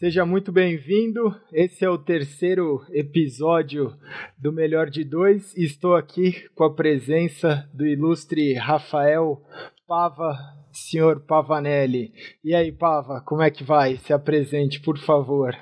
[0.00, 1.38] Seja muito bem-vindo.
[1.52, 3.94] Esse é o terceiro episódio
[4.38, 5.54] do Melhor de Dois.
[5.54, 9.42] Estou aqui com a presença do ilustre Rafael
[9.86, 10.38] Pava,
[10.72, 12.14] senhor Pavanelli.
[12.42, 13.98] E aí, Pava, como é que vai?
[13.98, 15.54] Se apresente, por favor.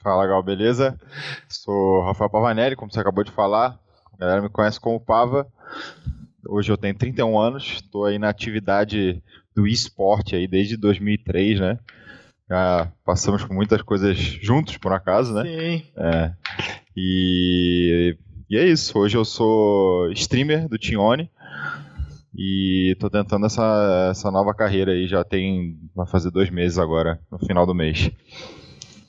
[0.00, 0.96] Fala, Gal, beleza?
[1.48, 3.76] Sou Rafael Pavanelli, como você acabou de falar.
[4.14, 5.48] A galera me conhece como Pava.
[6.48, 9.20] Hoje eu tenho 31 anos, estou aí na atividade
[9.52, 11.78] do esporte aí desde 2003, né?
[12.50, 15.44] Já passamos por muitas coisas juntos, por acaso, né?
[15.44, 15.82] Sim.
[15.96, 16.32] É.
[16.96, 18.16] E,
[18.50, 18.98] e é isso.
[18.98, 21.30] Hoje eu sou streamer do Tione.
[22.36, 25.06] E tô tentando essa, essa nova carreira aí.
[25.06, 25.78] Já tem.
[25.94, 28.10] Vai fazer dois meses agora, no final do mês.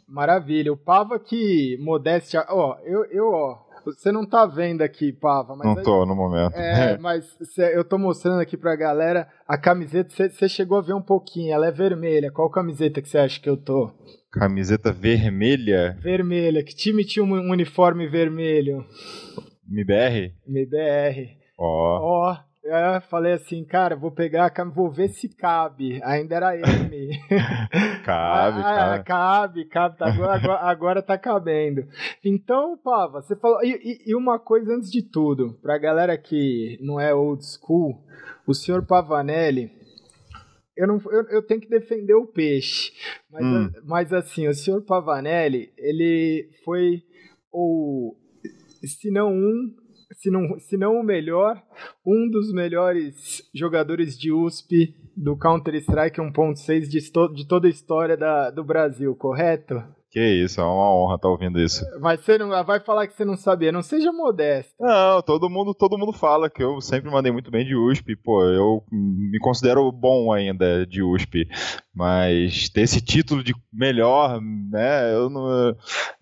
[0.08, 0.72] Maravilha.
[0.72, 2.46] O Pava que modéstia.
[2.48, 5.66] Ó, eu, eu, ó, você não tá vendo aqui, Pava, mas.
[5.68, 6.56] Não tô no momento.
[6.56, 10.10] É, mas cê, eu tô mostrando aqui pra galera a camiseta.
[10.30, 12.32] Você chegou a ver um pouquinho, ela é vermelha.
[12.32, 13.92] Qual camiseta que você acha que eu tô?
[14.32, 15.98] Camiseta vermelha?
[16.02, 16.64] Vermelha.
[16.64, 18.86] Que time tinha um uniforme vermelho?
[19.70, 20.34] MBR?
[20.48, 21.38] MBR.
[21.58, 22.30] Ó.
[22.30, 22.51] Ó.
[22.64, 26.00] É, falei assim, cara, vou pegar, vou ver se cabe.
[26.04, 27.10] Ainda era M.
[28.06, 29.04] cabe, ah, cabe.
[29.04, 29.98] Cabe, cabe.
[29.98, 31.88] Tá, agora, agora tá cabendo.
[32.24, 33.64] Então, Pava, você falou.
[33.64, 38.06] E, e, uma coisa antes de tudo, pra galera que não é old school,
[38.46, 39.72] o senhor Pavanelli.
[40.78, 42.92] Eu, não, eu, eu tenho que defender o peixe.
[43.32, 43.72] Mas, hum.
[43.86, 47.04] mas assim, o senhor Pavanelli, ele foi
[47.52, 48.16] ou
[48.84, 49.76] se não um,
[50.22, 51.60] se não, se não o melhor,
[52.06, 57.00] um dos melhores jogadores de USP do Counter-Strike 1.6 de,
[57.34, 59.84] de toda a história da, do Brasil, correto?
[60.12, 61.86] Que isso, é uma honra estar tá ouvindo isso.
[62.02, 64.74] Mas você não vai falar que você não sabia, não seja modesto.
[64.78, 68.44] Não, todo mundo, todo mundo fala que eu sempre mandei muito bem de USP, pô,
[68.44, 71.48] eu me considero bom ainda de USP,
[71.94, 75.76] mas ter esse título de melhor, né, eu não,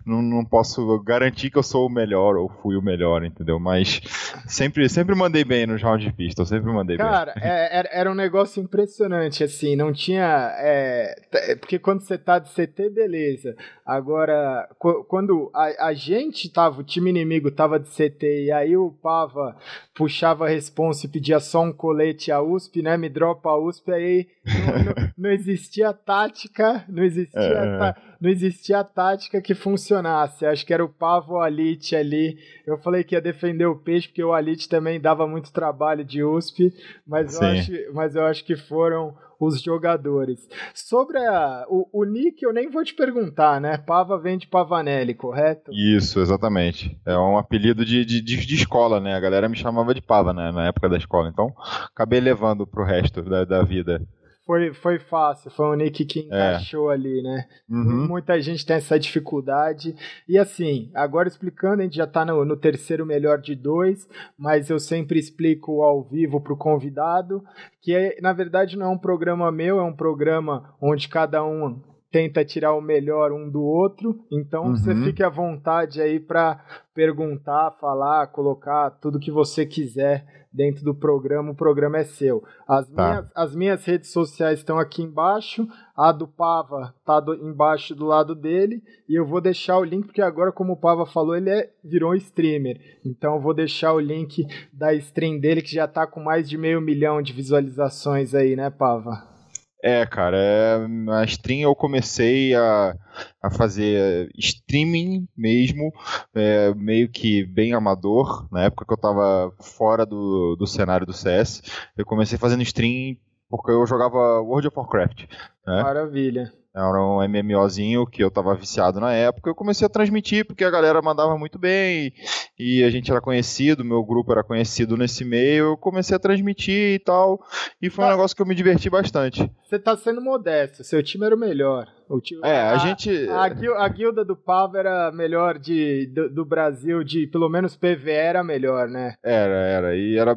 [0.06, 3.60] não, não posso garantir que eu sou o melhor ou fui o melhor, entendeu?
[3.60, 4.02] Mas
[4.48, 7.44] sempre, sempre mandei bem nos rounds de pista, eu sempre mandei Cara, bem.
[7.44, 12.50] Cara, é, era um negócio impressionante, assim, não tinha, é, porque quando você tá de
[12.50, 13.56] CT, beleza,
[13.90, 14.70] Agora,
[15.08, 19.58] quando a, a gente tava, o time inimigo tava de CT e aí o Pava
[20.00, 22.96] puxava a responsa e pedia só um colete a USP, né?
[22.96, 27.96] Me dropa a USP, aí não, não, não existia tática, não existia, é.
[28.22, 30.46] não existia tática que funcionasse.
[30.46, 32.38] Acho que era o Pavo Alit ali.
[32.66, 36.24] Eu falei que ia defender o peixe, porque o Alit também dava muito trabalho de
[36.24, 36.74] USP,
[37.06, 40.48] mas, eu acho, mas eu acho que foram os jogadores.
[40.74, 43.78] Sobre a, o, o Nick, eu nem vou te perguntar, né?
[43.78, 45.72] Pava vem de Pavanelli, correto?
[45.74, 47.00] Isso, exatamente.
[47.06, 49.16] É um apelido de, de, de, escola, né?
[49.16, 50.52] A galera me chamava de Pava, né?
[50.52, 51.30] Na época da escola.
[51.30, 51.54] Então,
[51.92, 54.02] acabei levando pro resto da, da vida
[54.50, 56.24] foi, foi fácil, foi um nick que é.
[56.24, 56.96] encaixou é.
[56.96, 57.46] ali, né?
[57.70, 58.08] Uhum.
[58.08, 59.96] Muita gente tem essa dificuldade.
[60.28, 64.72] E assim, agora explicando, a gente já está no, no, terceiro melhor de dois, mas
[64.72, 67.44] eu sempre explico ao vivo para o convidado,
[67.80, 71.80] que é, na verdade não é um programa meu, é um programa onde cada um
[72.12, 74.20] tenta tirar o melhor um do outro.
[74.32, 74.76] Então uhum.
[74.76, 76.60] você fique à vontade aí para
[76.96, 81.52] perguntar, falar, colocar tudo que você quiser dentro do programa.
[81.52, 82.44] O programa é seu.
[82.68, 83.10] As, tá.
[83.10, 85.68] minhas, as minhas redes sociais estão aqui embaixo.
[85.96, 88.82] A do Pava tá do, embaixo do lado dele.
[89.08, 92.12] E eu vou deixar o link, porque agora, como o Pava falou, ele é, virou
[92.12, 92.80] um streamer.
[93.06, 96.58] Então eu vou deixar o link da stream dele, que já está com mais de
[96.58, 99.39] meio milhão de visualizações aí, né, Pava?
[99.82, 102.96] É, cara, é, na stream eu comecei a,
[103.42, 105.94] a fazer streaming mesmo,
[106.36, 111.14] é, meio que bem amador, na época que eu tava fora do, do cenário do
[111.14, 111.62] CS.
[111.98, 113.16] Eu comecei fazendo stream
[113.50, 115.26] porque eu jogava World of Warcraft.
[115.66, 115.82] Né?
[115.82, 116.54] Maravilha.
[116.74, 119.50] Era um MMOzinho que eu tava viciado na época.
[119.50, 122.14] Eu comecei a transmitir porque a galera mandava muito bem
[122.58, 125.72] e a gente era conhecido, meu grupo era conhecido nesse meio.
[125.72, 127.40] Eu comecei a transmitir e tal.
[127.82, 129.50] E foi um negócio que eu me diverti bastante.
[129.64, 131.88] Você tá sendo modesto, seu time era o melhor.
[132.10, 133.30] O time, é, a, a gente.
[133.30, 133.44] A,
[133.84, 138.44] a, guilda do Pava era melhor de, do, do, Brasil, de pelo menos PVE era
[138.44, 139.14] melhor, né?
[139.24, 139.96] Era, era.
[139.96, 140.36] E era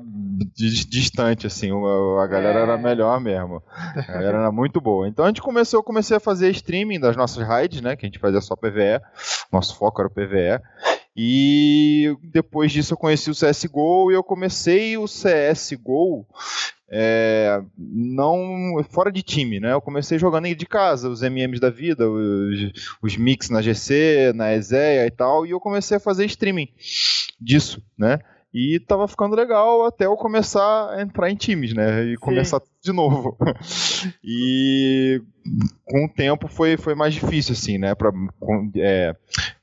[0.55, 1.71] distante, assim.
[1.71, 2.63] A, galera é.
[2.63, 3.63] era melhor mesmo.
[3.97, 5.09] A galera era muito boa.
[5.09, 7.97] Então a gente começou, eu comecei a fazer streaming das nossas raids, né?
[7.97, 9.01] Que a gente fazia só PVE.
[9.51, 10.61] Nosso foco era o PVE.
[11.17, 16.27] E depois disso eu conheci o CSGO e eu comecei o CSGO
[16.95, 19.73] é, não fora de time, né?
[19.73, 22.73] Eu comecei jogando de casa, os MMs da vida, os,
[23.03, 26.69] os mix na GC, na ESEA e tal, e eu comecei a fazer streaming
[27.41, 28.19] disso, né?
[28.53, 32.05] E tava ficando legal até eu começar a entrar em times, né?
[32.05, 32.17] E Sim.
[32.21, 33.39] começar de novo.
[34.23, 35.23] e
[35.87, 37.95] com o tempo foi, foi mais difícil, assim, né?
[37.95, 38.13] Pra,
[38.77, 39.17] é,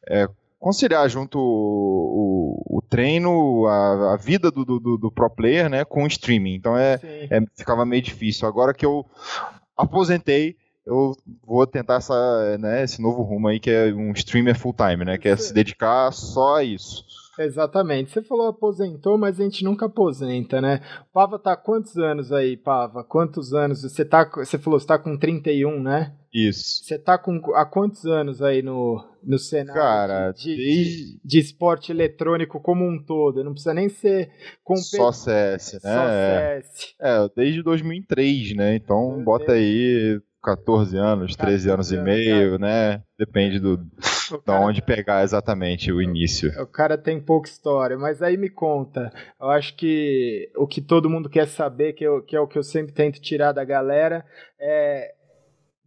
[0.07, 0.27] é,
[0.59, 5.85] conciliar junto o, o, o treino, a, a vida do, do, do, pro player, né,
[5.85, 6.55] com o streaming.
[6.55, 8.47] Então é, é, ficava meio difícil.
[8.47, 9.05] Agora que eu
[9.75, 11.15] aposentei, eu
[11.45, 15.17] vou tentar essa, né, esse novo rumo aí que é um streamer full time, né,
[15.17, 17.05] que é se dedicar só a isso.
[17.39, 18.11] Exatamente.
[18.11, 20.81] Você falou aposentou, mas a gente nunca aposenta, né?
[21.13, 23.01] Pava tá há quantos anos aí, Pava?
[23.01, 23.81] Quantos anos?
[23.81, 26.13] Você tá, você falou, você tá com 31, né?
[26.33, 26.83] Isso.
[26.83, 31.13] Você tá com há quantos anos aí no, no cenário Cara, de, desde...
[31.13, 33.43] de, de, esporte eletrônico como um todo?
[33.43, 34.29] Não precisa nem ser
[34.75, 36.61] Só CS, né?
[36.61, 36.95] Só CS.
[36.99, 38.75] É, desde 2003, né?
[38.75, 42.59] Então bota aí 14 anos, 13 anos, anos e meio, cara.
[42.59, 43.03] né?
[43.17, 43.79] Depende do
[44.45, 46.51] da onde pegar exatamente o início.
[46.61, 49.11] O cara tem pouca história, mas aí me conta.
[49.39, 52.57] Eu acho que o que todo mundo quer saber, que, eu, que é o que
[52.57, 54.23] eu sempre tento tirar da galera,
[54.59, 55.13] é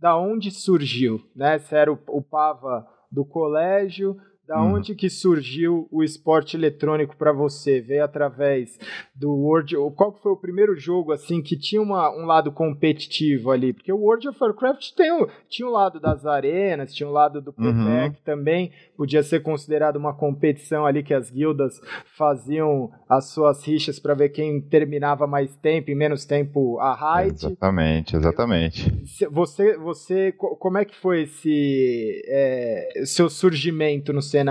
[0.02, 1.60] da onde surgiu, né?
[1.60, 4.20] Se era o, o Pava do colégio,
[4.52, 4.75] da hum.
[4.75, 7.81] onde que surgiu o esporte eletrônico para você?
[7.81, 8.78] Veio através
[9.14, 9.75] do World...
[9.96, 13.72] Qual foi o primeiro jogo, assim, que tinha uma, um lado competitivo ali?
[13.72, 17.40] Porque o World of Warcraft tem o, tinha o lado das arenas, tinha o lado
[17.40, 18.12] do PvE, uhum.
[18.12, 21.81] que também podia ser considerado uma competição ali que as guildas
[22.14, 27.46] faziam as suas rixas para ver quem terminava mais tempo e menos tempo a raid.
[27.46, 28.93] Exatamente, exatamente.
[29.31, 34.41] Você, você como é que foi esse é, seu surgimento no cenário?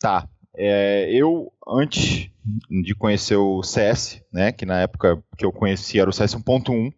[0.00, 0.28] Tá.
[0.56, 2.30] É, eu, antes
[2.68, 6.92] de conhecer o CS, né, que na época que eu conheci era o CS 1.1,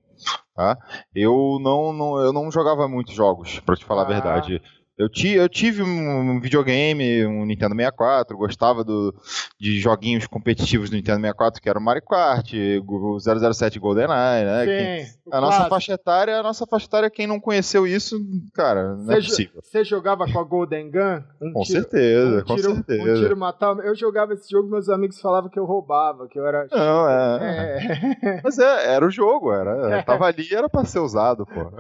[0.54, 0.78] tá?
[1.14, 4.04] eu, não, não, eu não jogava muitos jogos, para te falar ah.
[4.04, 4.62] a verdade.
[5.02, 9.12] Eu, ti, eu tive um videogame, um Nintendo 64, gostava do,
[9.58, 12.52] de joguinhos competitivos do Nintendo 64, que era o Mario Kart,
[12.86, 14.64] o 007 GoldenEye, né?
[14.64, 18.16] Sim, a nossa faixa etária, a nossa faixa etária, quem não conheceu isso,
[18.54, 19.60] cara, não é possível.
[19.60, 21.22] Você jogava com a Golden Gun?
[21.40, 23.10] Um com tiro, certeza, um com tiro, certeza.
[23.10, 23.82] Um tiro matava.
[23.82, 26.68] Eu jogava esse jogo, meus amigos falavam que eu roubava, que eu era.
[26.70, 28.18] Não, é.
[28.22, 28.40] é.
[28.44, 29.98] Mas é, era o jogo, era.
[29.98, 30.02] É.
[30.06, 31.72] Tava ali, era pra ser usado, pô.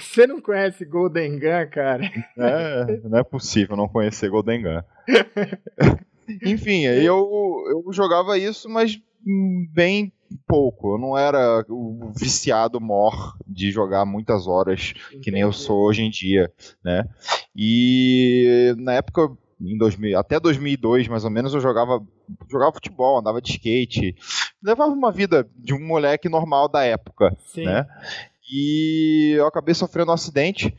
[0.00, 2.04] Você não conhece Golden Gun, cara?
[2.38, 2.59] É.
[2.60, 4.82] É, não é possível não conhecer Golden Gun.
[6.44, 9.00] Enfim, eu, eu jogava isso, mas
[9.72, 10.12] bem
[10.46, 10.94] pouco.
[10.94, 15.22] Eu não era o viciado mor de jogar muitas horas, Entendi.
[15.22, 16.52] que nem eu sou hoje em dia,
[16.84, 17.04] né?
[17.54, 19.30] E na época,
[19.60, 22.00] em 2000, até 2002 mais ou menos, eu jogava,
[22.50, 24.14] jogava futebol, andava de skate,
[24.62, 27.64] levava uma vida de um moleque normal da época, Sim.
[27.64, 27.86] né?
[28.52, 30.76] E eu acabei sofrendo um acidente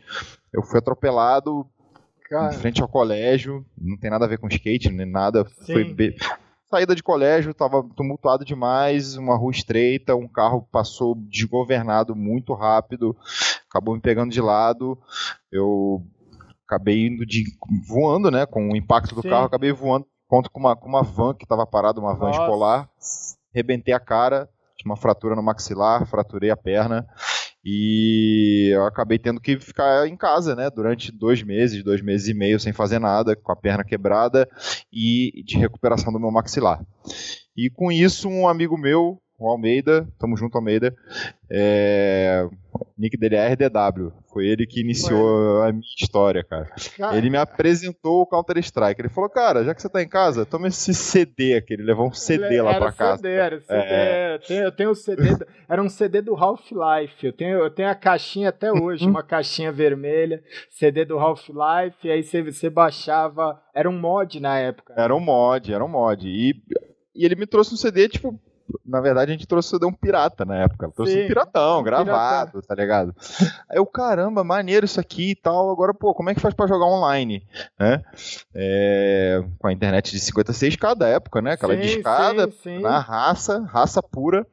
[0.54, 1.66] eu fui atropelado
[2.30, 2.54] Cara.
[2.54, 5.46] em frente ao colégio, não tem nada a ver com skate, nem nada.
[5.66, 6.16] Foi be...
[6.70, 13.14] Saída de colégio, tava tumultuado demais, uma rua estreita, um carro passou desgovernado muito rápido,
[13.70, 14.98] acabou me pegando de lado.
[15.52, 16.02] Eu
[16.66, 17.44] acabei indo de
[17.86, 19.30] voando, né, com o impacto do Sim.
[19.30, 22.40] carro, acabei voando contra com uma, com uma van que estava parada, uma van Nossa.
[22.40, 22.90] escolar.
[23.54, 24.48] Rebentei a cara,
[24.78, 27.06] tinha uma fratura no maxilar, fraturei a perna.
[27.64, 32.34] E eu acabei tendo que ficar em casa, né, durante dois meses, dois meses e
[32.34, 34.50] meio sem fazer nada, com a perna quebrada
[34.92, 36.84] e de recuperação do meu maxilar.
[37.56, 40.96] E com isso, um amigo meu, o Almeida, tamo junto, Almeida,
[41.50, 42.48] é,
[42.98, 44.14] nick dele é RDW.
[44.32, 46.70] Foi ele que iniciou a minha história, cara.
[46.98, 47.18] cara.
[47.18, 49.02] Ele me apresentou o Counter-Strike.
[49.02, 51.74] Ele falou, cara, já que você tá em casa, toma esse CD aqui.
[51.74, 53.18] Ele levou um CD era lá pra casa.
[53.18, 54.36] CD, era CD, é.
[54.36, 55.24] eu, tenho, eu tenho o CD,
[55.68, 57.26] era um CD do Half-Life.
[57.26, 62.24] Eu tenho, eu tenho a caixinha até hoje, uma caixinha vermelha, CD do Half-Life, aí
[62.24, 64.94] você, você baixava, era um mod na época.
[64.96, 66.28] Era um mod, era um mod.
[66.28, 66.56] E,
[67.16, 68.40] e ele me trouxe um CD, tipo,
[68.86, 70.92] na verdade, a gente trouxe um pirata na época.
[70.96, 72.62] Trouxe Sim, um piratão, gravado, piratão.
[72.62, 73.16] tá ligado?
[73.70, 75.72] Aí eu, caramba, maneiro isso aqui e tal.
[75.72, 77.46] Agora, pô, como é que faz pra jogar online?
[77.80, 78.04] Né?
[78.54, 81.54] É, com a internet de 56k da época, né?
[81.54, 82.80] Aquela sim, discada, sim, sim.
[82.80, 84.46] na raça, raça pura.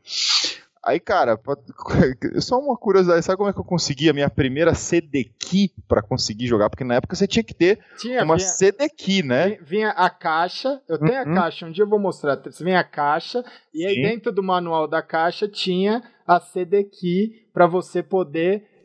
[0.84, 1.38] Aí, cara,
[2.40, 6.02] só uma curiosidade, sabe como é que eu consegui a minha primeira CD key para
[6.02, 6.70] conseguir jogar?
[6.70, 9.58] Porque na época você tinha que ter tinha, uma vinha, CD key, né?
[9.62, 11.32] Vinha a caixa, eu tenho uhum.
[11.32, 12.40] a caixa, um dia eu vou mostrar.
[12.60, 13.44] Vinha a caixa,
[13.74, 14.02] e aí Sim.
[14.02, 18.77] dentro do manual da caixa tinha a CD key para você poder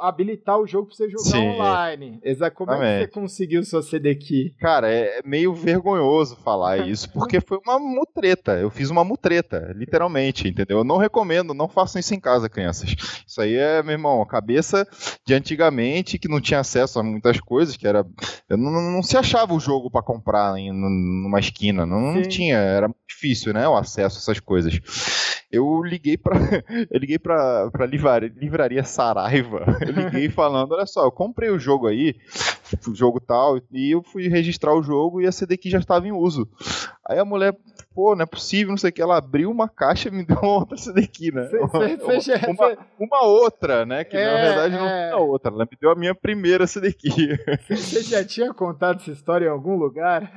[0.00, 2.20] habilitar o jogo pra você jogar Sim, online.
[2.22, 2.56] Exato.
[2.56, 4.54] Como é que você conseguiu sua CD key?
[4.58, 8.52] Cara, é meio vergonhoso falar isso, porque foi uma mutreta.
[8.52, 10.78] Eu fiz uma mutreta, literalmente, entendeu?
[10.78, 12.94] Eu não recomendo, não façam isso em casa, crianças.
[13.26, 14.86] Isso aí é, meu irmão, cabeça
[15.26, 18.04] de antigamente que não tinha acesso a muitas coisas, que era.
[18.48, 21.86] Não, não, se achava o jogo para comprar em, numa esquina.
[21.86, 23.66] Não, não tinha, era muito difícil, né?
[23.66, 24.78] O acesso a essas coisas
[25.54, 26.36] eu liguei para
[26.90, 29.64] eu liguei para livraria, livraria Saraiva.
[29.80, 32.14] Eu liguei falando, olha só, eu comprei o jogo aí,
[32.88, 36.12] o jogo tal, e eu fui registrar o jogo e a CD já estava em
[36.12, 36.48] uso.
[37.06, 37.54] Aí a mulher,
[37.94, 40.38] pô, não é possível, não sei o que, ela abriu uma caixa e me deu
[40.42, 41.48] outra CD né?
[41.48, 44.04] Cê, uma, cê, cê, uma, uma, outra, né?
[44.04, 45.52] Que é, na verdade não é outra.
[45.52, 46.94] Ela me deu a minha primeira CD
[47.68, 50.32] Você já tinha contado essa história em algum lugar?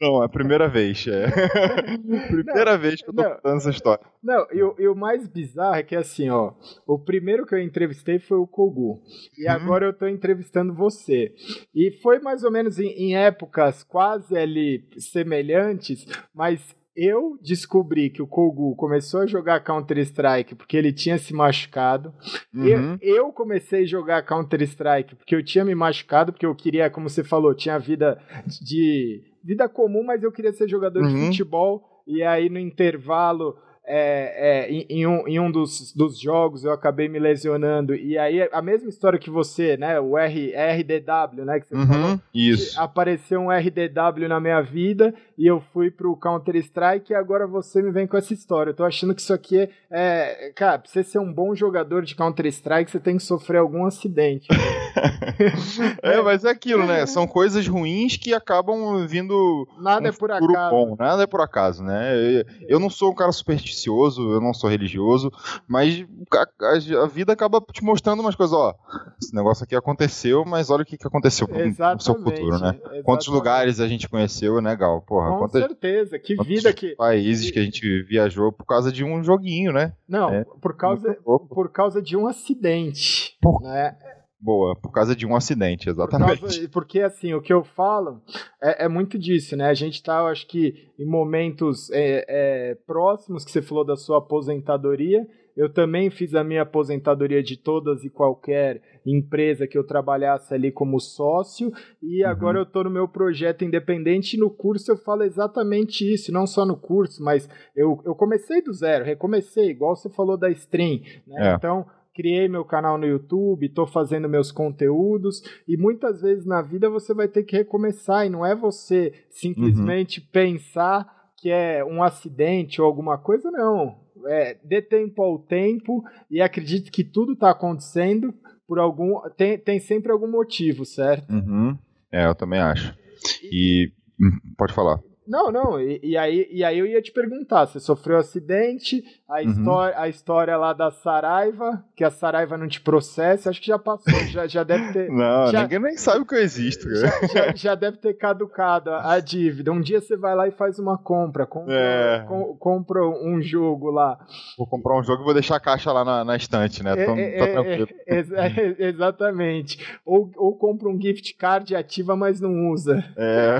[0.00, 1.04] Não, é a primeira vez.
[1.08, 1.26] É.
[2.28, 4.04] primeira não, vez que eu tô não, contando essa história.
[4.22, 6.52] Não, e, e, o mais bizarro é que assim, ó,
[6.86, 9.02] o primeiro que eu entrevistei foi o Kogu.
[9.36, 9.52] E uhum.
[9.52, 11.34] agora eu tô entrevistando você.
[11.74, 18.20] E foi mais ou menos em, em épocas quase ali semelhantes, mas eu descobri que
[18.20, 22.12] o Kogu começou a jogar Counter-Strike porque ele tinha se machucado.
[22.54, 22.66] Uhum.
[22.66, 27.08] Eu, eu, comecei a jogar Counter-Strike porque eu tinha me machucado, porque eu queria, como
[27.08, 28.20] você falou, tinha vida
[28.62, 31.14] de vida comum, mas eu queria ser jogador uhum.
[31.14, 32.02] de futebol.
[32.06, 36.72] E aí no intervalo é, é, em, em, um, em um dos, dos jogos eu
[36.72, 37.94] acabei me lesionando.
[37.94, 39.98] E aí, a mesma história que você, né?
[39.98, 41.60] O R, RDW, né?
[41.60, 42.20] Que você uhum, falou.
[42.32, 42.80] Isso.
[42.80, 47.90] Apareceu um RDW na minha vida e eu fui pro Counter-Strike e agora você me
[47.90, 48.70] vem com essa história.
[48.70, 49.68] Eu tô achando que isso aqui é.
[49.90, 53.84] é cara, pra você ser um bom jogador de Counter-Strike, você tem que sofrer algum
[53.84, 54.46] acidente.
[56.02, 57.04] é, mas é aquilo, né?
[57.06, 59.66] São coisas ruins que acabam vindo.
[59.78, 60.70] Nada um é por acaso.
[60.70, 60.96] Bom.
[60.96, 62.14] Nada é por acaso, né?
[62.16, 65.30] Eu, eu não sou um cara supersticioso supersticioso, eu não sou religioso,
[65.66, 68.74] mas a, a, vida acaba te mostrando umas coisas, ó,
[69.20, 72.74] esse negócio aqui aconteceu, mas olha o que, que aconteceu pro, pro seu futuro, né?
[72.74, 73.02] Exatamente.
[73.04, 75.00] Quantos lugares a gente conheceu, né, Gal?
[75.02, 76.94] Porra, Com quantas, certeza, que vida que...
[76.94, 79.92] países que a gente viajou por causa de um joguinho, né?
[80.08, 83.62] Não, é, por, causa, por causa de um acidente, por...
[83.62, 83.96] né?
[84.42, 86.40] Boa, por causa de um acidente, exatamente.
[86.40, 88.20] Por causa, porque, assim, o que eu falo
[88.60, 89.68] é, é, muito disso, né?
[89.68, 93.94] A gente tá, eu acho que, em momentos é, é, próximos que você falou da
[93.94, 95.24] sua aposentadoria.
[95.54, 100.72] Eu também fiz a minha aposentadoria de todas e qualquer empresa que eu trabalhasse ali
[100.72, 101.70] como sócio.
[102.02, 102.30] E uhum.
[102.30, 104.34] agora eu estou no meu projeto independente.
[104.34, 106.32] E no curso eu falo exatamente isso.
[106.32, 110.50] Não só no curso, mas eu, eu comecei do zero, recomecei, igual você falou da
[110.50, 111.02] stream.
[111.26, 111.52] Né?
[111.52, 111.54] É.
[111.54, 116.90] Então criei meu canal no YouTube, estou fazendo meus conteúdos e muitas vezes na vida
[116.90, 120.26] você vai ter que recomeçar e não é você simplesmente uhum.
[120.30, 124.00] pensar que é um acidente ou alguma coisa, não.
[124.26, 128.32] É, dê tempo ao tempo e acredite que tudo está acontecendo
[128.68, 129.20] por algum.
[129.36, 131.32] Tem, tem sempre algum motivo, certo?
[131.32, 131.76] Uhum.
[132.12, 132.96] É, eu também acho.
[133.42, 133.90] E.
[134.20, 135.00] Hum, pode falar.
[135.26, 139.04] Não, não, e, e, aí, e aí eu ia te perguntar, você sofreu um acidente,
[139.28, 139.50] a, uhum.
[139.50, 143.78] história, a história lá da Saraiva, que a Saraiva não te processa, acho que já
[143.78, 145.10] passou, já, já deve ter...
[145.12, 146.88] Não, já, ninguém nem sabe que eu existo.
[146.94, 149.70] Já, já, já, deve ter caducado a, a, dívida.
[149.70, 152.24] Um dia você vai lá e faz uma compra, compra, é.
[152.26, 154.18] com, compra um jogo lá.
[154.56, 156.94] Vou comprar um jogo e vou deixar a caixa lá na, na estante, né?
[156.94, 159.78] Tô, é, tô é, é, é exatamente.
[160.04, 163.04] Ou, ou compra um gift card ativa, mas não usa.
[163.16, 163.58] É...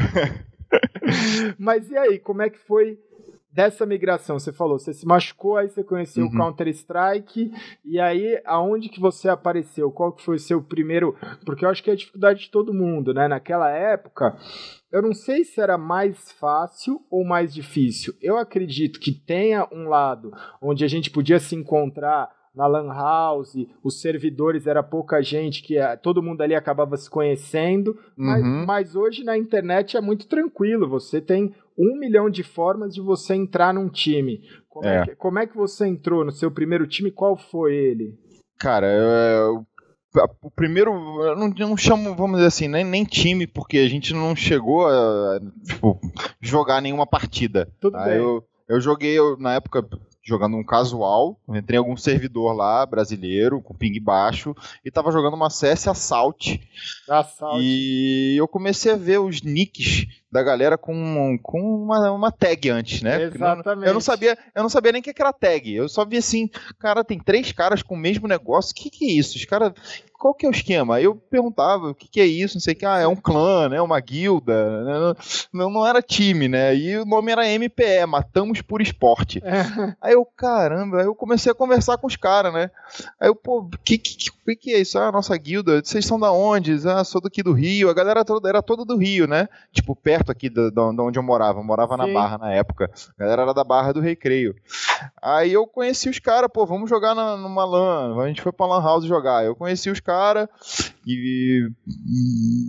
[1.58, 2.98] Mas e aí, como é que foi
[3.52, 4.38] dessa migração?
[4.38, 6.30] Você falou, você se machucou, aí você conheceu uhum.
[6.30, 7.52] o Counter-Strike,
[7.84, 9.90] e aí aonde que você apareceu?
[9.90, 11.14] Qual que foi o seu primeiro...
[11.44, 13.28] Porque eu acho que é a dificuldade de todo mundo, né?
[13.28, 14.36] Naquela época,
[14.90, 18.14] eu não sei se era mais fácil ou mais difícil.
[18.22, 23.54] Eu acredito que tenha um lado onde a gente podia se encontrar na Lan House,
[23.82, 28.66] os servidores era pouca gente, que eh, todo mundo ali acabava se conhecendo, mas, uhum.
[28.66, 33.34] mas hoje na internet é muito tranquilo, você tem um milhão de formas de você
[33.34, 34.42] entrar num time.
[34.68, 34.98] Como é.
[34.98, 37.10] é que, como é que você entrou no seu primeiro time?
[37.10, 38.18] Qual foi ele?
[38.58, 39.66] Cara, eu,
[40.42, 40.92] o primeiro,
[41.24, 44.36] eu não, eu não, chamo, vamos dizer assim, nem, nem time, porque a gente não
[44.36, 45.98] chegou a tipo,
[46.40, 47.68] jogar nenhuma partida.
[47.80, 48.04] Tudo tá?
[48.04, 48.18] bem.
[48.18, 49.86] Eu, eu joguei, eu, na época,
[50.22, 55.34] jogando um casual, entrei em algum servidor lá, brasileiro, com ping baixo, e tava jogando
[55.34, 56.60] uma CS Assault.
[57.08, 57.60] Assault.
[57.60, 63.02] E eu comecei a ver os nicks da galera com, com uma, uma tag antes,
[63.02, 63.24] né?
[63.24, 63.86] Exatamente.
[63.86, 65.74] eu não sabia, eu não sabia nem o que era tag.
[65.74, 66.48] Eu só vi assim,
[66.78, 68.72] cara, tem três caras com o mesmo negócio.
[68.72, 69.36] O que, que é isso?
[69.36, 69.74] Os caras
[70.22, 71.00] qual que é o esquema?
[71.00, 73.68] Eu perguntava o que, que é isso, não sei o que, ah, é um clã,
[73.68, 73.82] né?
[73.82, 75.16] Uma guilda, né?
[75.52, 76.76] não, não era time, né?
[76.76, 79.42] E o nome era MPE, Matamos por Esporte.
[79.44, 79.96] É.
[80.00, 82.70] Aí eu, caramba, aí eu comecei a conversar com os caras, né?
[83.18, 84.96] Aí eu, pô, o que, que, que, que é isso?
[84.96, 86.78] Ah, nossa guilda, vocês são da onde?
[86.88, 87.90] Ah, sou daqui do Rio.
[87.90, 89.48] A galera toda, era toda do Rio, né?
[89.72, 91.58] Tipo, perto aqui de, de onde eu morava.
[91.58, 91.98] Eu morava Sim.
[91.98, 92.90] na Barra na época.
[93.16, 94.54] A galera era da Barra do Recreio.
[95.20, 98.20] Aí eu conheci os caras, pô, vamos jogar na, numa LAN.
[98.22, 99.44] A gente foi pra LAN House jogar.
[99.44, 100.48] Eu conheci os cara
[101.06, 101.68] e,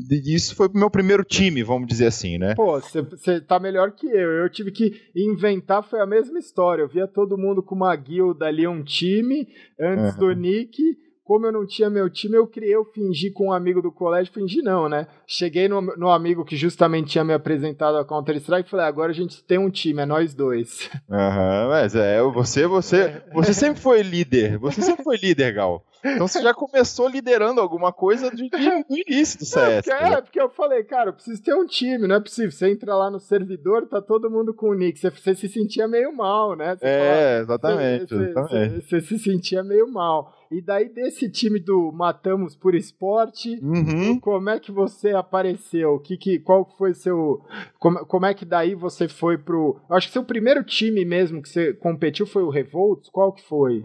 [0.09, 2.55] e isso foi o meu primeiro time, vamos dizer assim, né?
[2.55, 4.31] Pô, você tá melhor que eu.
[4.31, 6.81] Eu tive que inventar, foi a mesma história.
[6.81, 9.47] Eu via todo mundo com uma guilda ali, um time,
[9.79, 10.19] antes uhum.
[10.19, 13.81] do Nick como eu não tinha meu time, eu criei, eu fingi com um amigo
[13.81, 15.07] do colégio, fingi não, né?
[15.25, 19.15] Cheguei no, no amigo que justamente tinha me apresentado a Counter-Strike e falei, agora a
[19.15, 20.89] gente tem um time, é nós dois.
[21.09, 25.83] Aham, uhum, mas é, você, você, você sempre foi líder, você sempre foi líder, Gal.
[26.03, 29.55] Então você já começou liderando alguma coisa do, do início do CS.
[29.55, 32.51] É, porque, é, porque eu falei, cara, eu preciso ter um time, não é possível.
[32.51, 34.99] Você entra lá no servidor, tá todo mundo com o nick.
[34.99, 36.75] Você, você se sentia meio mal, né?
[36.75, 38.07] Você é, fala, exatamente.
[38.09, 38.73] Você, exatamente.
[38.75, 40.33] Você, você, se sentia meio mal.
[40.53, 44.19] E daí, desse time do Matamos por Esporte, uhum.
[44.19, 45.99] como é que você apareceu?
[45.99, 47.41] Que, que, qual foi seu.
[47.79, 49.79] Como, como é que daí você foi pro.
[49.89, 53.09] Acho que seu primeiro time mesmo que você competiu foi o Revolts?
[53.09, 53.83] Qual que foi?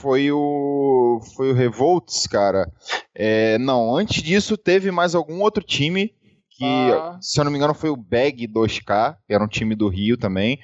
[0.00, 2.70] foi o foi o Revolts, cara.
[3.14, 6.12] É, não, antes disso teve mais algum outro time
[6.50, 7.18] que, ah.
[7.20, 10.16] se eu não me engano, foi o Bag 2K, que era um time do Rio
[10.16, 10.58] também.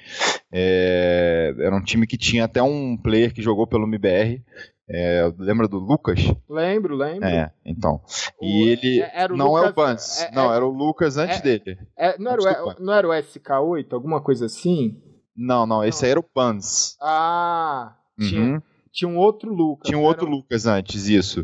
[0.51, 4.41] É, era um time que tinha até um player que jogou pelo MBR.
[4.89, 6.19] É, lembra do Lucas?
[6.49, 7.25] Lembro, lembro.
[7.25, 8.01] É, então.
[8.41, 9.01] E o, ele.
[9.01, 10.21] É, não Lucas, é o Bans.
[10.21, 11.77] É, não, é era o Lucas antes dele.
[12.19, 15.01] não, era o, não era o SK8, alguma coisa assim?
[15.35, 16.97] Não, não, esse aí era o Bans.
[17.01, 18.27] Ah, uhum.
[18.27, 18.63] tinha.
[18.91, 19.87] Tinha um outro Lucas.
[19.87, 21.43] Tinha um outro Lucas antes, isso.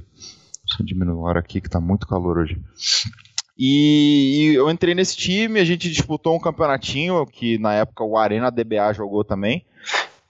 [0.70, 2.62] Deixa eu diminuir o ar aqui que tá muito calor hoje.
[3.58, 8.16] E, e, eu entrei nesse time, a gente disputou um campeonatinho que na época o
[8.16, 9.66] Arena DBA jogou também.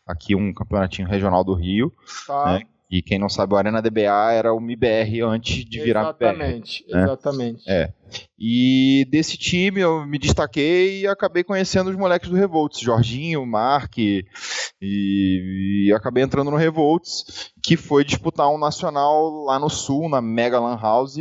[0.07, 1.93] Aqui um campeonatinho regional do Rio.
[2.25, 2.53] Tá.
[2.53, 2.61] Né?
[2.89, 6.98] E quem não sabe, o Arena DBA era o MIBR antes de virar exatamente, MIBR.
[6.98, 7.03] Né?
[7.03, 7.93] Exatamente, É.
[8.39, 13.96] E desse time eu me destaquei e acabei conhecendo os moleques do Revolts, Jorginho, Mark,
[14.00, 14.25] e,
[14.81, 20.60] e acabei entrando no Revolts, que foi disputar um nacional lá no sul, na Mega
[20.60, 21.17] Lan House,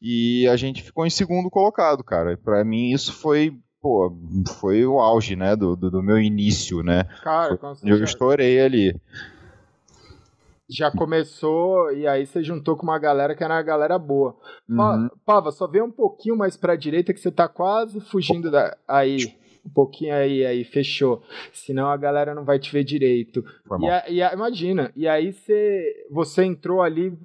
[0.00, 2.36] e a gente ficou em segundo colocado, cara.
[2.36, 4.16] Para mim isso foi pô,
[4.60, 7.02] foi o auge, né, do, do, do meu início, né?
[7.24, 8.94] Cara, eu estourei ali
[10.74, 14.36] já começou e aí você juntou com uma galera que era uma galera boa.
[14.68, 15.08] Uhum.
[15.24, 18.76] Pava, só vê um pouquinho mais pra direita que você tá quase fugindo da.
[18.86, 19.36] Aí.
[19.64, 21.22] Um pouquinho aí, aí, fechou.
[21.52, 23.44] Senão a galera não vai te ver direito.
[23.80, 27.16] E, a, e a, imagina, e aí você, você entrou ali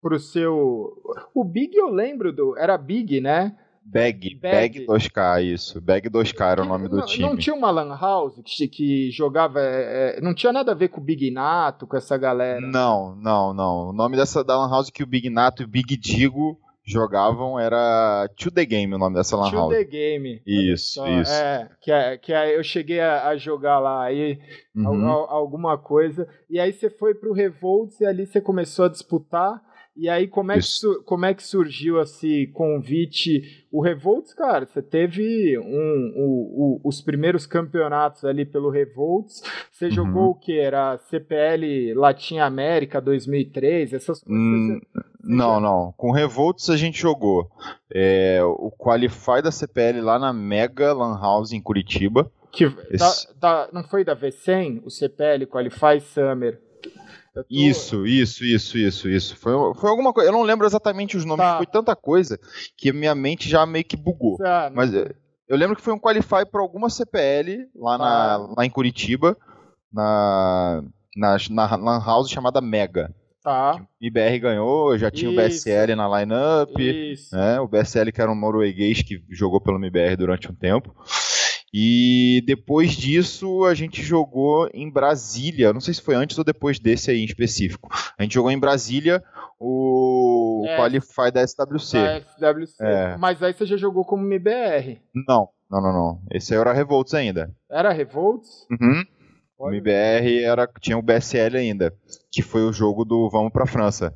[0.00, 0.90] pro seu.
[1.34, 2.56] O Big eu lembro do.
[2.56, 3.56] Era Big, né?
[3.84, 5.80] Bag, Bag, 2K, isso.
[5.80, 7.28] Bag 2K era o nome do não, time.
[7.28, 9.60] Não tinha uma Lan House que, que jogava.
[9.60, 12.60] É, é, não tinha nada a ver com o Big Nato, com essa galera?
[12.60, 13.88] Não, não, não.
[13.88, 17.58] O nome dessa da Lan House que o Big Nato e o Big Digo jogavam
[17.58, 19.68] era To The Game, o nome dessa Lan House.
[19.68, 20.42] To The Game.
[20.46, 21.32] Isso, isso.
[21.32, 24.38] É, que, é, que é, eu cheguei a, a jogar lá aí
[24.74, 25.08] uhum.
[25.08, 26.26] alguma coisa.
[26.48, 29.60] E aí você foi pro Revolts e ali você começou a disputar.
[29.94, 33.66] E aí, como é, que, como é que surgiu esse convite?
[33.70, 39.42] O Revolts, cara, você teve um, um, um, os primeiros campeonatos ali pelo Revolts.
[39.70, 39.90] Você uhum.
[39.90, 40.58] jogou o que?
[40.58, 44.26] Era CPL Latim América 2003, essas coisas?
[44.28, 45.60] Hum, você, não, já...
[45.60, 45.94] não.
[45.94, 47.50] Com Revolts a gente jogou
[47.92, 52.32] é, o Qualify da CPL lá na Mega Lan House em Curitiba.
[52.50, 53.28] Que, Esse...
[53.38, 56.58] da, da, não foi da V100, o CPL Qualify Summer?
[57.34, 57.44] Tô...
[57.48, 59.36] Isso, isso, isso, isso, isso.
[59.36, 60.28] Foi, foi alguma coisa.
[60.28, 61.56] Eu não lembro exatamente os nomes, tá.
[61.56, 62.38] foi tanta coisa
[62.76, 64.36] que minha mente já meio que bugou.
[64.44, 65.10] Ah, Mas eu,
[65.48, 68.36] eu lembro que foi um qualify para alguma CPL lá, na, ah.
[68.56, 69.36] lá em Curitiba,
[69.92, 70.82] na,
[71.16, 73.14] na, na Lan House chamada Mega.
[73.42, 73.74] Tá.
[73.74, 75.40] O IBR ganhou, já tinha Isso.
[75.40, 76.70] o BSL na lineup.
[77.32, 77.60] Né?
[77.60, 80.94] O BSL que era um norueguês que jogou pelo MBR durante um tempo.
[81.72, 85.72] E depois disso a gente jogou em Brasília.
[85.72, 87.88] Não sei se foi antes ou depois desse aí em específico.
[88.18, 89.24] A gente jogou em Brasília
[89.58, 91.98] o é, Qualify da SWC.
[91.98, 92.74] Da SWC.
[92.80, 93.16] É.
[93.16, 95.00] Mas aí você já jogou como MBR.
[95.14, 96.22] Não, não, não, não.
[96.30, 97.50] Esse aí era Revolts ainda.
[97.70, 98.66] Era Revolts?
[98.70, 99.04] Uhum.
[99.58, 101.94] O MBR era, tinha o BSL ainda,
[102.30, 104.12] que foi o jogo do Vamos pra França.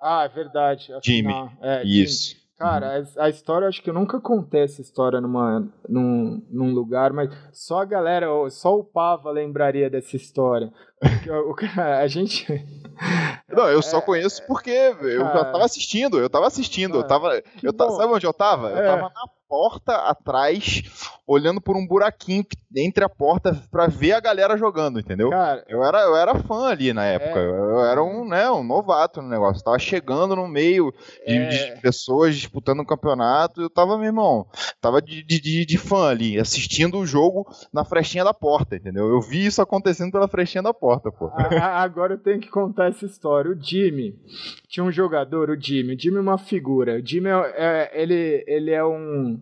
[0.00, 0.88] Ah, é verdade.
[1.02, 1.34] Time.
[1.60, 2.30] É, Isso.
[2.30, 2.39] Time.
[2.60, 3.06] Cara, uhum.
[3.16, 7.30] a, a, história, acho que eu nunca contei essa história numa, num, num lugar, mas
[7.54, 10.70] só a galera, só o Pava lembraria dessa história.
[11.26, 12.46] o, a gente.
[13.48, 17.42] Não, eu só é, conheço porque eu já tava assistindo, eu tava assistindo, eu tava.
[17.62, 18.68] Eu sabe onde eu tava?
[18.68, 18.86] Eu é.
[18.86, 20.84] tava na porta atrás,
[21.26, 22.44] olhando por um buraquinho
[22.76, 25.28] entre a porta para ver a galera jogando, entendeu?
[25.30, 27.40] Cara, eu era, eu era fã ali na época.
[27.40, 29.60] É, eu, era um, né, um novato no negócio.
[29.60, 30.94] Eu tava chegando no meio
[31.26, 33.60] de, é, de pessoas disputando um campeonato.
[33.60, 34.46] Eu tava, meu irmão,
[34.80, 39.08] tava de, de, de, fã ali, assistindo o jogo na frestinha da porta, entendeu?
[39.08, 41.28] Eu vi isso acontecendo pela frestinha da porta, pô.
[41.60, 43.50] agora eu tenho que contar essa história.
[43.50, 44.14] O Jimmy,
[44.68, 45.96] tinha um jogador, o Jimmy.
[45.96, 47.00] O Jimmy é uma figura.
[47.00, 49.39] O Jimmy é, é ele, ele é um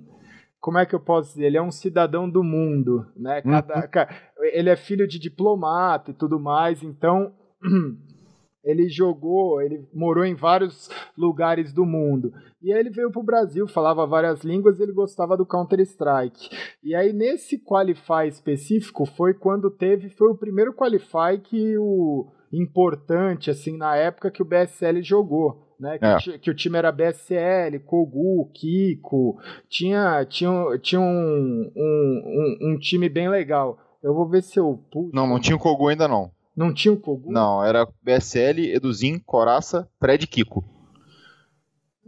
[0.60, 1.46] como é que eu posso dizer?
[1.46, 3.42] Ele é um cidadão do mundo, né?
[3.42, 4.46] Cada, uhum.
[4.52, 7.32] Ele é filho de diplomata e tudo mais, então
[8.64, 12.32] ele jogou, ele morou em vários lugares do mundo.
[12.60, 16.50] E aí ele veio para o Brasil, falava várias línguas e ele gostava do Counter-Strike.
[16.82, 23.50] E aí nesse Qualify específico foi quando teve, foi o primeiro Qualify que o importante,
[23.50, 25.98] assim, na época que o BSL jogou né?
[25.98, 26.38] Que, é.
[26.38, 29.38] que, o time era BSL, Kogu, Kiko,
[29.68, 33.78] tinha, tinha, tinha um, um, um, um time bem legal.
[34.02, 35.10] Eu vou ver se eu puxo.
[35.14, 36.30] Não, não tinha o Kogu ainda não.
[36.56, 37.30] Não tinha o Kogu?
[37.30, 40.64] Não, era BSL, Eduzin, Coraça, Fred Kiko.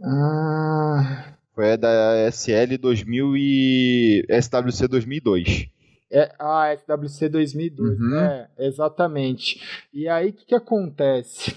[0.03, 1.31] Ah.
[1.53, 5.69] Foi da SL 2000 e SWC 2002.
[6.09, 8.19] É, ah, SWC 2002, uhum.
[8.19, 9.61] é, exatamente.
[9.93, 11.55] E aí, o que, que acontece?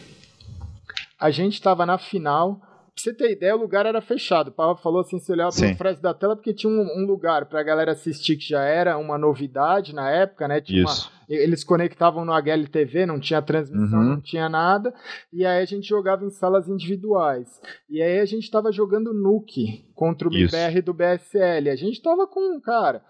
[1.19, 2.61] A gente estava na final.
[2.95, 4.49] Pra você ter ideia, o lugar era fechado.
[4.49, 7.47] O Pava falou assim: se olhava pelo frente da tela, porque tinha um, um, lugar
[7.47, 10.61] pra galera assistir que já era uma novidade na época, né?
[10.61, 11.09] Tinha Isso.
[11.09, 14.05] Uma, eles conectavam no HLTV, não tinha transmissão, uhum.
[14.11, 14.95] não tinha nada.
[15.33, 17.61] E aí a gente jogava em salas individuais.
[17.91, 21.71] E aí a gente estava jogando Nuke contra o MBR do BSL.
[21.71, 23.03] A gente estava com, cara,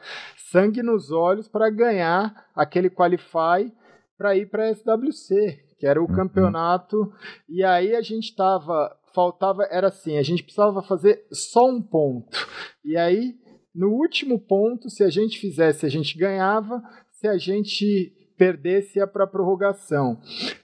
[0.50, 3.70] sangue nos olhos para ganhar aquele Qualify
[4.16, 6.14] para ir para SWC que era o uhum.
[6.14, 7.12] campeonato.
[7.46, 8.96] E aí a gente tava.
[9.14, 9.68] Faltava.
[9.70, 12.36] Era assim, a gente precisava fazer só um ponto.
[12.82, 13.34] E aí,
[13.74, 16.82] no último ponto, se a gente fizesse, a gente ganhava.
[17.10, 20.18] Se a gente perdesse, ia para prorrogação.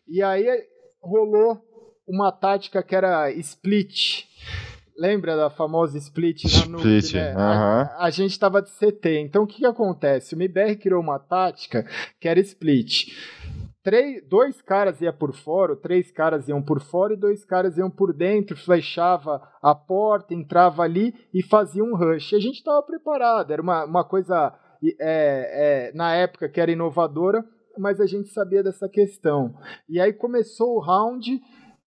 [0.09, 0.47] E aí
[1.03, 1.61] rolou
[2.09, 4.25] uma tática que era split.
[4.99, 7.35] Lembra da famosa split na Split, né?
[7.37, 9.21] a, a, gente estava de CT.
[9.21, 10.35] Então o que, que acontece?
[10.35, 11.87] O MBR criou uma tática
[12.19, 13.09] que era split
[13.83, 17.91] três, dois caras iam por fora, três caras iam por fora e dois caras iam
[17.91, 22.33] por dentro, flechava a porta, entrava ali e fazia um rush.
[22.33, 26.71] E a gente estava preparado, era uma, uma coisa é, é, na época que era
[26.71, 27.45] inovadora,
[27.79, 29.55] mas a gente sabia dessa questão.
[29.89, 31.41] E aí começou o round,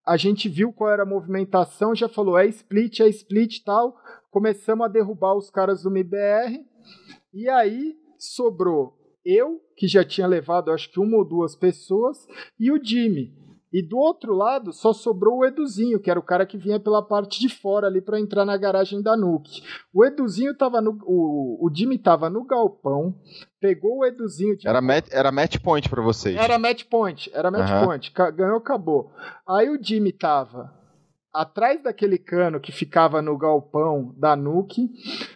[0.06, 3.95] a gente viu qual era a movimentação, já falou é split, é split tal.
[4.32, 6.65] Começamos a derrubar os caras do MBR,
[7.34, 12.27] e aí sobrou eu, que já tinha levado acho que uma ou duas pessoas,
[12.59, 13.33] e o Jimmy.
[13.73, 17.01] E do outro lado só sobrou o Eduzinho, que era o cara que vinha pela
[17.01, 19.63] parte de fora ali para entrar na garagem da Nuke.
[19.91, 20.99] O Eduzinho tava no.
[21.05, 23.15] O, o Jimmy tava no galpão,
[23.59, 24.55] pegou o Eduzinho.
[24.63, 26.36] Era, match, era match point para vocês.
[26.36, 27.86] Era match point, era match uhum.
[27.86, 28.13] point.
[28.36, 29.12] Ganhou, acabou.
[29.47, 30.82] Aí o Jimmy tava
[31.33, 34.89] atrás daquele cano que ficava no galpão da Nuke.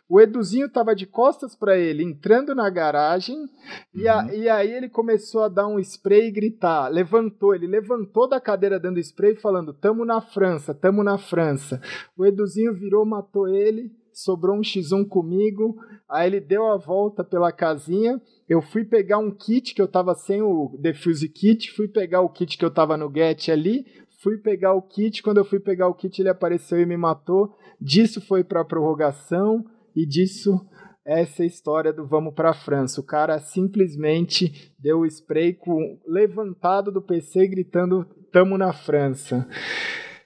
[0.07, 3.47] O Eduzinho tava de costas para ele, entrando na garagem, uhum.
[3.95, 4.29] e, a, uhum.
[4.33, 6.87] e, aí ele começou a dar um spray e gritar.
[6.89, 11.81] Levantou, ele levantou da cadeira dando spray, falando: Tamo na França, tamo na França.
[12.15, 13.91] O Eduzinho virou, matou ele.
[14.13, 15.75] Sobrou um X1 comigo,
[16.09, 18.19] aí ele deu a volta pela casinha.
[18.49, 22.29] Eu fui pegar um kit que eu tava sem o defuse kit, fui pegar o
[22.29, 23.85] kit que eu tava no get ali,
[24.17, 27.55] Fui pegar o kit, quando eu fui pegar o kit, ele apareceu e me matou.
[27.79, 29.63] Disso foi para prorrogação
[29.95, 30.59] e disso
[31.05, 32.99] essa é a história do vamos para a França.
[32.99, 39.47] O cara simplesmente deu o spray com levantado do PC gritando tamo na França.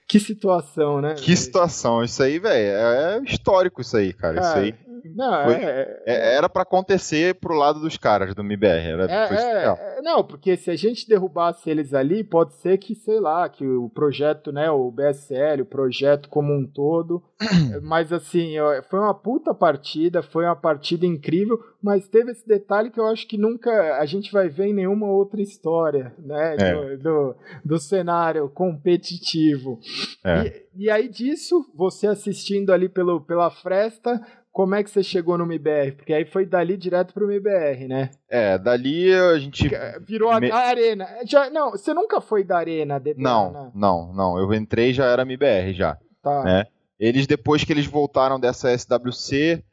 [0.08, 1.14] Que situação, né?
[1.14, 4.40] Que situação, isso aí, velho, é histórico isso aí, cara.
[4.40, 8.42] cara isso aí não, foi, é, é, era para acontecer pro lado dos caras do
[8.42, 8.88] MBR.
[8.88, 13.20] Era, é, é, não, porque se a gente derrubasse eles ali, pode ser que, sei
[13.20, 17.22] lá, que o projeto, né, o BSL, o projeto como um todo.
[17.82, 18.54] mas assim,
[18.88, 23.26] foi uma puta partida, foi uma partida incrível, mas teve esse detalhe que eu acho
[23.26, 28.48] que nunca a gente vai ver em nenhuma outra história, né, do, do, do, cenário
[28.48, 29.80] competitivo.
[30.24, 34.20] E, e aí disso, você assistindo ali pelo, pela fresta
[34.52, 35.92] como é que você chegou no MBR?
[35.92, 38.10] Porque aí foi dali direto pro MBR, né?
[38.28, 39.70] É, dali a gente.
[40.06, 41.08] Virou a, a arena.
[41.24, 43.00] Já, não, você nunca foi da arena?
[43.00, 43.14] De...
[43.16, 44.38] Não, não, não.
[44.38, 45.96] Eu entrei já era MBR já.
[46.22, 46.44] Tá.
[46.44, 46.66] Né?
[47.00, 49.64] Eles, depois que eles voltaram dessa SWC,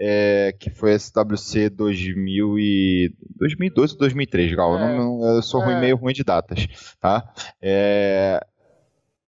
[0.00, 4.78] é, que foi SWC 2000 e 2012 ou 2003, Gal.
[4.78, 4.82] É.
[4.82, 5.80] Eu, não, eu, sou ruim, é.
[5.80, 6.66] meio ruim de datas,
[6.98, 7.30] tá?
[7.60, 8.44] É,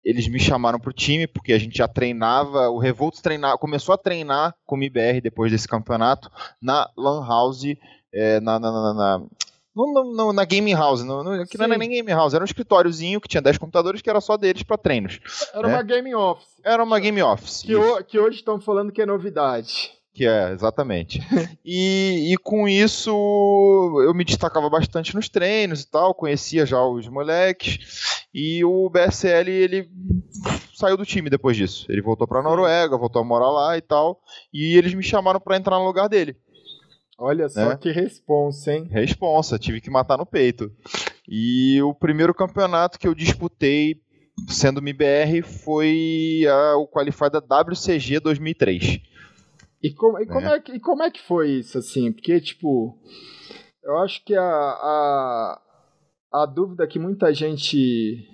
[0.04, 3.98] eles me chamaram pro time porque a gente já treinava, o Revolts treinava, começou a
[3.98, 6.30] treinar com o IBR depois desse campeonato
[6.62, 7.64] na Lan House,
[8.14, 9.22] é, na, na, na, na
[10.34, 13.42] na Game House, no, que não era nem Game House, era um escritóriozinho que tinha
[13.42, 15.20] 10 computadores que era só deles para treinos.
[15.54, 15.74] Era né?
[15.76, 16.48] uma Game Office.
[16.64, 17.62] Era uma Game Office.
[17.62, 19.92] Que, o, que hoje estão falando que é novidade.
[20.14, 21.22] Que é, exatamente.
[21.64, 23.12] e, e com isso
[24.04, 28.19] eu me destacava bastante nos treinos e tal, conhecia já os moleques.
[28.34, 29.90] E o BSL, ele
[30.74, 31.86] saiu do time depois disso.
[31.90, 34.22] Ele voltou pra Noruega, voltou a morar lá e tal.
[34.54, 36.38] E eles me chamaram para entrar no lugar dele.
[37.18, 37.78] Olha só né?
[37.78, 38.88] que responsa, hein?
[38.90, 40.72] Responsa, tive que matar no peito.
[41.28, 44.02] E o primeiro campeonato que eu disputei,
[44.48, 49.02] sendo MBR, foi a, o Qualify da WCG 2003.
[49.84, 50.56] E, com, e, como é.
[50.56, 52.12] é que, e como é que foi isso, assim?
[52.12, 52.98] Porque, tipo,
[53.84, 55.62] eu acho que a, a,
[56.32, 58.28] a dúvida que muita gente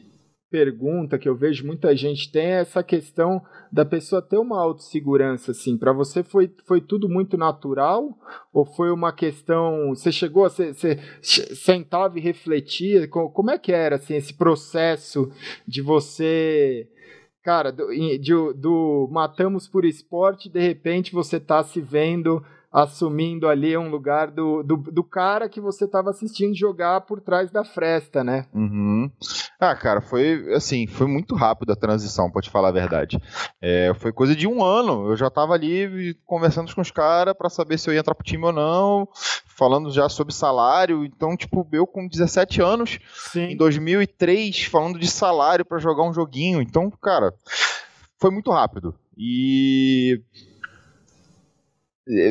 [0.50, 5.52] pergunta, que eu vejo muita gente tem, é essa questão da pessoa ter uma autossegurança,
[5.52, 5.78] assim.
[5.78, 8.18] Para você foi, foi tudo muito natural?
[8.54, 9.90] Ou foi uma questão.
[9.90, 10.50] Você chegou a.
[10.50, 13.08] Você, você sentava e refletia?
[13.08, 15.30] Como é que era, assim, esse processo
[15.68, 16.88] de você.
[17.44, 17.88] Cara, do,
[18.20, 22.42] do, do matamos por esporte, de repente você tá se vendo
[22.76, 27.50] assumindo ali um lugar do, do, do cara que você estava assistindo jogar por trás
[27.50, 28.48] da fresta, né?
[28.54, 29.10] Uhum.
[29.58, 33.18] Ah, cara, foi assim, foi muito rápido a transição, pode falar a verdade.
[33.62, 35.10] É, foi coisa de um ano.
[35.10, 38.26] Eu já estava ali conversando com os caras para saber se eu ia entrar pro
[38.26, 39.08] time ou não,
[39.56, 41.06] falando já sobre salário.
[41.06, 43.00] Então, tipo, eu com 17 anos,
[43.32, 43.52] Sim.
[43.52, 46.62] em 2003, falando de salário para jogar um joguinho.
[46.62, 47.34] Então, cara,
[48.20, 48.94] foi muito rápido.
[49.18, 50.22] E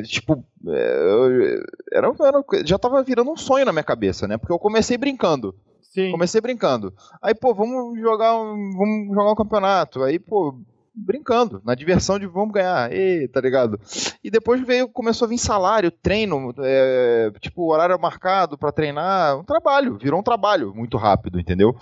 [0.05, 1.61] tipo, é,
[1.93, 4.37] era, era, já tava virando um sonho na minha cabeça, né?
[4.37, 5.55] Porque eu comecei brincando.
[5.83, 6.11] Sim.
[6.11, 6.93] Comecei brincando.
[7.23, 10.03] Aí, pô, vamos jogar um, vamos jogar um campeonato.
[10.03, 10.59] Aí, pô,
[10.95, 13.81] brincando, na diversão de vamos ganhar, e, tá ligado?
[14.23, 19.45] E depois veio, começou a vir salário, treino, é, tipo, horário marcado para treinar, um
[19.45, 21.77] trabalho, virou um trabalho muito rápido, entendeu?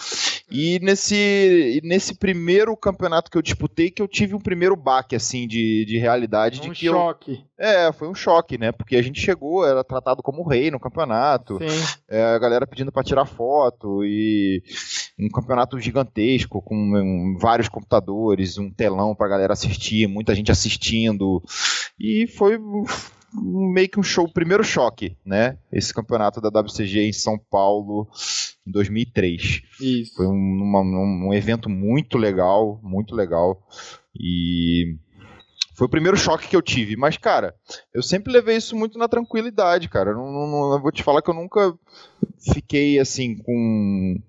[0.55, 5.49] E nesse, nesse primeiro campeonato que eu disputei, que eu tive um primeiro baque, assim,
[5.49, 6.61] de, de realidade.
[6.61, 7.43] Um de que choque.
[7.59, 8.71] Eu, é, foi um choque, né?
[8.71, 11.59] Porque a gente chegou, era tratado como rei no campeonato,
[12.07, 14.62] é, a galera pedindo para tirar foto, e
[15.19, 21.43] um campeonato gigantesco, com um, vários computadores, um telão pra galera assistir, muita gente assistindo.
[21.99, 22.59] E foi
[23.35, 25.59] meio que um show, o primeiro choque, né?
[25.73, 28.09] Esse campeonato da WCG em São Paulo
[28.66, 29.62] em 2003.
[29.81, 30.14] Isso.
[30.14, 33.62] Foi um, uma, um evento muito legal, muito legal.
[34.18, 34.97] E
[35.75, 36.97] foi o primeiro choque que eu tive.
[36.97, 37.55] Mas, cara,
[37.95, 40.11] eu sempre levei isso muito na tranquilidade, cara.
[40.11, 41.75] Eu não, não, não vou te falar que eu nunca
[42.53, 44.21] fiquei assim com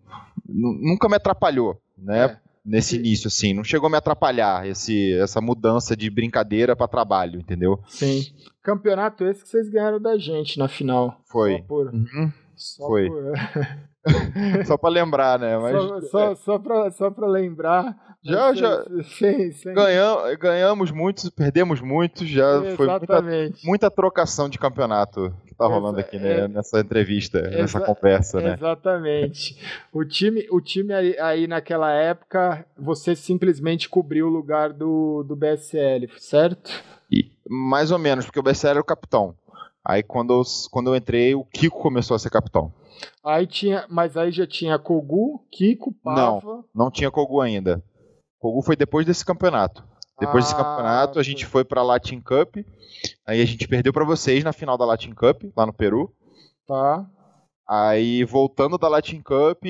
[0.46, 2.26] nunca me atrapalhou, né?
[2.26, 2.43] É.
[2.66, 7.40] Nesse início, assim, não chegou a me atrapalhar esse, essa mudança de brincadeira para trabalho,
[7.40, 7.78] entendeu?
[7.88, 8.22] Sim.
[8.62, 11.22] Campeonato esse que vocês ganharam da gente na final.
[11.26, 11.58] Foi.
[11.58, 11.88] Só por...
[11.94, 12.32] Uhum.
[12.56, 13.08] Só Foi.
[13.10, 13.34] Por...
[14.66, 15.58] só para lembrar, né?
[15.58, 16.36] Mas, só, só, é.
[16.36, 17.96] só para só pra lembrar.
[18.24, 18.84] Já, já.
[19.04, 19.74] Sim, sim.
[19.74, 22.78] Ganhamos, ganhamos muitos, perdemos muitos, já Exatamente.
[22.78, 27.82] foi muita, muita trocação de campeonato que tá rolando aqui né, é, nessa entrevista, nessa
[27.82, 28.54] conversa, né?
[28.54, 29.58] Exatamente.
[29.92, 35.36] O time, o time aí, aí, naquela época, você simplesmente cobriu o lugar do, do
[35.36, 36.72] BSL, certo?
[37.12, 39.36] E, mais ou menos, porque o BSL era o capitão.
[39.84, 42.72] Aí quando eu, quando eu entrei, o Kiko começou a ser capitão.
[43.24, 46.42] Aí tinha, mas aí já tinha Kogu, Kiko, Pava.
[46.46, 47.84] Não, não tinha Kogu ainda.
[48.40, 49.84] Kogu foi depois desse campeonato.
[50.20, 52.58] Depois ah, desse campeonato, a gente foi para a Latin Cup.
[53.26, 56.14] Aí a gente perdeu para vocês na final da Latin Cup, lá no Peru.
[56.68, 57.10] Tá.
[57.68, 59.64] Aí, voltando da Latin Cup,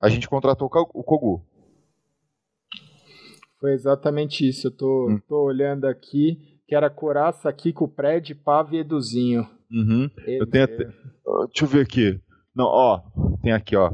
[0.00, 1.44] a gente contratou o Kogu.
[3.60, 4.66] Foi exatamente isso.
[4.68, 5.20] Eu tô, hum.
[5.26, 9.48] tô olhando aqui, que era Coraça, Kiko, Pred, Pava e Eduzinho.
[9.70, 10.10] Uhum.
[10.26, 10.76] Eu tenho até...
[10.76, 12.20] Deixa eu ver aqui.
[12.56, 13.02] Não, ó,
[13.42, 13.92] tem aqui, ó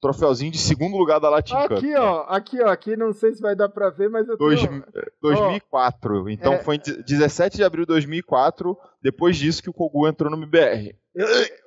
[0.00, 1.78] troféuzinho de segundo lugar da Latin aqui, Cup.
[1.78, 4.60] Aqui, ó, aqui, ó, aqui não sei se vai dar pra ver, mas eu Dois,
[4.60, 4.84] tenho...
[5.20, 6.58] 2004, oh, então é...
[6.58, 10.94] foi 17 de abril de 2004, depois disso que o Kogu entrou no MBR.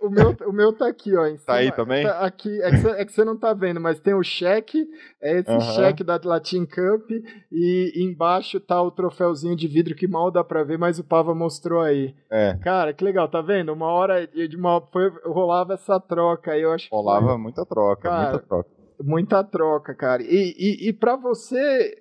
[0.02, 1.26] o, meu, o meu tá aqui, ó.
[1.26, 2.04] Em cima, tá aí também?
[2.06, 4.88] Tá aqui, é que, você, é não tá vendo, mas tem o cheque,
[5.22, 5.60] é esse uhum.
[5.60, 7.10] cheque da Latin Cup,
[7.52, 11.34] e embaixo tá o troféuzinho de vidro que mal dá pra ver, mas o Pava
[11.34, 12.16] mostrou aí.
[12.30, 12.58] É.
[12.62, 13.74] Cara, que legal, tá vendo?
[13.74, 17.38] Uma hora de uma, foi, rolava essa troca aí, eu acho Rolava foi...
[17.38, 18.70] muita troca, Cara, muita troca.
[19.04, 20.22] Muita troca, cara.
[20.22, 21.98] E, e, e pra você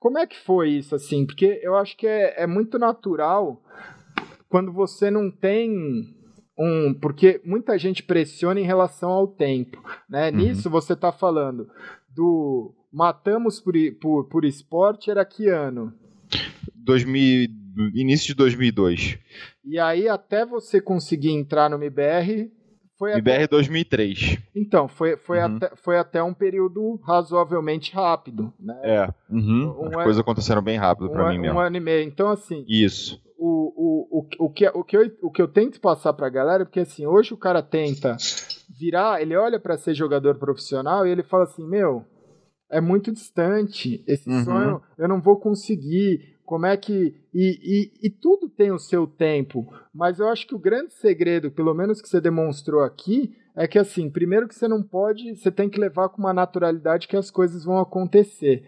[0.00, 1.26] como é que foi isso, assim?
[1.26, 3.62] Porque eu acho que é, é muito natural
[4.50, 5.70] quando você não tem
[6.58, 6.92] um.
[6.92, 9.82] Porque muita gente pressiona em relação ao tempo.
[10.08, 10.30] Né?
[10.30, 10.36] Uhum.
[10.36, 11.66] Nisso você está falando
[12.14, 15.94] do matamos por, por, por esporte, era que ano?
[16.74, 17.48] 2000,
[17.94, 19.18] início de 2002.
[19.64, 22.50] E aí, até você conseguir entrar no MBR,
[22.98, 23.48] foi IBR até...
[23.48, 24.38] 2003.
[24.54, 25.56] Então, foi, foi, uhum.
[25.56, 28.52] até, foi até um período razoavelmente rápido.
[28.58, 28.78] Né?
[28.82, 29.76] É, uhum.
[29.80, 31.58] um, As coisas aconteceram bem rápido um, para mim mesmo.
[31.58, 32.02] Um ano e meio.
[32.02, 32.64] Então, assim.
[32.68, 33.22] Isso.
[33.42, 36.66] O, o, o, o, que, o, que, eu, o que eu tento passar pra galera,
[36.66, 38.18] porque assim, hoje o cara tenta
[38.78, 42.04] virar, ele olha para ser jogador profissional e ele fala assim: Meu,
[42.70, 44.44] é muito distante esse uhum.
[44.44, 47.14] sonho, eu não vou conseguir como é que.
[47.32, 51.48] E, e, e, tudo tem o seu tempo, mas eu acho que o grande segredo,
[51.48, 55.48] pelo menos que você demonstrou aqui, é que assim, primeiro que você não pode, você
[55.48, 58.64] tem que levar com uma naturalidade que as coisas vão acontecer.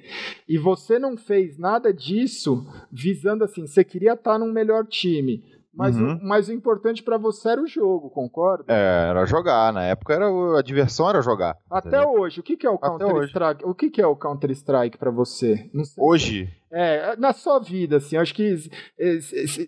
[0.49, 5.43] E você não fez nada disso visando assim, você queria estar num melhor time.
[5.75, 6.17] Mas, uhum.
[6.17, 8.65] o, mas o importante para você era o jogo, concorda?
[8.69, 9.73] É, era jogar.
[9.73, 10.27] Na época era
[10.59, 11.57] a diversão era jogar.
[11.71, 12.21] Até entendeu?
[12.21, 13.65] hoje, o que, que é o Counter Strike?
[13.65, 15.71] O que, que é o Counter Strike para você?
[15.97, 16.51] Hoje?
[16.71, 18.55] É, na sua vida, assim, acho que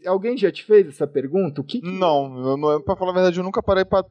[0.06, 1.60] alguém já te fez essa pergunta?
[1.60, 1.90] O que, que...
[1.90, 4.04] Não, não, pra falar a verdade, eu nunca parei pra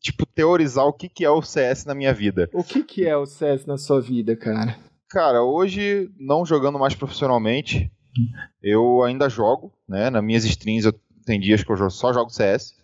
[0.00, 2.48] tipo, teorizar o que, que é o CS na minha vida.
[2.52, 4.76] O que, que é o CS na sua vida, cara?
[5.08, 7.90] Cara, hoje, não jogando mais profissionalmente,
[8.62, 10.08] eu ainda jogo, né?
[10.08, 10.94] Nas minhas streams eu
[11.30, 12.74] tem dias que eu só jogo CS,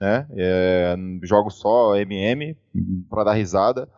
[0.00, 0.28] né?
[0.36, 2.56] É, jogo só MM
[3.10, 3.88] para dar risada.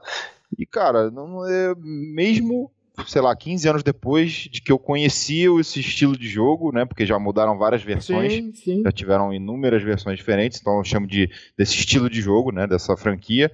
[0.58, 2.70] E cara, não é mesmo
[3.06, 6.84] sei lá, 15 anos depois de que eu conhecia esse estilo de jogo, né?
[6.84, 8.82] Porque já mudaram várias versões, sim, sim.
[8.82, 12.66] já tiveram inúmeras versões diferentes, então eu chamo de desse estilo de jogo, né?
[12.66, 13.52] Dessa franquia.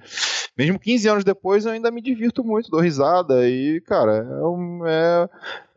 [0.57, 4.87] Mesmo 15 anos depois, eu ainda me divirto muito, dou risada e, cara, é, um,
[4.87, 5.29] é,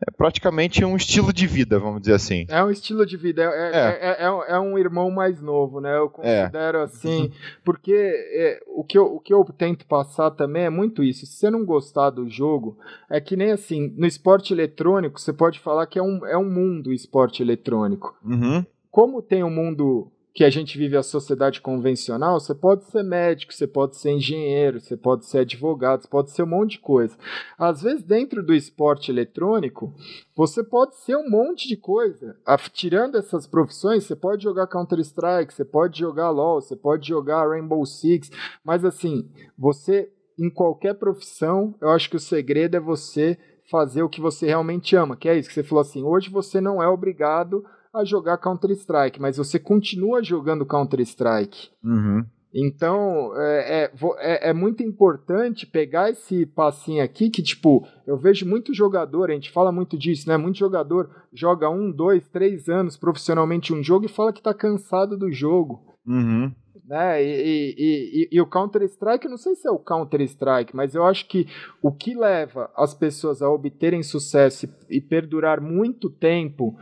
[0.07, 2.45] é praticamente um estilo de vida, vamos dizer assim.
[2.47, 5.97] É um estilo de vida, é, é, é, é um irmão mais novo, né?
[5.97, 7.31] Eu considero assim,
[7.65, 11.25] porque o, que eu, o que eu tento passar também é muito isso.
[11.25, 12.77] Se você não gostar do jogo,
[13.09, 16.49] é que nem assim, no esporte eletrônico, você pode falar que é um, é um
[16.49, 18.15] mundo esporte eletrônico.
[18.23, 18.65] Uhum.
[18.89, 23.53] Como tem um mundo que a gente vive a sociedade convencional, você pode ser médico,
[23.53, 27.17] você pode ser engenheiro, você pode ser advogado, você pode ser um monte de coisa.
[27.57, 29.93] Às vezes, dentro do esporte eletrônico,
[30.33, 32.37] você pode ser um monte de coisa.
[32.71, 37.85] Tirando essas profissões, você pode jogar Counter-Strike, você pode jogar LoL, você pode jogar Rainbow
[37.85, 38.31] Six,
[38.63, 43.37] mas assim, você, em qualquer profissão, eu acho que o segredo é você
[43.69, 46.61] fazer o que você realmente ama, que é isso que você falou assim, hoje você
[46.61, 47.61] não é obrigado
[47.93, 51.69] a jogar Counter-Strike, mas você continua jogando Counter-Strike.
[51.83, 52.25] Uhum.
[52.53, 58.47] Então, é, é, é, é, muito importante pegar esse passinho aqui, que, tipo, eu vejo
[58.47, 60.35] muito jogador, a gente fala muito disso, né?
[60.35, 65.15] Muito jogador joga um, dois, três anos profissionalmente um jogo e fala que tá cansado
[65.15, 65.79] do jogo.
[66.07, 66.51] Uhum.
[66.87, 67.23] Né?
[67.23, 71.27] E, e, e, e o Counter-Strike, não sei se é o Counter-Strike, mas eu acho
[71.27, 71.47] que
[71.83, 76.75] o que leva as pessoas a obterem sucesso e perdurar muito tempo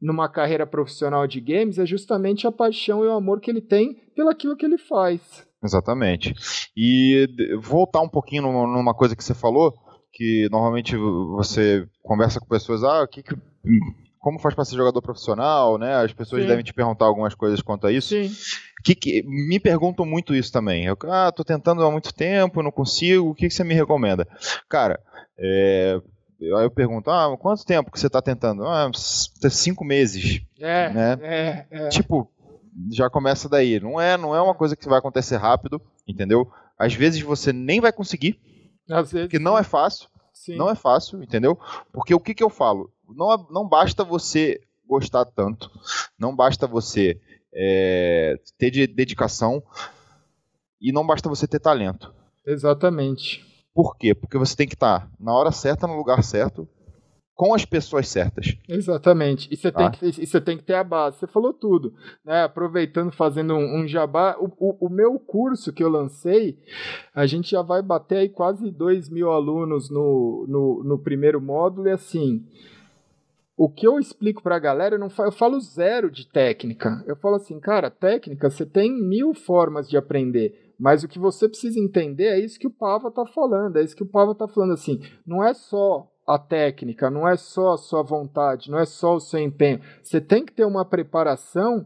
[0.00, 3.94] numa carreira profissional de games é justamente a paixão e o amor que ele tem
[4.14, 5.20] pelaquilo que ele faz.
[5.62, 6.34] Exatamente.
[6.76, 7.26] E
[7.60, 9.74] voltar um pouquinho numa coisa que você falou,
[10.12, 13.34] que normalmente você conversa com pessoas, ah, o que, que
[14.20, 15.94] como faz para ser jogador profissional, né?
[15.94, 16.48] As pessoas Sim.
[16.48, 18.08] devem te perguntar algumas coisas quanto a isso.
[18.08, 18.30] Sim.
[18.84, 20.84] Que, que, me perguntam muito isso também.
[20.84, 23.30] Eu, ah, tô tentando há muito tempo, não consigo.
[23.30, 24.28] O que, que você me recomenda?
[24.68, 25.00] Cara,
[25.38, 26.00] é,
[26.40, 28.66] Aí eu pergunto, ah, quanto tempo que você está tentando?
[28.66, 30.40] Ah, cinco meses.
[30.58, 31.18] É, né?
[31.22, 31.88] é, é.
[31.88, 32.30] Tipo,
[32.90, 33.78] já começa daí.
[33.78, 36.50] Não é, não é uma coisa que vai acontecer rápido, entendeu?
[36.78, 38.40] Às vezes você nem vai conseguir,
[38.90, 40.08] Às vezes, que não é fácil.
[40.32, 40.56] Sim.
[40.56, 41.58] Não é fácil, entendeu?
[41.92, 42.90] Porque o que, que eu falo?
[43.06, 45.70] Não, não basta você gostar tanto,
[46.18, 47.20] não basta você
[47.54, 49.62] é, ter de dedicação
[50.80, 52.12] e não basta você ter talento.
[52.46, 53.44] Exatamente.
[53.74, 54.14] Por quê?
[54.14, 56.68] Porque você tem que estar na hora certa, no lugar certo,
[57.40, 58.54] com as pessoas certas.
[58.68, 59.48] Exatamente.
[59.50, 61.16] E você, tem, que, e você tem que ter a base.
[61.18, 61.94] Você falou tudo.
[62.22, 62.42] Né?
[62.42, 66.58] Aproveitando, fazendo um, um jabá, o, o, o, meu curso que eu lancei,
[67.14, 71.88] a gente já vai bater aí quase 2 mil alunos no, no, no primeiro módulo.
[71.88, 72.44] E assim,
[73.56, 77.02] o que eu explico para a galera, eu, não falo, eu falo zero de técnica.
[77.06, 80.69] Eu falo assim, cara, técnica, você tem mil formas de aprender.
[80.80, 83.94] Mas o que você precisa entender é isso que o Pava está falando, é isso
[83.94, 84.98] que o Pava está falando assim.
[85.26, 89.20] Não é só a técnica, não é só a sua vontade, não é só o
[89.20, 89.80] seu empenho.
[90.02, 91.84] Você tem que ter uma preparação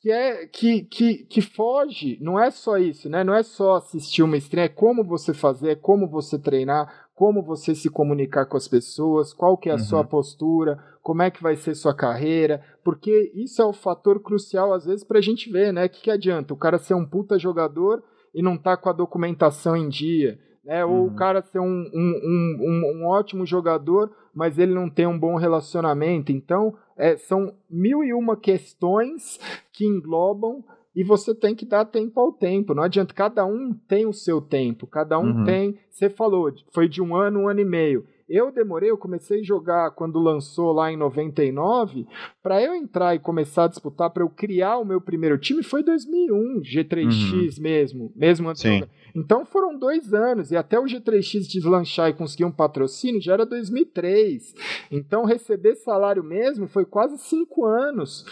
[0.00, 3.24] que é que, que, que foge, não é só isso, né?
[3.24, 7.42] Não é só assistir uma stream, é como você fazer, é como você treinar, como
[7.42, 9.80] você se comunicar com as pessoas, qual que é a uhum.
[9.80, 14.72] sua postura, como é que vai ser sua carreira, porque isso é o fator crucial
[14.72, 15.86] às vezes para a gente ver, né?
[15.86, 18.02] O que, que adianta o cara ser um puta jogador
[18.34, 20.84] e não tá com a documentação em dia, né?
[20.84, 21.14] Ou o uhum.
[21.16, 26.32] cara ser um, um, um, um, ótimo jogador, mas ele não tem um bom relacionamento.
[26.32, 29.38] Então, é, são mil e uma questões
[29.72, 32.74] que englobam e você tem que dar tempo ao tempo.
[32.74, 35.44] Não adianta, cada um tem o seu tempo, cada um uhum.
[35.44, 35.78] tem.
[35.90, 38.06] Você falou, foi de um ano, um ano e meio.
[38.34, 42.06] Eu demorei, eu comecei a jogar quando lançou lá em 99,
[42.42, 45.82] para eu entrar e começar a disputar, para eu criar o meu primeiro time, foi
[45.82, 47.62] 2001, G3X uhum.
[47.62, 48.84] mesmo, mesmo antes Sim.
[49.14, 53.44] Então foram dois anos, e até o G3X deslanchar e conseguir um patrocínio já era
[53.44, 54.54] 2003.
[54.90, 58.24] Então receber salário mesmo foi quase cinco anos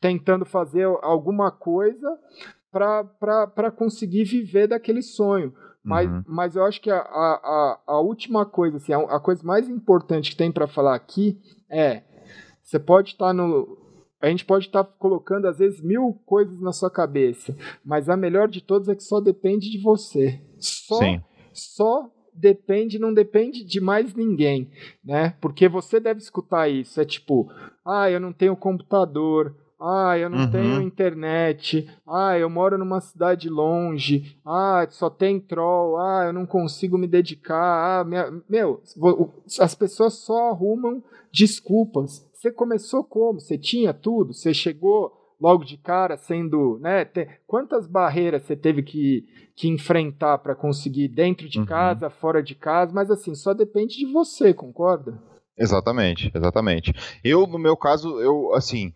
[0.00, 2.18] tentando fazer alguma coisa
[2.72, 5.54] para conseguir viver daquele sonho.
[5.84, 6.24] Mas, uhum.
[6.26, 10.30] mas eu acho que a, a, a última coisa, assim, a, a coisa mais importante
[10.30, 11.38] que tem para falar aqui
[11.70, 12.02] é:
[12.62, 13.78] você pode estar tá no.
[14.20, 17.54] A gente pode estar tá colocando, às vezes, mil coisas na sua cabeça,
[17.84, 20.40] mas a melhor de todas é que só depende de você.
[20.58, 21.22] Só, Sim.
[21.52, 24.70] só depende, não depende de mais ninguém,
[25.04, 25.34] né?
[25.42, 26.98] Porque você deve escutar isso.
[26.98, 27.52] É tipo,
[27.84, 29.54] ah, eu não tenho computador,
[29.84, 30.50] ah, eu não uhum.
[30.50, 31.90] tenho internet.
[32.08, 34.38] Ah, eu moro numa cidade longe.
[34.44, 35.98] Ah, só tem troll.
[35.98, 38.00] Ah, eu não consigo me dedicar.
[38.00, 38.32] Ah, minha...
[38.48, 38.80] meu,
[39.60, 42.26] as pessoas só arrumam desculpas.
[42.32, 43.40] Você começou como?
[43.40, 44.32] Você tinha tudo?
[44.32, 47.06] Você chegou logo de cara sendo, né?
[47.46, 51.66] Quantas barreiras você teve que, que enfrentar para conseguir dentro de uhum.
[51.66, 52.92] casa, fora de casa?
[52.94, 55.20] Mas assim, só depende de você, concorda?
[55.58, 56.92] Exatamente, exatamente.
[57.22, 58.92] Eu, no meu caso, eu, assim,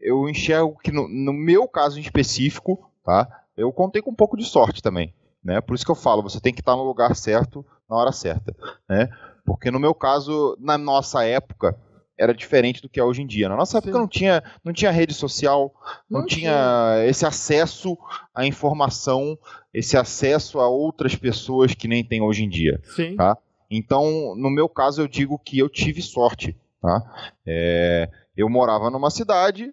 [0.00, 3.28] eu enxergo que no, no meu caso em específico, tá?
[3.56, 5.60] Eu contei com um pouco de sorte também, né?
[5.60, 8.54] Por isso que eu falo, você tem que estar no lugar certo na hora certa,
[8.88, 9.08] né?
[9.44, 11.76] Porque no meu caso, na nossa época,
[12.18, 13.48] era diferente do que é hoje em dia.
[13.48, 15.74] Na nossa época não tinha, não tinha rede social,
[16.08, 17.98] não, não tinha, tinha esse acesso
[18.34, 19.38] à informação,
[19.72, 22.80] esse acesso a outras pessoas que nem tem hoje em dia.
[22.94, 23.16] Sim.
[23.16, 23.36] Tá?
[23.70, 26.56] Então, no meu caso, eu digo que eu tive sorte.
[26.80, 27.02] Tá?
[27.46, 29.72] É, eu morava numa cidade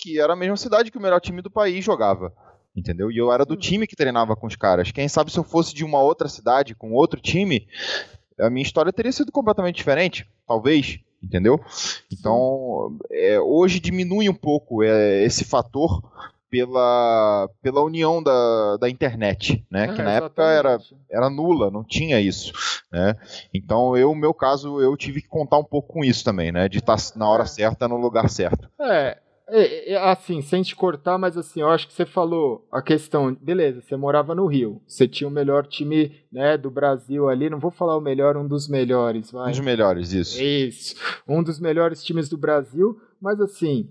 [0.00, 2.32] que era a mesma cidade que o melhor time do país jogava.
[2.74, 3.10] Entendeu?
[3.10, 3.60] E eu era do uhum.
[3.60, 4.92] time que treinava com os caras.
[4.92, 7.66] Quem sabe se eu fosse de uma outra cidade, com outro time,
[8.38, 10.28] a minha história teria sido completamente diferente.
[10.46, 11.00] Talvez.
[11.20, 11.60] Entendeu?
[12.12, 16.00] Então, é, hoje diminui um pouco é, esse fator
[16.50, 19.88] pela, pela união da, da internet, né?
[19.88, 20.78] Que na época era,
[21.10, 22.52] era nula, não tinha isso,
[22.92, 23.14] né?
[23.52, 26.68] Então eu, no meu caso, eu tive que contar um pouco com isso também, né?
[26.68, 27.46] De estar na hora é.
[27.46, 28.68] certa, no lugar certo.
[28.80, 29.18] É,
[29.50, 33.34] é, é, assim, sem te cortar, mas assim, eu acho que você falou a questão,
[33.34, 37.58] beleza, você morava no Rio, você tinha o melhor time, né, do Brasil ali, não
[37.58, 39.48] vou falar o melhor, um dos melhores, vai.
[39.48, 40.42] Um dos melhores, isso.
[40.42, 40.94] Isso,
[41.26, 43.88] um dos melhores times do Brasil, mas assim,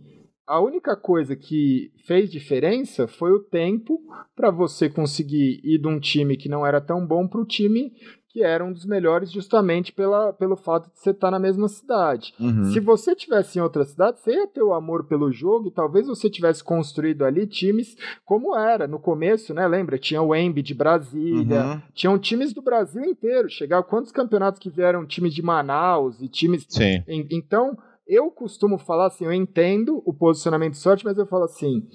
[0.47, 4.01] a única coisa que fez diferença foi o tempo
[4.35, 7.91] para você conseguir ir de um time que não era tão bom para o time
[8.29, 11.67] que era um dos melhores justamente pela, pelo fato de você estar tá na mesma
[11.67, 12.35] cidade.
[12.39, 12.65] Uhum.
[12.65, 16.05] Se você tivesse em outra cidade, você ia ter o amor pelo jogo e talvez
[16.05, 19.67] você tivesse construído ali times como era no começo, né?
[19.67, 19.97] Lembra?
[19.97, 21.81] Tinha o Embi de Brasília, uhum.
[21.95, 23.49] tinham times do Brasil inteiro.
[23.49, 26.63] Chegar quantos campeonatos que vieram times de Manaus e times.
[26.69, 27.03] Sim.
[27.07, 27.75] Então,
[28.07, 31.87] eu costumo falar assim, eu entendo o posicionamento de sorte, mas eu falo assim,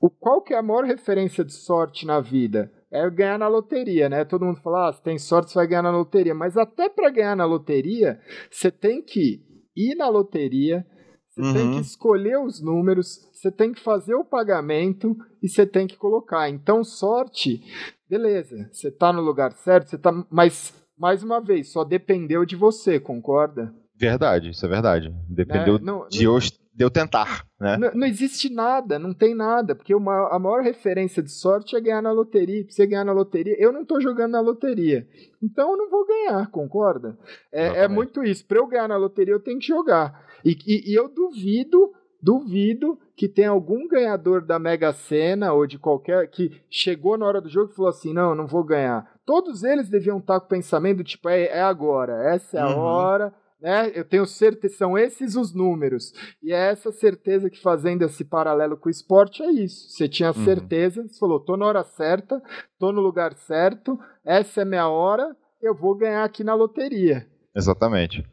[0.00, 2.72] o, qual que é a maior referência de sorte na vida?
[2.90, 4.24] É ganhar na loteria, né?
[4.24, 6.34] Todo mundo fala, ah, se tem sorte, você vai ganhar na loteria.
[6.34, 8.20] Mas até para ganhar na loteria,
[8.50, 9.42] você tem que
[9.76, 10.86] ir na loteria,
[11.28, 11.52] você uhum.
[11.52, 15.96] tem que escolher os números, você tem que fazer o pagamento e você tem que
[15.96, 16.48] colocar.
[16.48, 17.62] Então, sorte,
[18.08, 20.12] beleza, você tá no lugar certo, você tá.
[20.30, 23.74] Mas, mais uma vez, só dependeu de você, concorda?
[23.98, 25.14] Verdade, isso é verdade.
[25.28, 27.46] Dependeu é, não, de, eu, de eu tentar.
[27.58, 27.78] Né?
[27.78, 31.80] Não, não, existe nada, não tem nada, porque uma, a maior referência de sorte é
[31.80, 32.64] ganhar na loteria.
[32.64, 35.06] Pra você ganhar na loteria, eu não estou jogando na loteria.
[35.42, 37.18] Então eu não vou ganhar, concorda?
[37.50, 38.44] É, é muito isso.
[38.44, 40.26] Para eu ganhar na loteria, eu tenho que jogar.
[40.44, 41.92] E, e, e eu duvido
[42.26, 47.40] duvido que tenha algum ganhador da Mega Sena ou de qualquer que chegou na hora
[47.40, 49.08] do jogo e falou assim: não, não vou ganhar.
[49.24, 52.78] Todos eles deviam estar com o pensamento tipo: é, é agora, essa é a uhum.
[52.78, 53.90] hora, né?
[53.94, 56.12] Eu tenho certeza, são esses os números.
[56.42, 59.90] E é essa certeza que fazendo esse paralelo com o esporte é isso.
[59.90, 60.44] Você tinha uhum.
[60.44, 62.42] certeza, você falou, tô na hora certa,
[62.78, 67.26] tô no lugar certo, essa é minha hora, eu vou ganhar aqui na loteria.
[67.54, 68.24] Exatamente.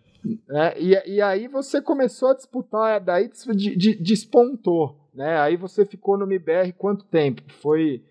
[0.50, 5.03] É, e, e aí você começou a disputar, daí de, de, despontou.
[5.14, 5.39] Né?
[5.39, 7.41] Aí você ficou no MBR quanto tempo?
[7.61, 8.01] Foi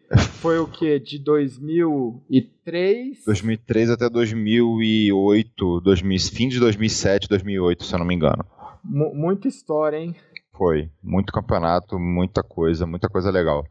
[0.41, 3.25] foi o que de 2003?
[3.25, 8.45] 2003 até 2008, 2000, fim de 2007, 2008, se eu não me engano.
[8.85, 10.15] M muita história, hein?
[10.57, 13.65] Foi, muito campeonato, muita coisa, muita coisa legal.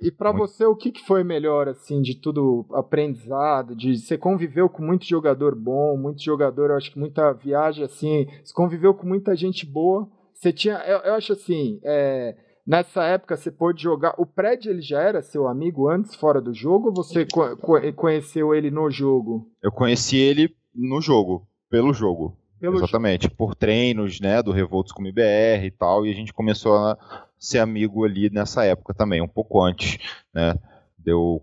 [0.00, 0.46] E para muito...
[0.46, 3.74] você, o que, que foi melhor, assim, de tudo aprendizado?
[3.74, 8.26] De você conviveu com muito jogador bom, muito jogador, eu acho que muita viagem, assim,
[8.44, 10.08] você conviveu com muita gente boa.
[10.32, 12.36] Você tinha, eu, eu acho assim, é,
[12.66, 14.14] nessa época você pôde jogar.
[14.18, 17.56] O Pred ele já era seu amigo antes, fora do jogo, ou você co
[17.94, 19.50] conheceu ele no jogo?
[19.62, 22.36] Eu conheci ele no jogo, pelo jogo.
[22.60, 26.32] Pelo Exatamente, por treinos, né, do Revoltos com o IBR e tal, e a gente
[26.32, 26.96] começou a
[27.38, 29.98] ser amigo ali nessa época também, um pouco antes,
[30.32, 30.54] né,
[30.98, 31.38] de eu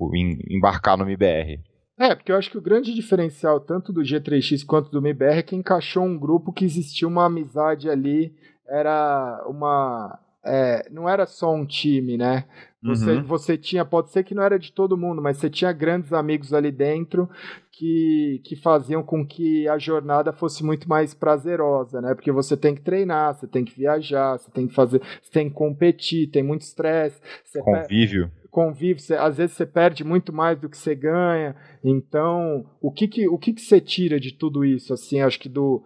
[0.50, 1.60] embarcar no MBR.
[2.00, 5.44] É, porque eu acho que o grande diferencial tanto do G3X quanto do MBR é
[5.44, 8.34] que encaixou um grupo que existia uma amizade ali,
[8.68, 12.46] era uma é, não era só um time, né?
[12.84, 13.24] Você, uhum.
[13.24, 16.52] você tinha, pode ser que não era de todo mundo, mas você tinha grandes amigos
[16.52, 17.30] ali dentro
[17.72, 22.16] que, que faziam com que a jornada fosse muito mais prazerosa, né?
[22.16, 25.48] Porque você tem que treinar, você tem que viajar, você tem que fazer, você tem
[25.48, 27.22] que competir, tem muito estresse.
[27.60, 28.32] Convívio.
[28.50, 31.56] Convívio, você, às vezes você perde muito mais do que você ganha.
[31.84, 34.92] Então, o que que, o que que você tira de tudo isso?
[34.92, 35.84] Assim, acho que do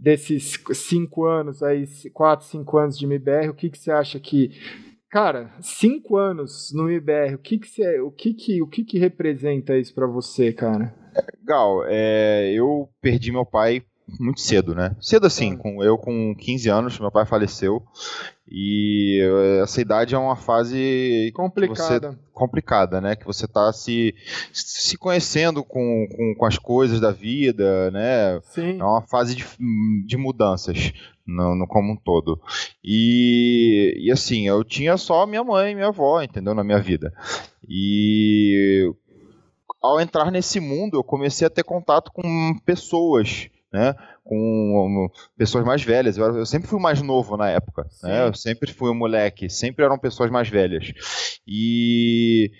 [0.00, 4.50] desses cinco anos aí, quatro, cinco anos de MBR, o que, que você acha que
[5.10, 8.96] Cara, cinco anos no IBR, o que que, você, o que, que, o que, que
[8.96, 10.94] representa isso para você, cara?
[11.42, 13.82] Gal, é, eu perdi meu pai
[14.18, 14.96] muito cedo, né?
[15.00, 17.82] Cedo assim, com, eu com 15 anos, meu pai faleceu.
[18.52, 19.20] E
[19.62, 23.14] essa idade é uma fase complicada, você, complicada, né?
[23.14, 24.12] Que você está se,
[24.52, 28.40] se conhecendo com, com, com, as coisas da vida, né?
[28.42, 28.80] Sim.
[28.80, 29.46] É uma fase de,
[30.04, 30.92] de mudanças
[31.24, 32.40] no, no como um todo.
[32.82, 36.52] E, e assim, eu tinha só minha mãe e minha avó, entendeu?
[36.52, 37.12] Na minha vida.
[37.68, 38.92] E
[39.80, 43.94] ao entrar nesse mundo, eu comecei a ter contato com pessoas né,
[44.24, 46.16] com pessoas mais velhas.
[46.16, 49.84] Eu, eu, sempre fui mais novo na época, né, eu sempre fui um moleque, sempre
[49.84, 50.92] eram pessoas mais velhas.
[51.46, 52.52] E,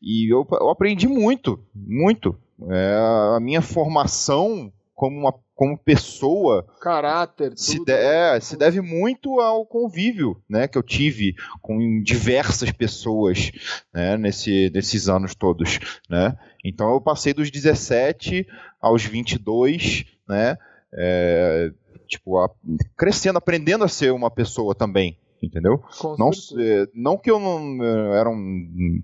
[0.00, 2.36] e eu, eu aprendi muito, muito.
[2.70, 2.96] É,
[3.36, 9.64] a minha formação como uma como pessoa caráter se, de, é, se deve muito ao
[9.64, 13.52] convívio né, que eu tive com diversas pessoas
[13.92, 16.36] né, nesse, nesses anos todos né?
[16.64, 18.46] então eu passei dos 17
[18.84, 20.56] aos 22 né?
[20.92, 21.70] É,
[22.06, 22.50] tipo, a,
[22.96, 25.82] crescendo, aprendendo a ser uma pessoa também, entendeu?
[26.18, 26.30] não,
[26.94, 29.02] não que eu não eu era um,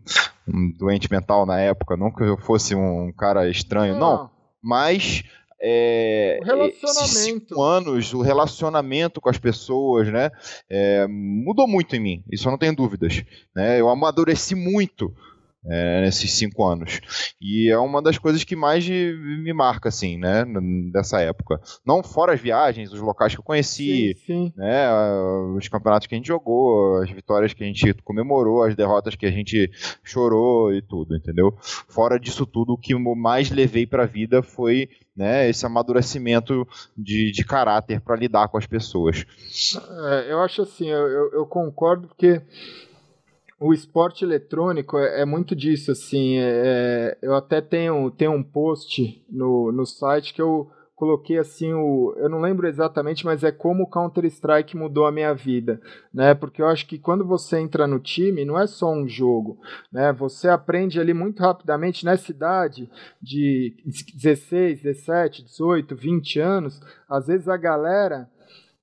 [0.48, 4.30] um, doente mental na época, não que eu fosse um cara estranho, não, não
[4.62, 5.24] mas
[5.60, 7.60] é, o relacionamento.
[7.60, 10.30] anos, o relacionamento com as pessoas, né,
[10.68, 13.24] é, mudou muito em mim, isso eu não tenho dúvidas,
[13.54, 15.12] né, eu amadureci muito
[15.64, 17.00] é, nesses cinco anos.
[17.40, 20.44] E é uma das coisas que mais me marca, assim, né,
[20.92, 21.60] dessa época.
[21.84, 24.52] Não fora as viagens, os locais que eu conheci, sim, sim.
[24.56, 24.88] né,
[25.56, 29.26] os campeonatos que a gente jogou, as vitórias que a gente comemorou, as derrotas que
[29.26, 29.70] a gente
[30.02, 31.54] chorou e tudo, entendeu?
[31.88, 36.66] Fora disso tudo, o que eu mais levei para a vida foi né, esse amadurecimento
[36.96, 39.26] de, de caráter para lidar com as pessoas.
[40.08, 42.40] É, eu acho assim, eu, eu, eu concordo porque
[43.60, 46.38] o esporte eletrônico é, é muito disso, assim.
[46.38, 51.72] É, é, eu até tenho, tenho um post no, no site que eu coloquei assim
[51.72, 55.80] o, eu não lembro exatamente, mas é como o Counter Strike mudou a minha vida,
[56.12, 56.34] né?
[56.34, 59.58] Porque eu acho que quando você entra no time, não é só um jogo,
[59.90, 60.12] né?
[60.12, 62.90] Você aprende ali muito rapidamente nessa idade
[63.20, 63.74] de
[64.14, 68.28] 16, 17, 18, 20 anos, às vezes a galera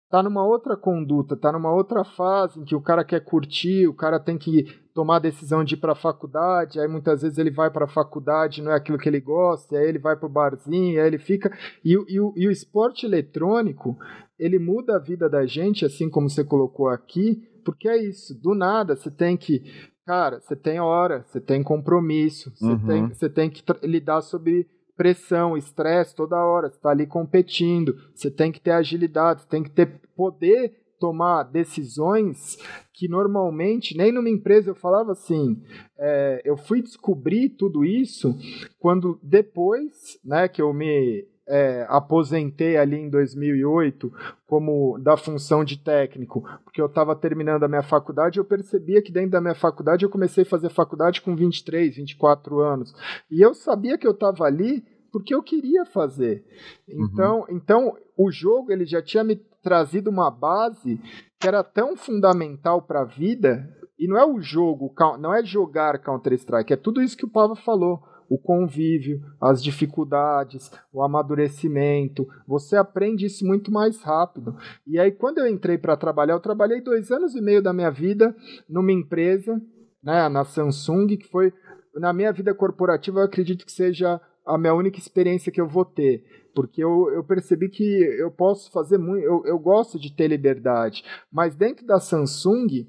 [0.09, 3.93] tá numa outra conduta, tá numa outra fase em que o cara quer curtir, o
[3.93, 7.51] cara tem que tomar a decisão de ir para a faculdade, aí muitas vezes ele
[7.51, 10.31] vai para a faculdade, não é aquilo que ele gosta, aí ele vai para o
[10.31, 11.55] barzinho, aí ele fica.
[11.83, 13.97] E, e, e o esporte eletrônico,
[14.39, 18.55] ele muda a vida da gente, assim como você colocou aqui, porque é isso, do
[18.55, 19.61] nada você tem que.
[20.05, 22.87] Cara, você tem hora, você tem compromisso, você, uhum.
[22.87, 24.65] tem, você tem que lidar sobre
[24.97, 29.63] pressão, estresse toda hora, você está ali competindo, você tem que ter agilidade, você tem
[29.63, 32.57] que ter poder tomar decisões
[32.91, 35.61] que normalmente, nem numa empresa eu falava assim,
[35.97, 38.35] é, eu fui descobrir tudo isso
[38.79, 44.11] quando depois, né, que eu me é, aposentei ali em 2008
[44.45, 49.11] como da função de técnico, porque eu estava terminando a minha faculdade, eu percebia que
[49.11, 52.93] dentro da minha faculdade eu comecei a fazer faculdade com 23, 24 anos,
[53.31, 56.45] e eu sabia que eu estava ali porque eu queria fazer.
[56.87, 57.05] Uhum.
[57.05, 57.45] Então, uhum.
[57.49, 60.99] então o jogo ele já tinha me trazido uma base
[61.39, 65.99] que era tão fundamental para a vida, e não é o jogo, não é jogar
[65.99, 72.27] Counter-Strike, é tudo isso que o Pava falou o convívio, as dificuldades, o amadurecimento.
[72.47, 74.55] Você aprende isso muito mais rápido.
[74.85, 77.89] E aí, quando eu entrei para trabalhar, eu trabalhei dois anos e meio da minha
[77.89, 78.35] vida
[78.69, 79.61] numa empresa,
[80.03, 81.53] né, na Samsung, que foi,
[81.95, 85.85] na minha vida corporativa, eu acredito que seja a minha única experiência que eu vou
[85.85, 86.23] ter.
[86.55, 91.03] Porque eu, eu percebi que eu posso fazer muito, eu, eu gosto de ter liberdade.
[91.31, 92.87] Mas dentro da Samsung,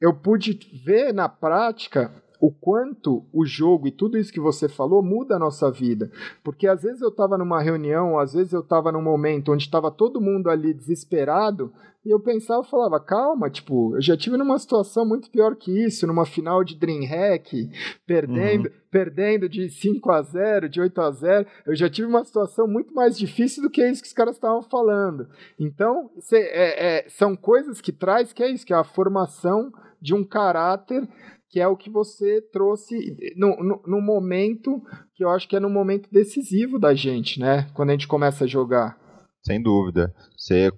[0.00, 2.10] eu pude ver na prática
[2.42, 6.10] o quanto o jogo e tudo isso que você falou muda a nossa vida.
[6.42, 9.92] Porque às vezes eu estava numa reunião, às vezes eu estava num momento onde estava
[9.92, 11.72] todo mundo ali desesperado,
[12.04, 15.84] e eu pensava, eu falava, calma, tipo, eu já tive numa situação muito pior que
[15.84, 17.70] isso, numa final de Dreamhack,
[18.04, 18.74] perdendo, uhum.
[18.90, 22.92] perdendo de 5 a 0, de 8 a 0, eu já tive uma situação muito
[22.92, 25.28] mais difícil do que isso que os caras estavam falando.
[25.56, 29.70] Então, cê, é, é, são coisas que traz, que é isso, que é a formação
[30.00, 31.08] de um caráter
[31.52, 34.82] que é o que você trouxe no, no, no, momento
[35.14, 37.68] que eu acho que é no momento decisivo da gente, né?
[37.74, 38.98] Quando a gente começa a jogar.
[39.42, 40.14] Sem dúvida.
[40.34, 40.72] Você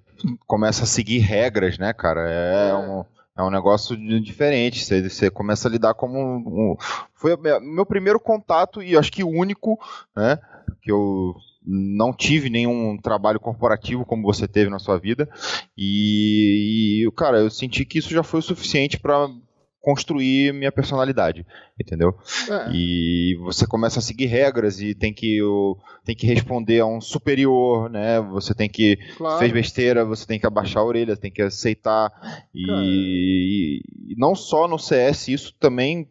[0.45, 2.29] começa a seguir regras, né, cara?
[2.29, 2.75] É, é.
[2.75, 3.05] um.
[3.37, 6.77] É um negócio diferente, você, você começa a lidar como um, um,
[7.13, 9.77] Foi o meu primeiro contato e acho que o único,
[10.15, 10.39] né?
[10.81, 15.27] Que eu não tive nenhum trabalho corporativo como você teve na sua vida
[15.77, 19.27] e, e cara, eu senti que isso já foi o suficiente para
[19.85, 21.45] construir minha personalidade,
[21.79, 22.17] entendeu?
[22.49, 22.71] É.
[22.73, 25.39] E você começa a seguir regras e tem que,
[26.03, 28.19] tem que responder a um superior, né?
[28.19, 29.37] Você tem que claro.
[29.37, 32.11] fez besteira, você tem que abaixar a orelha, tem que aceitar
[32.51, 36.09] e, e não só no CS isso também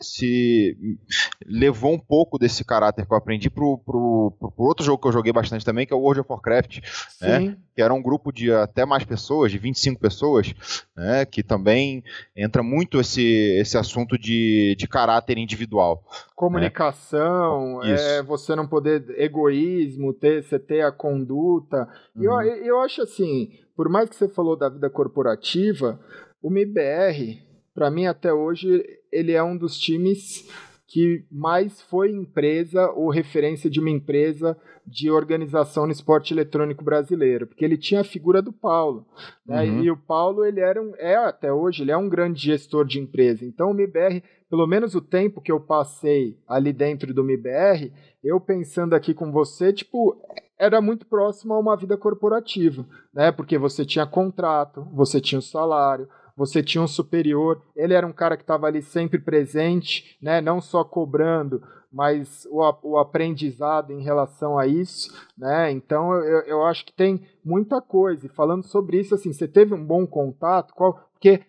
[0.00, 0.98] se
[1.44, 5.08] levou um pouco desse caráter que eu aprendi pro, pro, pro, pro, outro jogo que
[5.08, 6.80] eu joguei bastante também, que é o World of Warcraft,
[7.20, 7.56] né?
[7.74, 10.54] que era um grupo de até mais pessoas, de 25 pessoas,
[10.96, 11.24] né?
[11.24, 12.02] que também
[12.34, 13.22] entra muito esse,
[13.58, 16.04] esse assunto de, de caráter individual.
[16.34, 18.18] Comunicação, né?
[18.18, 21.88] é, você não poder, egoísmo, ter, você ter a conduta.
[22.14, 22.22] Uhum.
[22.22, 26.00] Eu, eu acho assim, por mais que você falou da vida corporativa,
[26.42, 27.45] o MIBR,
[27.76, 30.48] para mim até hoje, ele é um dos times
[30.88, 34.56] que mais foi empresa ou referência de uma empresa
[34.86, 39.04] de organização no esporte eletrônico brasileiro, porque ele tinha a figura do Paulo,
[39.44, 39.64] né?
[39.64, 39.82] Uhum.
[39.82, 42.98] E o Paulo ele era um, é até hoje ele é um grande gestor de
[42.98, 43.44] empresa.
[43.44, 47.92] Então o MIBR, pelo menos o tempo que eu passei ali dentro do MIBR,
[48.24, 50.16] eu pensando aqui com você, tipo,
[50.58, 53.30] era muito próximo a uma vida corporativa, né?
[53.30, 58.12] Porque você tinha contrato, você tinha o salário, você tinha um superior, ele era um
[58.12, 64.02] cara que estava ali sempre presente, né, não só cobrando, mas o, o aprendizado em
[64.02, 65.70] relação a isso, né?
[65.70, 68.26] Então eu, eu acho que tem muita coisa.
[68.26, 70.74] E falando sobre isso, assim, você teve um bom contato?
[70.74, 71.40] Qual, porque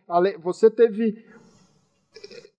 [0.41, 1.25] você teve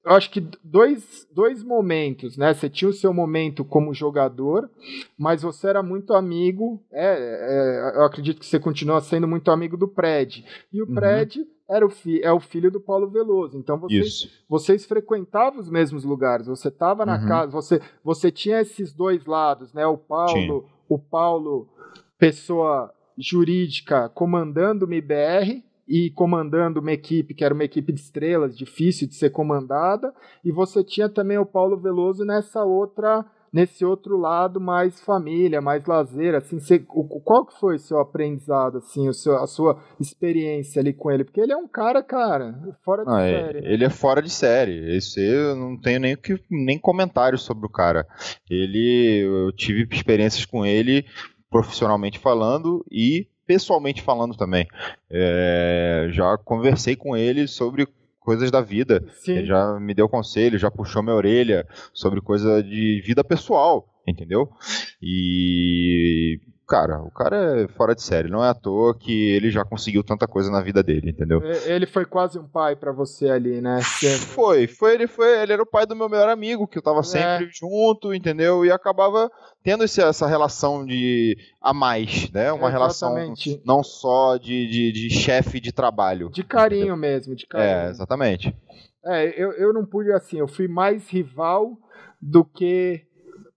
[0.05, 2.55] eu acho que dois, dois momentos, né?
[2.55, 4.70] Você tinha o seu momento como jogador,
[5.18, 6.83] mas você era muito amigo.
[6.91, 10.45] É, é, eu acredito que você continua sendo muito amigo do Pred.
[10.72, 10.95] E o uhum.
[10.95, 13.59] Pred era o fi, é o filho do Paulo Veloso.
[13.59, 16.47] Então vocês, vocês frequentavam os mesmos lugares.
[16.47, 17.29] Você estava na uhum.
[17.29, 19.87] casa, você, você tinha esses dois lados, né?
[19.87, 21.69] O Paulo, o Paulo,
[22.19, 28.57] pessoa jurídica, comandando o MIBR e comandando uma equipe que era uma equipe de estrelas,
[28.57, 30.14] difícil de ser comandada,
[30.45, 35.86] e você tinha também o Paulo Veloso nessa outra nesse outro lado mais família, mais
[35.86, 39.82] lazer, assim, você, o, qual que foi o seu aprendizado, assim, o seu, a sua
[40.01, 41.24] experiência ali com ele?
[41.24, 43.72] Porque ele é um cara, cara, fora de é, série.
[43.72, 47.70] Ele é fora de série, esse eu não tenho nem, que, nem comentário sobre o
[47.70, 48.07] cara.
[48.51, 51.05] Ele, eu tive experiências com ele
[51.51, 54.66] profissionalmente falando e pessoalmente falando também.
[55.11, 57.88] É, já conversei com ele sobre
[58.29, 59.03] coisas da vida.
[59.12, 59.39] Sim.
[59.39, 64.51] Ele já me deu conselho, já puxou minha orelha sobre coisa de vida pessoal, entendeu?
[65.01, 66.39] E
[66.69, 68.29] cara, o cara é fora de série.
[68.29, 71.43] Não é à toa que ele já conseguiu tanta coisa na vida dele, entendeu?
[71.64, 73.81] Ele foi quase um pai para você ali, né?
[73.83, 74.19] Sempre.
[74.19, 77.01] Foi, foi, ele foi, ele era o pai do meu melhor amigo, que eu tava
[77.01, 77.05] é.
[77.05, 77.51] sempre é.
[77.51, 78.64] junto, entendeu?
[78.64, 79.31] E acabava
[79.64, 82.53] tendo esse, essa relação de a mais, né?
[82.53, 83.14] Uma relação
[83.64, 86.29] não só de, de, de chefe de trabalho.
[86.31, 86.97] De carinho entendeu?
[86.97, 87.71] mesmo, de carinho.
[87.71, 88.55] É, exatamente.
[89.07, 91.79] É, eu, eu não pude assim, eu fui mais rival
[92.21, 93.08] do que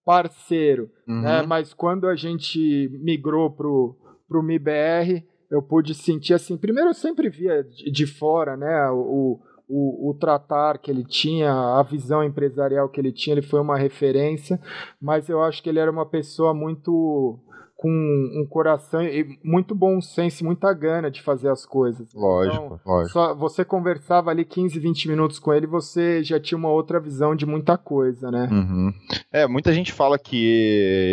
[0.05, 1.13] parceiro, né?
[1.13, 1.21] uhum.
[1.21, 1.41] né?
[1.43, 3.95] Mas quando a gente migrou pro,
[4.27, 9.39] pro MIBR, eu pude sentir assim, primeiro eu sempre via de, de fora, né, o,
[9.67, 13.77] o, o, tratar que ele tinha, a visão empresarial que ele tinha, ele foi uma
[13.77, 14.59] referência,
[14.99, 17.37] mas eu acho que ele era uma pessoa muito
[17.81, 22.13] com um coração e muito bom senso, muita gana de fazer as coisas.
[22.13, 23.11] Lógico, então, lógico.
[23.11, 27.35] Só você conversava ali 15, 20 minutos com ele, você já tinha uma outra visão
[27.35, 28.47] de muita coisa, né?
[28.51, 28.93] Uhum.
[29.33, 30.45] É, muita gente fala que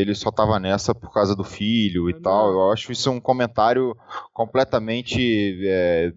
[0.02, 2.20] ele só tava nessa por causa do filho e Não.
[2.20, 2.50] tal.
[2.52, 3.96] Eu acho isso um comentário
[4.34, 6.12] completamente é,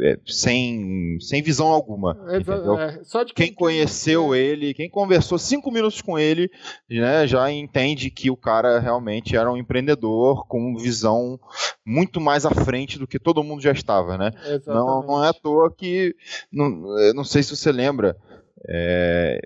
[0.00, 2.16] é, sem, sem visão alguma.
[2.28, 4.38] É, é, só de quem, quem conheceu é.
[4.38, 6.50] ele, quem conversou cinco minutos com ele,
[6.88, 11.38] né, já entende que o cara realmente era um empreendedor com visão
[11.84, 14.30] muito mais à frente do que todo mundo já estava, né?
[14.66, 16.14] Não, não é à toa que,
[16.52, 16.68] não,
[17.14, 18.16] não sei se você lembra,
[18.68, 19.40] é,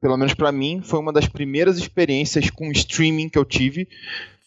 [0.00, 3.88] pelo menos para mim, foi uma das primeiras experiências com streaming que eu tive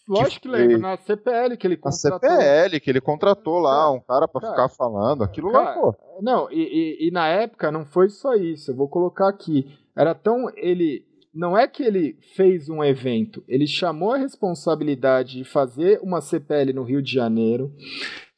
[0.08, 2.28] Lógico que, que lembro, na CPL que ele contratou.
[2.28, 5.94] Na CPL, que ele contratou lá um cara para ficar falando, aquilo cara, lá, pô.
[6.20, 9.66] Não, e, e, e, na época não foi só isso, eu vou colocar aqui.
[9.96, 10.50] Era tão.
[10.56, 11.06] Ele.
[11.32, 16.72] Não é que ele fez um evento, ele chamou a responsabilidade de fazer uma CPL
[16.72, 17.72] no Rio de Janeiro.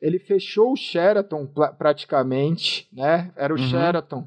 [0.01, 1.47] Ele fechou o Sheraton
[1.77, 3.33] praticamente, né?
[3.37, 3.69] Era o uhum.
[3.69, 4.27] Sheraton.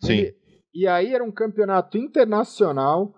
[0.00, 0.12] Sim.
[0.12, 0.34] Ele,
[0.74, 3.14] e aí era um campeonato internacional.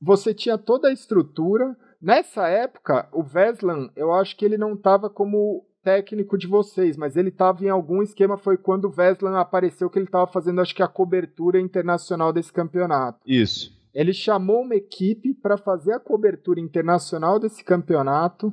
[0.00, 5.10] Você tinha toda a estrutura Nessa época, o Veslan, eu acho que ele não estava
[5.10, 8.36] como técnico de vocês, mas ele estava em algum esquema.
[8.36, 12.52] Foi quando o Veslan apareceu que ele estava fazendo, acho que a cobertura internacional desse
[12.52, 13.18] campeonato.
[13.26, 13.76] Isso.
[13.94, 18.52] Ele chamou uma equipe para fazer a cobertura internacional desse campeonato.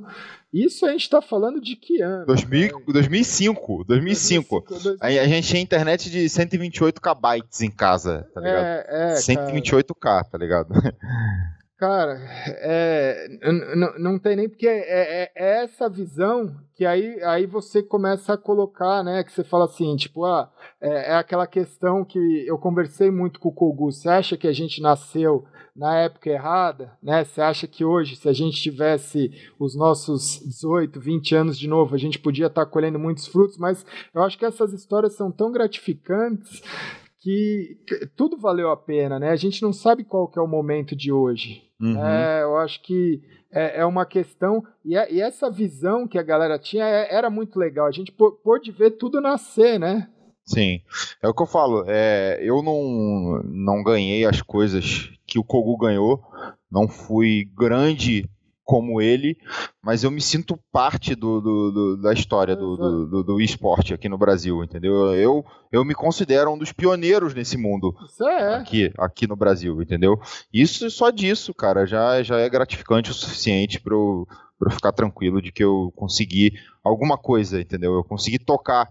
[0.52, 2.26] Isso a gente está falando de que ano?
[2.26, 3.84] 2000, 2005.
[3.84, 4.64] 2005.
[4.66, 8.64] 2005 a, a gente tinha internet de 128 KB em casa, tá ligado?
[8.64, 10.24] É, é, 128K, cara.
[10.24, 10.74] tá ligado?
[11.78, 12.18] Cara,
[12.62, 13.28] é,
[13.98, 18.38] não tem nem porque é, é, é, essa visão que aí, aí você começa a
[18.38, 19.22] colocar, né?
[19.22, 20.50] Que você fala assim, tipo, ah,
[20.80, 23.92] é, é aquela questão que eu conversei muito com o Kogu.
[23.92, 25.44] Você acha que a gente nasceu
[25.76, 27.24] na época errada, né?
[27.24, 31.94] Você acha que hoje, se a gente tivesse os nossos 18, 20 anos de novo,
[31.94, 35.52] a gente podia estar colhendo muitos frutos, mas eu acho que essas histórias são tão
[35.52, 36.62] gratificantes
[37.20, 37.78] que
[38.16, 39.30] tudo valeu a pena, né?
[39.30, 41.62] A gente não sabe qual que é o momento de hoje.
[41.80, 42.04] Uhum.
[42.04, 46.22] É, eu acho que é, é uma questão e, é, e, essa visão que a
[46.22, 47.86] galera tinha é, era muito legal.
[47.86, 50.08] A gente pôde ver tudo nascer, né?
[50.44, 50.80] Sim,
[51.22, 51.84] é o que eu falo.
[51.88, 56.22] É, eu não, não ganhei as coisas que o Kogu ganhou.
[56.70, 58.28] Não fui grande
[58.66, 59.38] como ele,
[59.80, 64.08] mas eu me sinto parte do, do, do da história do, do, do, esporte aqui
[64.08, 65.14] no Brasil, entendeu?
[65.14, 68.56] Eu, eu me considero um dos pioneiros nesse mundo é.
[68.56, 70.20] aqui, aqui no Brasil, entendeu?
[70.52, 74.26] Isso só disso, cara, já, já é gratificante o suficiente para eu,
[74.60, 76.52] eu ficar tranquilo de que eu consegui
[76.82, 77.94] alguma coisa, entendeu?
[77.94, 78.88] Eu consegui tocar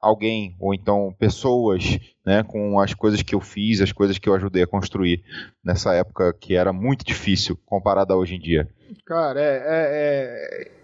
[0.00, 4.34] alguém ou então pessoas, né, com as coisas que eu fiz, as coisas que eu
[4.34, 5.22] ajudei a construir
[5.62, 8.66] nessa época que era muito difícil comparada a hoje em dia.
[9.04, 10.78] Cara, é, é, é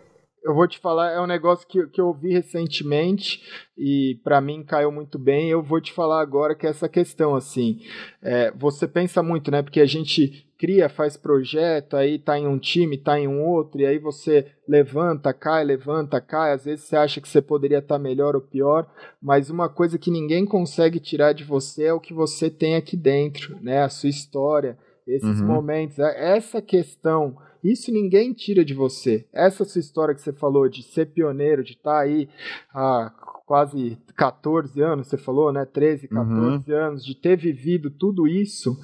[0.44, 3.42] eu vou te falar, é um negócio que, que eu vi recentemente
[3.78, 5.48] e para mim caiu muito bem.
[5.48, 7.80] Eu vou te falar agora que é essa questão, assim,
[8.22, 9.62] é, você pensa muito, né?
[9.62, 13.80] Porque a gente cria, faz projeto, aí tá em um time, tá em um outro,
[13.80, 16.52] e aí você levanta, cai, levanta, cai.
[16.52, 18.86] Às vezes você acha que você poderia estar tá melhor ou pior,
[19.22, 22.98] mas uma coisa que ninguém consegue tirar de você é o que você tem aqui
[22.98, 23.82] dentro, né?
[23.82, 24.76] A sua história,
[25.06, 25.46] esses uhum.
[25.46, 29.26] momentos, é, essa questão isso ninguém tira de você.
[29.32, 32.28] Essa sua história que você falou de ser pioneiro, de estar tá aí
[32.74, 33.10] há
[33.46, 35.64] quase 14 anos, você falou, né?
[35.64, 36.78] 13, 14 uhum.
[36.78, 38.78] anos, de ter vivido tudo isso,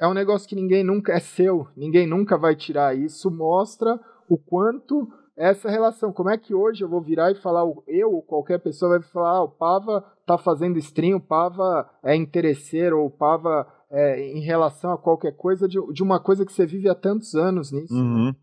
[0.00, 2.96] é um negócio que ninguém nunca é seu, ninguém nunca vai tirar.
[2.96, 3.98] Isso mostra
[4.28, 6.12] o quanto essa relação.
[6.12, 9.30] Como é que hoje eu vou virar e falar, eu ou qualquer pessoa vai falar,
[9.30, 14.40] ah, o Pava tá fazendo stream, o Pava é interesseiro, ou o Pava é, em
[14.40, 17.94] relação a qualquer coisa de, de, uma coisa que você vive há tantos anos nisso.
[17.94, 18.34] Uhum.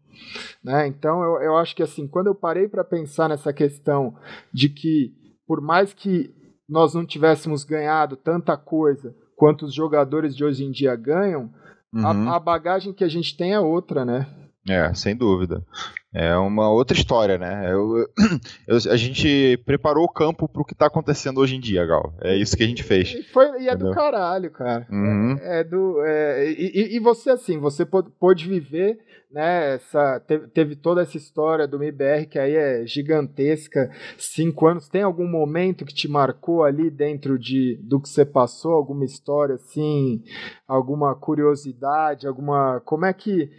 [0.63, 0.87] Né?
[0.87, 4.15] Então eu, eu acho que assim, quando eu parei para pensar nessa questão
[4.51, 5.13] de que
[5.45, 6.33] por mais que
[6.67, 11.51] nós não tivéssemos ganhado tanta coisa quanto os jogadores de hoje em dia ganham,
[11.93, 12.29] uhum.
[12.29, 14.27] a, a bagagem que a gente tem é outra, né?
[14.67, 15.63] É, sem dúvida.
[16.11, 17.71] É uma outra história, né?
[17.71, 18.07] Eu,
[18.67, 22.13] eu, a gente preparou o campo para o que está acontecendo hoje em dia, Gal.
[22.21, 23.13] É isso que a gente fez.
[23.13, 24.87] E, foi, e é do caralho, cara.
[24.89, 25.37] Uhum.
[25.41, 26.01] É, é, do.
[26.03, 28.97] É, e, e, você, assim, você pôde viver,
[29.29, 29.75] né?
[29.75, 33.91] Essa, teve, teve, toda essa história do MIBR que aí é gigantesca.
[34.17, 34.87] Cinco anos.
[34.87, 38.71] Tem algum momento que te marcou ali dentro de, do que você passou?
[38.71, 40.23] Alguma história, assim?
[40.65, 42.25] Alguma curiosidade?
[42.25, 42.81] Alguma.
[42.85, 43.51] Como é que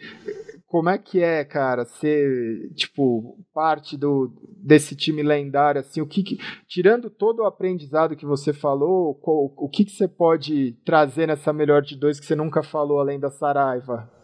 [0.67, 6.23] como é que é, cara, ser, tipo, parte do, desse time lendário, assim, o que,
[6.23, 11.53] que tirando todo o aprendizado que você falou, o que, que você pode trazer nessa
[11.53, 14.16] melhor de dois que você nunca falou além da Saraiva?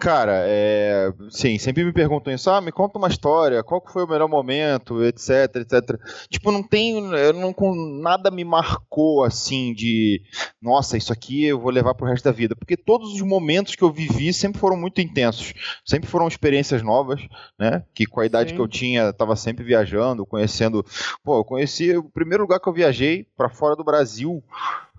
[0.00, 4.08] Cara, é, sim, sempre me perguntam isso, ah, me conta uma história, qual foi o
[4.08, 6.00] melhor momento, etc, etc.
[6.30, 7.54] Tipo, não tem, eu não,
[8.00, 10.22] nada me marcou assim de,
[10.60, 13.84] nossa, isso aqui eu vou levar pro resto da vida, porque todos os momentos que
[13.84, 15.52] eu vivi sempre foram muito intensos,
[15.84, 17.20] sempre foram experiências novas,
[17.58, 17.84] né?
[17.94, 18.56] Que com a idade sim.
[18.56, 20.82] que eu tinha, tava sempre viajando, conhecendo,
[21.22, 24.42] pô, eu conheci o primeiro lugar que eu viajei para fora do Brasil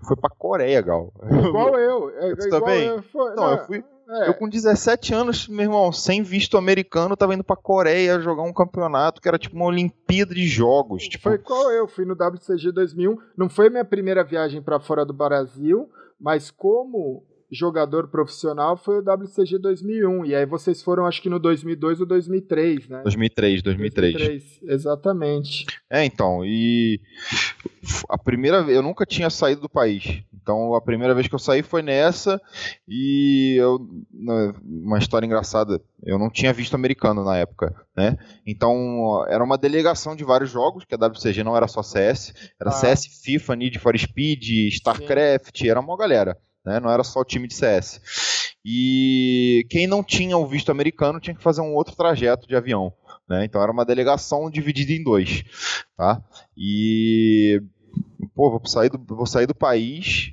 [0.06, 1.12] foi pra Coreia, Gal.
[1.24, 2.10] Igual eu.
[2.10, 2.86] É, Você também?
[2.86, 3.84] Eu, foi, não, não, eu fui
[4.14, 4.28] é.
[4.28, 8.52] Eu com 17 anos, meu irmão, sem visto americano, tava indo pra Coreia jogar um
[8.52, 11.08] campeonato que era tipo uma Olimpíada de Jogos.
[11.08, 11.22] Tipo...
[11.22, 13.16] Foi qual eu, fui no WCG 2001.
[13.36, 15.90] Não foi minha primeira viagem para fora do Brasil,
[16.20, 20.24] mas como jogador profissional foi o WCG 2001.
[20.24, 23.02] E aí vocês foram, acho que no 2002 ou 2003, né?
[23.02, 24.12] 2003, 2003.
[24.14, 25.66] 2003 exatamente.
[25.90, 26.98] É, então, e
[28.08, 30.22] a primeira eu nunca tinha saído do país.
[30.32, 32.40] Então a primeira vez que eu saí foi nessa
[32.88, 33.78] e eu
[34.64, 38.16] uma história engraçada, eu não tinha visto americano na época, né?
[38.46, 42.70] Então era uma delegação de vários jogos, que a WCG não era só CS, era
[42.70, 42.72] ah.
[42.72, 45.68] CS, FIFA, Need for Speed, StarCraft, Sim.
[45.68, 46.80] era uma galera né?
[46.80, 48.00] Não era só o time de CS.
[48.64, 52.92] E quem não tinha o visto americano tinha que fazer um outro trajeto de avião,
[53.28, 53.44] né?
[53.44, 55.42] Então era uma delegação dividida em dois,
[55.96, 56.22] tá?
[56.56, 57.60] E
[58.34, 60.32] pô, vou sair do, vou sair do país,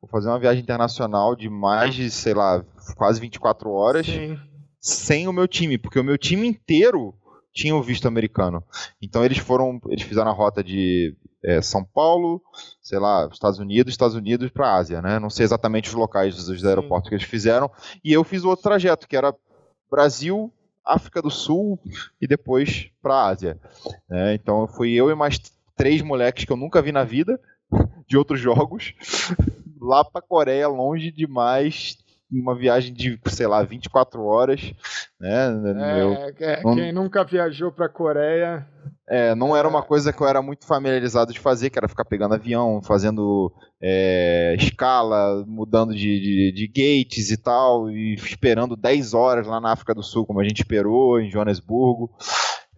[0.00, 2.64] vou fazer uma viagem internacional de mais de, sei lá,
[2.96, 4.06] quase 24 horas.
[4.06, 4.38] Sim.
[4.80, 7.14] Sem o meu time, porque o meu time inteiro
[7.54, 8.62] tinha o visto americano.
[9.00, 12.42] Então eles foram, eles fizeram a rota de é, São Paulo,
[12.80, 15.18] sei lá, Estados Unidos, Estados Unidos para Ásia, né?
[15.18, 17.70] Não sei exatamente os locais dos aeroportos que eles fizeram.
[18.02, 19.34] E eu fiz o outro trajeto, que era
[19.90, 20.50] Brasil,
[20.84, 21.78] África do Sul
[22.20, 23.60] e depois para Ásia.
[24.10, 25.38] É, então fui eu e mais
[25.76, 27.38] três moleques que eu nunca vi na vida
[28.08, 28.94] de outros jogos
[29.80, 31.98] lá para Coreia, longe demais,
[32.30, 34.72] uma viagem de, sei lá, 24 horas,
[35.20, 35.48] né?
[36.38, 38.66] É, é, quem nunca viajou para Coreia
[39.06, 42.06] é, não era uma coisa que eu era muito familiarizado de fazer, que era ficar
[42.06, 49.12] pegando avião, fazendo é, escala, mudando de, de, de, gates e tal, e esperando 10
[49.12, 52.10] horas lá na África do Sul, como a gente esperou, em Joanesburgo.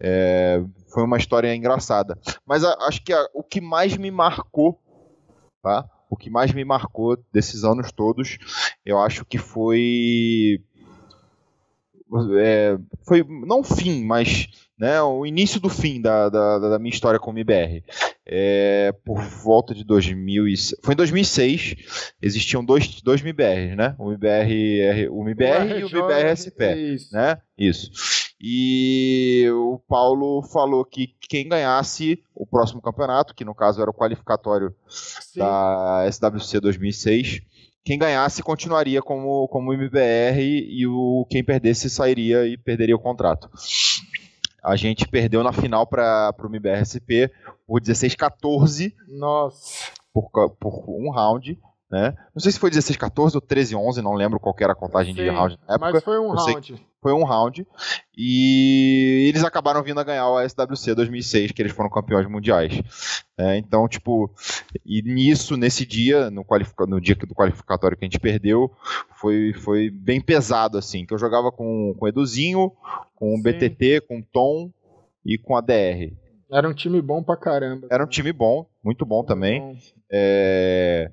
[0.01, 0.61] É,
[0.93, 2.17] foi uma história engraçada.
[2.45, 4.77] Mas a, acho que a, o que mais me marcou,
[5.63, 5.85] tá?
[6.09, 8.37] O que mais me marcou desses anos todos,
[8.85, 10.61] eu acho que foi.
[12.39, 14.47] É, foi não fim, mas
[14.77, 17.83] né, o início do fim da, da, da minha história com o MBR.
[18.25, 23.95] É, por volta de 2000 e, foi em 2006 existiam dois, dois MBRs, né?
[23.97, 27.37] O MBR, o MBR o e o MBR-SP, né?
[27.57, 27.89] Isso.
[28.39, 33.93] E o Paulo falou que quem ganhasse o próximo campeonato, que no caso era o
[33.93, 35.39] qualificatório Sim.
[35.39, 37.41] da SWC 2006,
[37.83, 43.49] quem ganhasse continuaria como, como MBR e o quem perdesse sairia e perderia o contrato
[44.67, 47.31] a gente perdeu na final para o MBRSP
[47.65, 48.93] por 16-14.
[49.07, 49.91] Nossa.
[50.13, 50.29] Por,
[50.59, 51.57] por um round.
[51.89, 52.13] Né?
[52.35, 55.29] Não sei se foi 16-14 ou 13-11, não lembro qual era a contagem Sim, de
[55.29, 55.91] round na época.
[55.93, 56.85] Mas foi um round.
[57.01, 57.65] Foi um round.
[58.17, 62.81] E eles acabaram vindo a ganhar o SWC 2006, que eles foram campeões mundiais.
[63.37, 64.29] É, então, tipo,
[64.85, 66.45] e nisso, nesse dia, no,
[66.87, 68.69] no dia do qualificatório que a gente perdeu,
[69.15, 71.05] foi, foi bem pesado, assim.
[71.05, 72.73] Que eu jogava com, com o Eduzinho,
[73.15, 73.43] com o Sim.
[73.43, 74.69] BTT, com o Tom
[75.25, 76.11] e com a DR.
[76.51, 77.87] Era um time bom pra caramba.
[77.91, 79.77] Era um time bom, muito bom também.
[80.09, 81.11] É...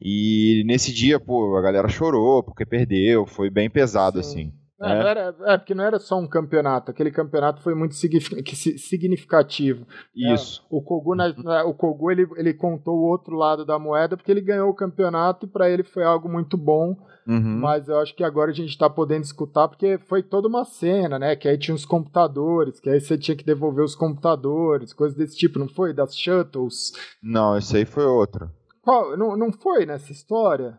[0.00, 4.30] E nesse dia, pô, a galera chorou porque perdeu, foi bem pesado, Sim.
[4.30, 4.52] assim.
[4.80, 5.08] É, é.
[5.08, 9.86] Era, é, porque não era só um campeonato, aquele campeonato foi muito significativo.
[10.14, 10.62] Isso.
[10.62, 11.32] É, o Kogu, na,
[11.64, 15.46] o Kogu ele, ele contou o outro lado da moeda porque ele ganhou o campeonato
[15.46, 16.94] e para ele foi algo muito bom.
[17.26, 17.58] Uhum.
[17.58, 21.18] Mas eu acho que agora a gente está podendo escutar porque foi toda uma cena,
[21.18, 21.34] né?
[21.34, 25.36] Que aí tinha os computadores, que aí você tinha que devolver os computadores, coisas desse
[25.36, 25.92] tipo, não foi?
[25.92, 26.92] Das shuttles.
[27.22, 28.48] Não, esse aí foi outro.
[28.80, 29.16] Qual?
[29.16, 30.78] Não, não foi nessa história?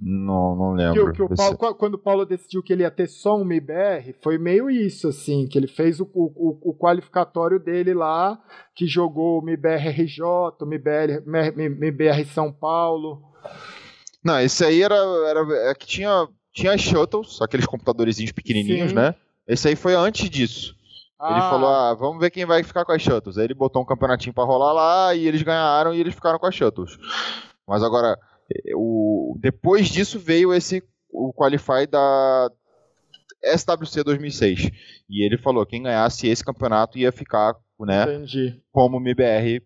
[0.00, 1.12] Não, não lembro.
[1.12, 4.14] Que, que o Paulo, quando o Paulo decidiu que ele ia ter só um MIBR,
[4.22, 8.40] foi meio isso, assim, que ele fez o, o, o qualificatório dele lá,
[8.74, 13.22] que jogou o MIBR RJ, o MIBR, MIBR São Paulo.
[14.24, 18.96] Não, esse aí era, era é que tinha, tinha as shuttles, aqueles computadorzinhos pequenininhos, Sim.
[18.96, 19.14] né?
[19.46, 20.74] Esse aí foi antes disso.
[21.18, 21.32] Ah.
[21.32, 23.36] Ele falou, ah, vamos ver quem vai ficar com as shuttles.
[23.36, 26.46] Aí ele botou um campeonatinho para rolar lá e eles ganharam e eles ficaram com
[26.46, 26.96] as shuttles.
[27.68, 28.18] Mas agora,
[28.74, 30.82] o, depois disso veio esse
[31.12, 32.50] o Qualify da
[33.42, 34.70] SWC 2006.
[35.08, 38.60] E ele falou quem ganhasse esse campeonato ia ficar né, Entendi.
[38.70, 39.62] como MBR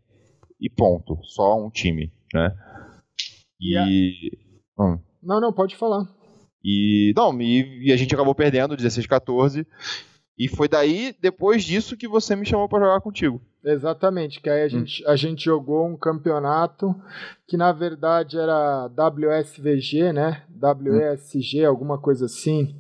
[0.61, 1.19] e ponto.
[1.25, 2.13] Só um time.
[2.33, 2.55] Né?
[3.61, 4.31] E.
[4.79, 4.99] Hum.
[5.23, 6.07] Não, não, pode falar.
[6.63, 9.67] E não, e, e a gente acabou perdendo 16 14.
[10.37, 13.41] E foi daí, depois disso, que você me chamou para jogar contigo.
[13.65, 14.69] Exatamente, que aí a, hum.
[14.69, 16.95] gente, a gente jogou um campeonato
[17.47, 20.43] que na verdade era WSVG, né?
[20.51, 21.69] WSG, hum.
[21.69, 22.77] alguma coisa assim.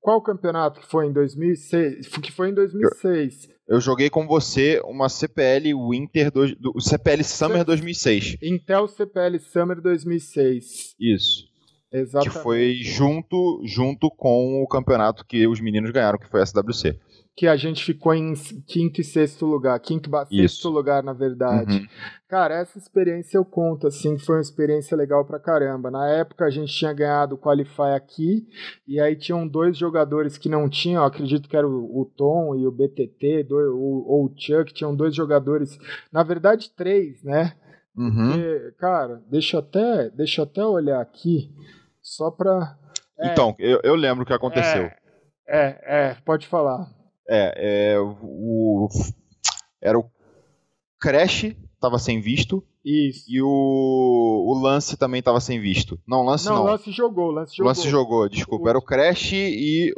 [0.00, 2.08] Qual campeonato que foi em 2006?
[2.08, 3.48] Que foi em 2006.
[3.66, 8.36] Eu, eu joguei com você uma CPL Winter do, do CPL Summer C 2006.
[8.40, 10.94] Intel CPL Summer 2006.
[10.98, 11.48] Isso.
[11.92, 12.36] Exatamente.
[12.36, 16.98] Que foi junto, junto com o campeonato que os meninos ganharam, que foi a SWC.
[17.36, 18.32] Que a gente ficou em
[18.66, 19.78] quinto e sexto lugar.
[19.78, 21.80] Quinto, sexto lugar, na verdade.
[21.80, 21.86] Uhum.
[22.28, 25.90] Cara, essa experiência eu conto, assim, foi uma experiência legal pra caramba.
[25.90, 28.48] Na época a gente tinha ganhado o Qualify aqui,
[28.88, 32.66] e aí tinham dois jogadores que não tinham, acredito que era o, o Tom e
[32.66, 35.78] o BTT, dois, ou o Chuck, tinham dois jogadores,
[36.10, 37.52] na verdade três, né?
[37.96, 38.32] Uhum.
[38.32, 41.50] Porque, cara, deixa até, deixa até olhar aqui.
[42.02, 42.76] Só pra.
[43.18, 44.82] É, então, eu, eu lembro o que aconteceu.
[44.82, 44.96] É,
[45.48, 46.95] é, é, pode falar.
[47.28, 48.88] É, é o,
[49.80, 50.04] era o
[51.00, 52.64] Crash tava sem visto.
[52.84, 53.24] Isso.
[53.28, 55.98] E o, o Lance também tava sem visto.
[56.06, 56.56] Não, Lance não.
[56.56, 57.68] Não, Lance jogou, Lance jogou.
[57.68, 58.68] Lance jogou, desculpa.
[58.68, 59.92] Era o Crash e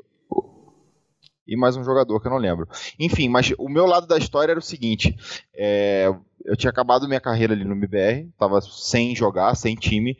[1.48, 2.68] e mais um jogador que eu não lembro.
[2.98, 5.16] Enfim, mas o meu lado da história era o seguinte:
[5.54, 6.12] é,
[6.44, 10.16] eu tinha acabado minha carreira ali no MBR, tava sem jogar, sem time,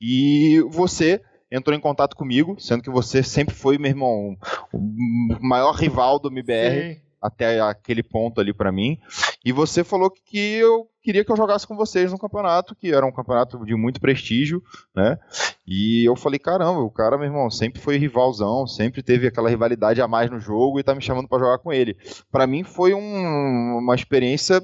[0.00, 1.20] e você
[1.50, 4.36] entrou em contato comigo, sendo que você sempre foi, meu irmão,
[4.72, 6.94] o maior rival do MBR.
[6.94, 8.98] Sim até aquele ponto ali para mim.
[9.44, 13.06] E você falou que eu queria que eu jogasse com vocês no campeonato, que era
[13.06, 14.62] um campeonato de muito prestígio,
[14.94, 15.18] né?
[15.66, 20.02] E eu falei, caramba, o cara, meu irmão, sempre foi rivalzão, sempre teve aquela rivalidade
[20.02, 21.96] a mais no jogo e tá me chamando para jogar com ele.
[22.30, 24.62] Para mim foi um, uma experiência,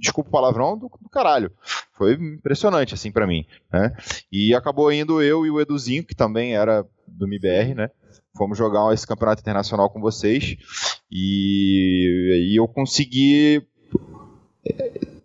[0.00, 1.52] desculpa o palavrão, do, do caralho.
[1.92, 3.94] Foi impressionante, assim, para mim, né?
[4.32, 7.90] E acabou indo eu e o Eduzinho, que também era do MBR, né?
[8.34, 10.56] Fomos jogar esse campeonato internacional com vocês
[11.10, 13.62] e, e eu consegui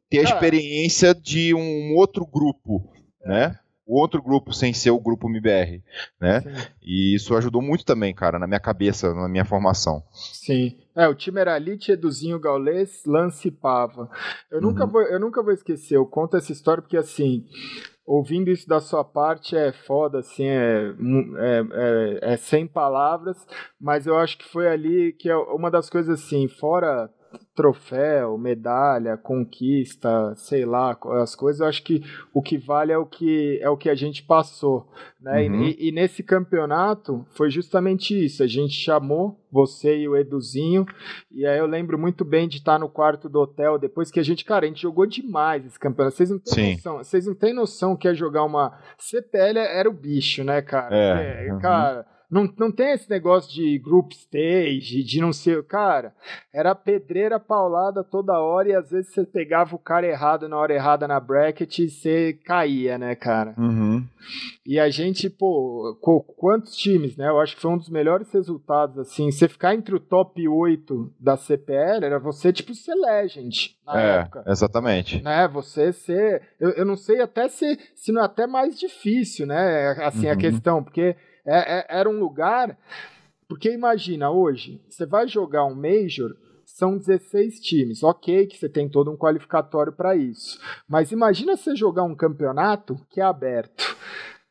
[0.10, 2.92] ter a experiência de um outro grupo,
[3.24, 3.58] né?
[3.86, 5.84] O outro grupo sem ser o grupo MBR,
[6.22, 6.42] né?
[6.42, 6.50] Sim.
[6.84, 10.04] E isso ajudou muito também, cara, na minha cabeça, na minha formação.
[10.14, 10.78] Sim.
[10.96, 14.10] É, o time era Elite, Eduzinho, Gaulês, Lance Pava.
[14.52, 14.68] Eu, uhum.
[14.68, 17.46] nunca vou, eu nunca vou esquecer, eu conto essa história porque, assim,
[18.06, 20.94] ouvindo isso da sua parte é foda, assim, é,
[21.38, 23.38] é, é, é, sem palavras,
[23.80, 27.10] mas eu acho que foi ali que é uma das coisas assim, fora
[27.56, 32.02] troféu, medalha, conquista, sei lá, as coisas, eu acho que
[32.34, 34.88] o que vale é o que é o que a gente passou,
[35.20, 35.42] né?
[35.48, 35.64] Uhum.
[35.64, 38.42] E, e, nesse campeonato foi justamente isso.
[38.44, 40.86] A gente chamou você e o Eduzinho,
[41.32, 44.24] e aí eu lembro muito bem de estar no quarto do hotel depois que a
[44.24, 46.16] gente, cara, a gente jogou demais esse campeonato.
[46.16, 46.74] Vocês não têm Sim.
[46.76, 50.96] noção, vocês não têm noção que é jogar uma CPL era o bicho, né, cara?
[50.96, 51.60] É, é uhum.
[51.60, 55.64] cara não, não tem esse negócio de group stage, de não ser.
[55.64, 56.14] Cara,
[56.54, 60.74] era pedreira paulada toda hora e às vezes você pegava o cara errado na hora
[60.74, 63.56] errada na bracket e você caía, né, cara?
[63.58, 64.06] Uhum.
[64.66, 65.98] E a gente, pô,
[66.38, 67.30] quantos times, né?
[67.30, 69.32] Eu acho que foi um dos melhores resultados, assim.
[69.32, 74.18] Você ficar entre o top 8 da CPL era você, tipo, ser legend na é,
[74.20, 74.44] época.
[74.46, 75.24] Exatamente.
[75.24, 75.48] Né?
[75.48, 76.44] Você ser.
[76.60, 79.96] Eu, eu não sei até se, se não é até mais difícil, né?
[80.04, 80.34] Assim, uhum.
[80.34, 81.16] a questão, porque
[81.50, 82.78] é, é, era um lugar.
[83.48, 88.04] Porque imagina, hoje, você vai jogar um Major, são 16 times.
[88.04, 90.60] Ok, que você tem todo um qualificatório para isso.
[90.88, 93.98] Mas imagina você jogar um campeonato que é aberto.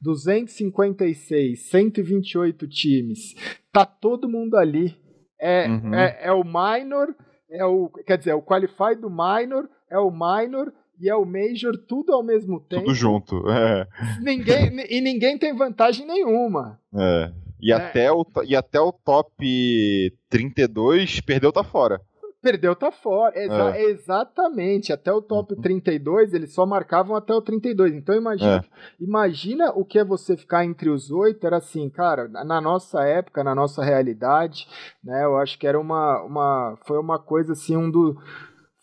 [0.01, 3.35] 256, 128 times.
[3.73, 4.97] Tá todo mundo ali.
[5.41, 5.95] É, uhum.
[5.95, 7.15] é, é o minor,
[7.49, 11.25] é o, quer dizer, é o qualify do minor, é o minor e é o
[11.25, 12.85] Major tudo ao mesmo tempo.
[12.85, 13.87] Tudo junto, é.
[14.21, 16.79] Ninguém, e ninguém tem vantagem nenhuma.
[16.95, 17.33] É.
[17.61, 17.77] E, é.
[17.77, 22.01] Até o, e até o top 32 perdeu tá fora.
[22.41, 23.83] Perdeu tá fora, Exa é.
[23.91, 24.93] exatamente.
[24.93, 25.61] Até o top uhum.
[25.61, 27.95] 32 eles só marcavam até o 32.
[27.95, 29.05] Então imagina, é.
[29.05, 31.45] imagina o que é você ficar entre os oito.
[31.45, 34.69] Era assim, cara, na nossa época, na nossa realidade,
[35.03, 35.25] né?
[35.25, 38.17] Eu acho que era uma, uma foi uma coisa assim, um do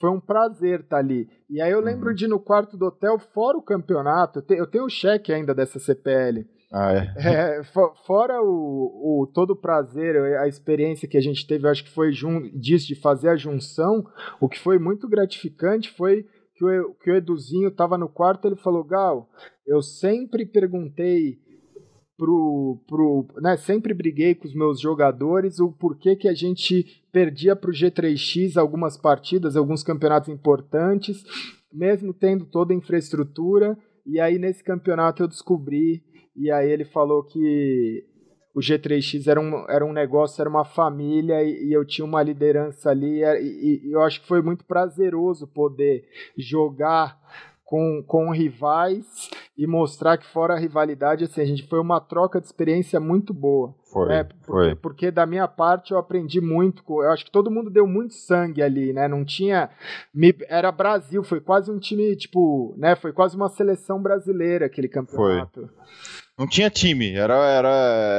[0.06, 1.28] foi um prazer estar tá ali.
[1.50, 2.16] E aí eu lembro uhum.
[2.16, 5.80] de ir no quarto do hotel, fora o campeonato, eu tenho o cheque ainda dessa
[5.80, 6.46] CPL.
[6.72, 7.60] Ah, é?
[7.60, 7.64] é
[8.06, 12.12] fora o, o, todo o prazer, a experiência que a gente teve, acho que foi
[12.54, 14.06] disso, de fazer a junção,
[14.40, 18.56] o que foi muito gratificante foi que o, que o Eduzinho estava no quarto, ele
[18.56, 19.28] falou, Gal,
[19.66, 21.40] eu sempre perguntei
[22.18, 27.56] pro, pro né, sempre briguei com os meus jogadores o porquê que a gente perdia
[27.56, 31.24] para o G3X algumas partidas, alguns campeonatos importantes,
[31.72, 33.78] mesmo tendo toda a infraestrutura.
[34.06, 36.04] E aí nesse campeonato eu descobri,
[36.36, 38.06] e aí ele falou que
[38.56, 42.24] o G3X era um, era um negócio, era uma família e, e eu tinha uma
[42.24, 46.08] liderança ali e, e, eu acho que foi muito prazeroso poder
[46.38, 47.20] jogar
[47.66, 49.06] com, com rivais
[49.58, 53.34] e mostrar que fora a rivalidade, assim, a gente foi uma troca de experiência muito
[53.34, 53.74] boa.
[53.92, 54.28] Foi, né?
[54.46, 54.76] foi.
[54.76, 58.62] Porque da minha parte eu aprendi muito, eu acho que todo mundo deu muito sangue
[58.62, 59.08] ali, né?
[59.08, 59.70] Não tinha,
[60.48, 62.96] era Brasil, foi quase um time, tipo, né?
[62.96, 65.62] Foi quase uma seleção brasileira aquele campeonato.
[65.62, 65.86] Foi.
[66.38, 67.70] Não tinha time, era, era,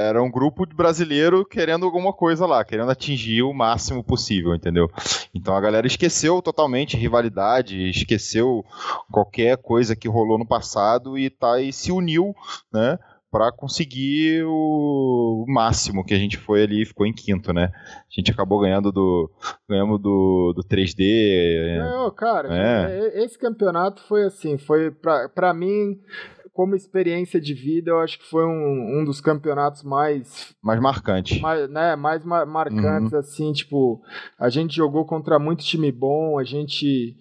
[0.09, 4.91] era um grupo de brasileiro querendo alguma coisa lá, querendo atingir o máximo possível, entendeu?
[5.35, 8.65] Então a galera esqueceu totalmente rivalidade, esqueceu
[9.13, 12.35] qualquer coisa que rolou no passado e, tá, e se uniu,
[12.73, 12.99] né?
[13.31, 17.71] para conseguir o, máximo que a gente foi ali, ficou em quinto, né?
[17.75, 19.31] A gente acabou ganhando do
[19.69, 21.79] ganhamos do, do 3D.
[21.79, 23.23] Não, cara, é.
[23.23, 26.01] esse campeonato foi assim, foi para mim
[26.57, 30.57] como experiência de vida, eu acho que foi um, um dos campeonatos mais.
[30.63, 31.39] Mais marcantes.
[31.39, 33.19] Mais, né, mais marcantes, uhum.
[33.19, 34.01] assim, tipo,
[34.39, 37.15] a gente jogou contra muito time bom, a gente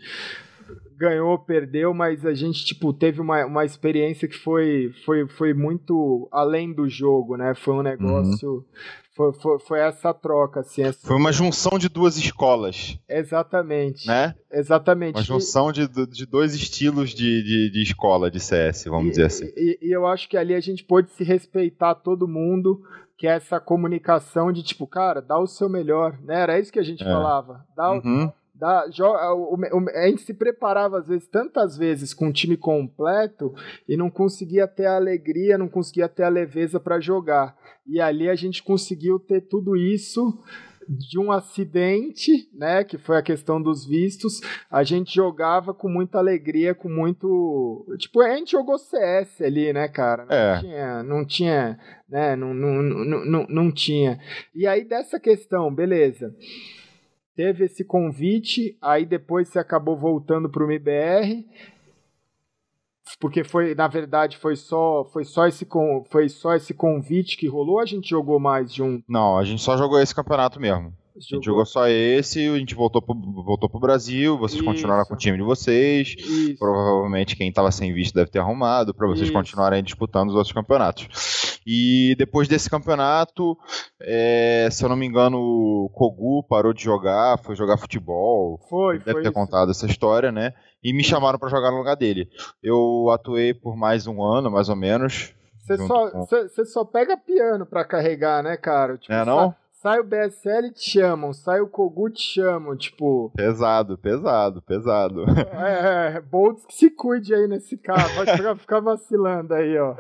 [0.98, 6.28] ganhou, perdeu, mas a gente, tipo, teve uma, uma experiência que foi, foi, foi muito
[6.32, 7.54] além do jogo, né?
[7.56, 8.50] Foi um negócio.
[8.50, 8.64] Uhum.
[9.16, 10.84] Foi, foi, foi, essa troca, assim.
[10.84, 11.08] Essa...
[11.08, 13.00] Foi uma junção de duas escolas.
[13.08, 14.06] Exatamente.
[14.06, 14.36] Né?
[14.52, 15.16] Exatamente.
[15.16, 19.26] Uma junção de, de dois estilos de, de, de escola, de CS, vamos e, dizer
[19.26, 19.46] assim.
[19.56, 22.82] E, e, eu acho que ali a gente pôde se respeitar todo mundo,
[23.18, 26.42] que é essa comunicação de tipo, cara, dá o seu melhor, né?
[26.42, 27.06] Era isso que a gente é.
[27.06, 27.66] falava.
[27.74, 28.30] Dá uhum.
[28.56, 33.54] O da, a gente se preparava às vezes tantas vezes com o time completo
[33.88, 37.58] e não conseguia ter a alegria, não conseguia ter a leveza para jogar.
[37.86, 40.42] E ali a gente conseguiu ter tudo isso
[40.88, 44.40] de um acidente, né, que foi a questão dos vistos,
[44.70, 49.88] a gente jogava com muita alegria, com muito, tipo, a gente jogou CS ali, né,
[49.88, 50.26] cara?
[50.26, 50.60] Não é.
[50.60, 54.20] tinha, não tinha, né, não, não, não, não, não tinha.
[54.54, 56.36] E aí dessa questão, beleza
[57.36, 61.46] teve esse convite, aí depois você acabou voltando para o MBR,
[63.20, 65.68] porque foi, na verdade, foi só, foi só esse
[66.10, 69.02] foi só esse convite que rolou, a gente jogou mais de um.
[69.08, 70.94] Não, a gente só jogou esse campeonato mesmo.
[71.16, 74.70] A gente jogou só esse, a gente voltou pro, voltou pro Brasil, vocês Isso.
[74.70, 76.14] continuaram com o time de vocês.
[76.18, 76.60] Isso.
[76.60, 79.34] Provavelmente quem estava sem visto deve ter arrumado para vocês Isso.
[79.34, 81.08] continuarem disputando os outros campeonatos.
[81.66, 83.58] E depois desse campeonato,
[84.00, 88.60] é, se eu não me engano, o Kogu parou de jogar, foi jogar futebol.
[88.70, 90.54] Foi, deve foi ter contado essa história, né?
[90.84, 92.30] E me chamaram para jogar no lugar dele.
[92.62, 95.34] Eu atuei por mais um ano, mais ou menos.
[95.66, 96.26] Você só, com...
[96.66, 98.98] só pega piano para carregar, né, cara?
[98.98, 99.56] Tipo, é, não?
[99.86, 103.32] Sai o BSL te chamam, sai o Kogu te chamam, tipo.
[103.36, 105.24] Pesado, pesado, pesado.
[105.54, 109.96] É, é Boltz que se cuide aí nesse carro, pode ficar, ficar vacilando aí, ó.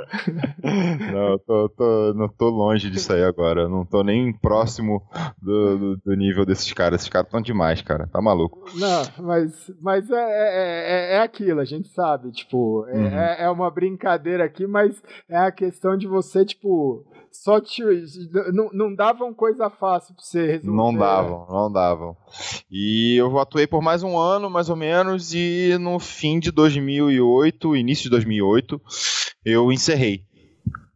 [1.12, 5.04] Não, eu tô, tô, não tô longe disso aí agora, eu não tô nem próximo
[5.40, 8.66] do, do, do nível desses caras, esses caras tão demais, cara, tá maluco.
[8.74, 13.06] Não, mas, mas é, é, é, é aquilo, a gente sabe, tipo, é, uhum.
[13.06, 17.06] é, é uma brincadeira aqui, mas é a questão de você, tipo
[17.44, 17.84] só te,
[18.54, 20.78] não, não davam coisa fácil pra você resolver.
[20.78, 22.18] Não davam, não davam.
[22.70, 27.76] E eu atuei por mais um ano, mais ou menos, e no fim de 2008,
[27.76, 28.82] início de 2008,
[29.44, 30.24] eu encerrei.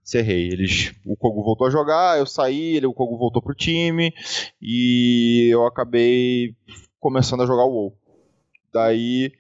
[0.03, 0.47] Encerrei.
[0.47, 4.13] Eles, o Kogu voltou a jogar, eu saí, ele, o Kogu voltou pro time,
[4.61, 6.55] e eu acabei
[6.99, 7.97] começando a jogar o WoW.
[8.73, 9.31] Daí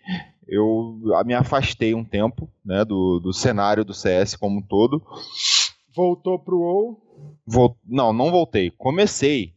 [0.47, 5.01] eu me afastei um tempo né, do, do cenário do CS como um todo.
[5.99, 6.97] Voltou pro WoW?
[7.45, 7.75] Vol...
[7.85, 8.71] Não, não voltei.
[8.71, 9.53] Comecei.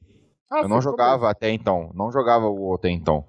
[0.51, 1.93] Ah, eu não jogava até então.
[1.95, 3.25] Não jogava o WoW até então.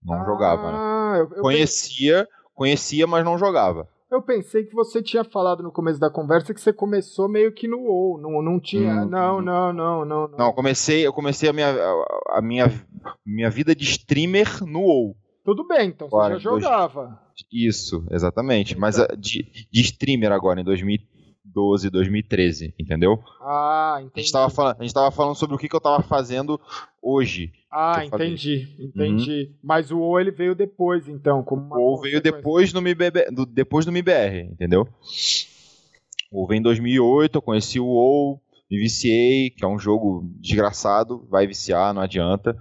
[0.00, 1.20] Não ah, jogava, né?
[1.22, 3.88] Eu, eu conhecia, conhecia, mas não jogava.
[4.08, 7.66] Eu pensei que você tinha falado no começo da conversa que você começou meio que
[7.66, 9.42] no WoW, não, não tinha, hum, não, hum.
[9.42, 10.38] não, não, não, não.
[10.38, 11.74] Não, comecei, eu comecei a minha,
[12.28, 12.66] a minha,
[13.26, 15.16] minha vida de streamer no WoW.
[15.44, 17.20] Tudo bem, então agora, você já jogava.
[17.52, 18.74] Isso, exatamente.
[18.74, 18.80] Então.
[18.80, 21.19] Mas de, de streamer agora, em 2013.
[21.54, 23.22] 2012, 2013, entendeu?
[23.40, 24.12] Ah, entendi.
[24.16, 26.60] A gente tava falando, a gente tava falando sobre o que, que eu tava fazendo
[27.02, 27.52] hoje.
[27.70, 29.48] Ah, entendi, entendi.
[29.50, 29.54] Uhum.
[29.62, 33.84] Mas o O ele veio depois, então, como O veio depois no MIBR, do, depois
[33.84, 34.88] do MIBR, entendeu?
[36.32, 38.40] O veio em 2008, eu conheci o WoW,
[38.70, 42.56] me viciei, que é um jogo desgraçado, vai viciar, não adianta.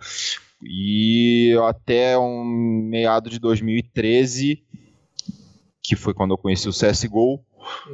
[0.63, 4.61] E até um meado de 2013,
[5.81, 7.39] que foi quando eu conheci o CSGO,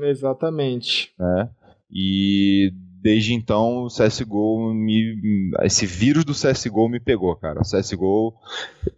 [0.01, 1.13] Exatamente.
[1.17, 1.49] Né?
[1.91, 2.71] E
[3.01, 5.51] desde então o CSGO me.
[5.61, 7.61] Esse vírus do CSGO me pegou, cara.
[7.61, 8.33] O CSGO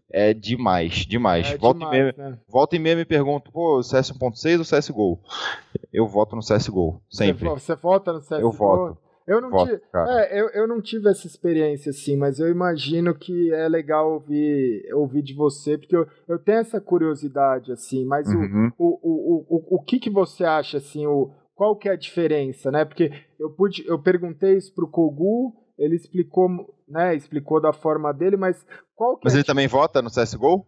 [0.09, 1.47] é demais, demais.
[1.47, 2.39] É volta, demais, e meia, né?
[2.47, 5.19] volta e meia me pergunto, pô, CS 1.6 ou CSGO?
[5.91, 7.49] Eu voto no CSGO, sempre.
[7.49, 8.35] Você, você vota no CSGO?
[8.35, 8.97] Eu voto.
[9.27, 13.13] Eu não, voto, tive, é, eu, eu não tive essa experiência assim, mas eu imagino
[13.13, 18.25] que é legal ouvir, ouvir de você, porque eu, eu tenho essa curiosidade, assim, mas
[18.29, 18.71] uhum.
[18.77, 21.97] o, o, o, o, o que, que você acha, assim, o, qual que é a
[21.97, 22.85] diferença, né?
[22.85, 26.47] Porque eu pude, eu perguntei isso pro Kogu, ele explicou,
[26.87, 30.65] né, explicou da forma dele, mas qual que Mas é ele também vota no CSGO?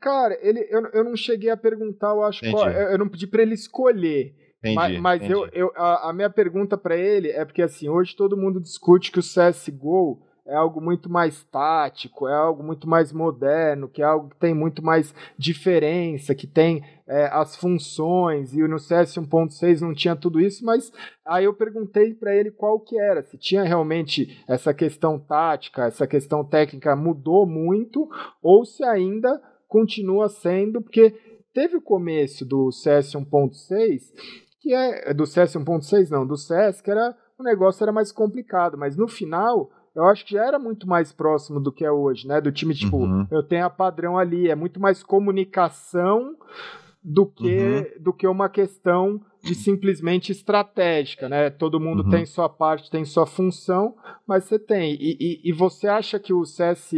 [0.00, 3.42] Cara, ele, eu, eu não cheguei a perguntar, eu acho, qual, eu não pedi para
[3.42, 4.34] ele escolher.
[4.72, 5.32] Entendi, mas, mas entendi.
[5.32, 9.10] eu, eu a, a, minha pergunta para ele é porque assim, hoje todo mundo discute
[9.10, 14.04] que o CSGO é algo muito mais tático, é algo muito mais moderno, que é
[14.04, 19.80] algo que tem muito mais diferença, que tem é, as funções, e no CS 1.6
[19.80, 20.92] não tinha tudo isso, mas
[21.24, 26.06] aí eu perguntei para ele qual que era, se tinha realmente essa questão tática, essa
[26.06, 28.08] questão técnica mudou muito,
[28.40, 31.12] ou se ainda continua sendo, porque
[31.52, 34.12] teve o começo do CS 1.6,
[34.66, 38.76] que é do CS 1.6 não, do CS que era o negócio era mais complicado,
[38.76, 42.26] mas no final eu acho que já era muito mais próximo do que é hoje,
[42.26, 42.40] né?
[42.40, 43.26] Do time, tipo, uhum.
[43.30, 46.34] eu tenho a padrão ali, é muito mais comunicação
[47.08, 48.02] do que, uhum.
[48.02, 51.50] do que uma questão de simplesmente estratégica, né?
[51.50, 52.10] Todo mundo uhum.
[52.10, 53.94] tem sua parte, tem sua função,
[54.26, 54.94] mas você tem.
[54.94, 56.92] E, e, e você acha que o CS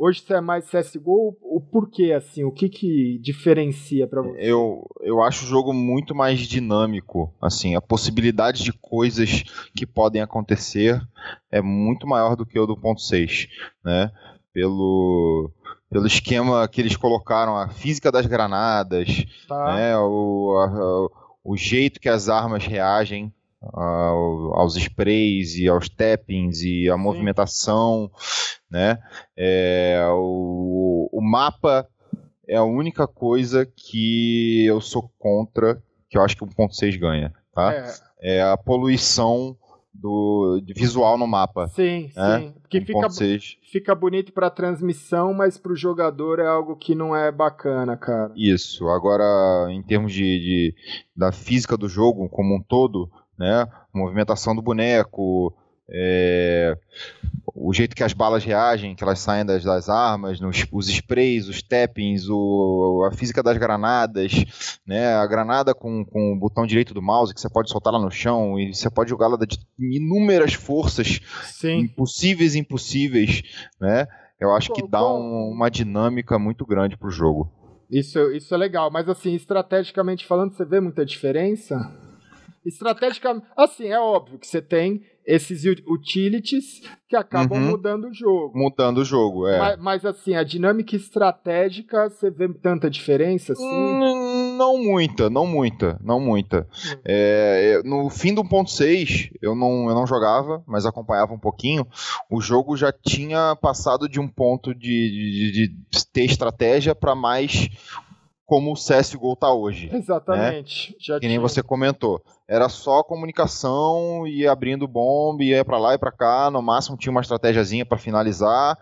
[0.00, 2.44] Hoje você é mais CSGO, o porquê, assim?
[2.44, 4.38] O que que diferencia para você?
[4.38, 9.42] Eu, eu acho o jogo muito mais dinâmico, assim, a possibilidade de coisas
[9.74, 11.00] que podem acontecer
[11.50, 13.48] é muito maior do que o do ponto 6,
[13.84, 14.12] né?
[14.52, 15.50] Pelo,
[15.90, 19.76] pelo esquema que eles colocaram, a física das granadas, tá.
[19.76, 19.96] né?
[19.98, 21.08] O, a,
[21.42, 27.02] o jeito que as armas reagem aos sprays e aos tappings e a Sim.
[27.02, 28.10] movimentação,
[28.70, 28.98] né?
[29.36, 31.88] É, o, o mapa
[32.46, 37.32] é a única coisa que eu sou contra, que eu acho que o 1.6 ganha,
[37.52, 37.74] tá?
[38.20, 38.36] É.
[38.36, 38.42] é.
[38.42, 39.56] a poluição
[39.98, 41.66] do visual no mapa.
[41.68, 42.38] Sim, né?
[42.38, 42.54] sim.
[42.62, 43.08] Porque fica,
[43.62, 48.32] fica bonito para transmissão, mas para o jogador é algo que não é bacana, cara.
[48.36, 48.88] Isso.
[48.88, 49.24] Agora,
[49.70, 50.74] em termos de, de
[51.16, 53.66] da física do jogo como um todo, né?
[53.92, 55.52] movimentação do boneco,
[55.90, 56.76] é,
[57.54, 61.48] o jeito que as balas reagem, que elas saem das, das armas, nos, os sprays,
[61.48, 65.14] os tappings, o, a física das granadas, né?
[65.14, 68.10] A granada com, com o botão direito do mouse que você pode soltar lá no
[68.10, 71.80] chão e você pode jogá-la de inúmeras forças Sim.
[71.80, 73.42] impossíveis e impossíveis,
[73.80, 74.06] né?
[74.40, 77.50] Eu acho que dá um, uma dinâmica muito grande pro jogo.
[77.90, 81.90] Isso, isso é legal, mas assim, estrategicamente falando, você vê muita diferença?
[82.64, 87.70] Estrategicamente, assim, é óbvio que você tem esses utilities que acabam uhum.
[87.70, 88.58] mudando o jogo.
[88.58, 89.58] Mudando o jogo, é.
[89.58, 93.62] Mas, mas, assim, a dinâmica estratégica, você vê tanta diferença assim?
[93.62, 96.66] Hum, não muita, não muita, não muita.
[96.70, 97.00] Hum.
[97.04, 101.86] É, no fim do 1.6, eu não, eu não jogava, mas acompanhava um pouquinho.
[102.30, 107.68] O jogo já tinha passado de um ponto de, de, de ter estratégia para mais
[108.48, 109.90] como o CSGO tá hoje.
[109.92, 109.98] Né?
[109.98, 110.96] Exatamente.
[111.06, 111.20] Né?
[111.20, 112.24] que nem você comentou.
[112.48, 117.10] Era só comunicação e abrindo bomba, ia para lá e para cá, no máximo tinha
[117.10, 118.78] uma estratégiazinha para finalizar.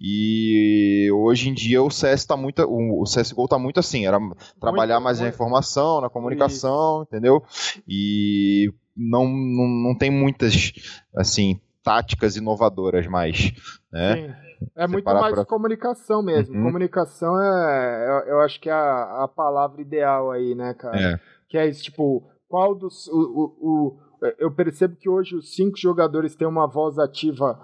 [0.00, 4.20] E hoje em dia o CS tá muito, o CS:GO tá muito assim, era
[4.60, 5.28] trabalhar muito, mais muito.
[5.28, 7.08] na informação, na comunicação, Isso.
[7.08, 7.42] entendeu?
[7.88, 10.72] E não, não, não tem muitas
[11.12, 13.52] assim táticas inovadoras mais,
[13.90, 14.14] né?
[14.14, 14.47] Sim.
[14.76, 15.44] É muito mais pra...
[15.44, 16.56] comunicação mesmo.
[16.56, 16.64] Uhum.
[16.64, 21.00] Comunicação é, eu, eu, acho que é a, a palavra ideal aí, né, cara?
[21.00, 21.20] É.
[21.48, 23.08] Que é isso, tipo, qual dos.
[23.08, 23.98] O, o, o,
[24.38, 27.58] eu percebo que hoje os cinco jogadores têm uma voz ativa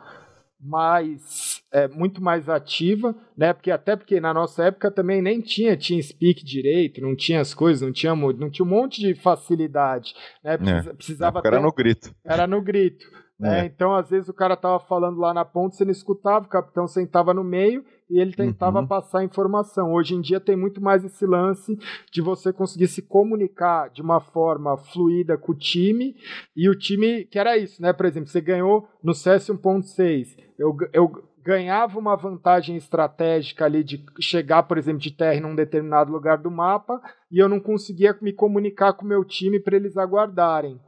[0.60, 3.52] mais é, muito mais ativa, né?
[3.52, 7.82] Porque até porque na nossa época também nem tinha TeamSpeak direito, não tinha as coisas,
[7.82, 10.54] não tinha não tinha um monte de facilidade, né?
[10.54, 10.92] É.
[10.94, 12.14] Precisava era no grito.
[12.24, 13.06] Era no grito.
[13.38, 13.60] Né?
[13.60, 13.64] É.
[13.66, 16.86] Então, às vezes, o cara tava falando lá na ponta, você não escutava, o capitão
[16.86, 18.86] sentava no meio e ele tentava uhum.
[18.86, 19.92] passar a informação.
[19.92, 21.76] Hoje em dia tem muito mais esse lance
[22.12, 26.14] de você conseguir se comunicar de uma forma fluida com o time,
[26.56, 27.92] e o time, que era isso, né?
[27.92, 34.02] Por exemplo, você ganhou no CS 1.6, eu, eu ganhava uma vantagem estratégica ali de
[34.18, 37.00] chegar, por exemplo, de terra num determinado lugar do mapa
[37.30, 40.80] e eu não conseguia me comunicar com o meu time para eles aguardarem.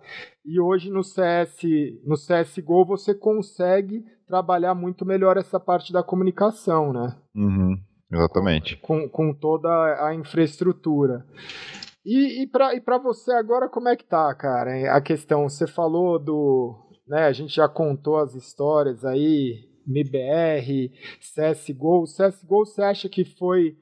[0.45, 1.61] E hoje no CS,
[2.05, 7.15] no CS:GO você consegue trabalhar muito melhor essa parte da comunicação, né?
[7.35, 7.77] Uhum,
[8.11, 8.77] exatamente.
[8.78, 9.69] Com, com toda
[10.05, 11.24] a infraestrutura.
[12.05, 14.97] E, e para você agora, como é que tá, cara?
[14.97, 16.74] A questão, você falou do,
[17.07, 17.27] né?
[17.27, 20.91] A gente já contou as histórias aí, MBR,
[21.21, 22.05] CSGO.
[22.05, 23.77] CSGO você acha que foi,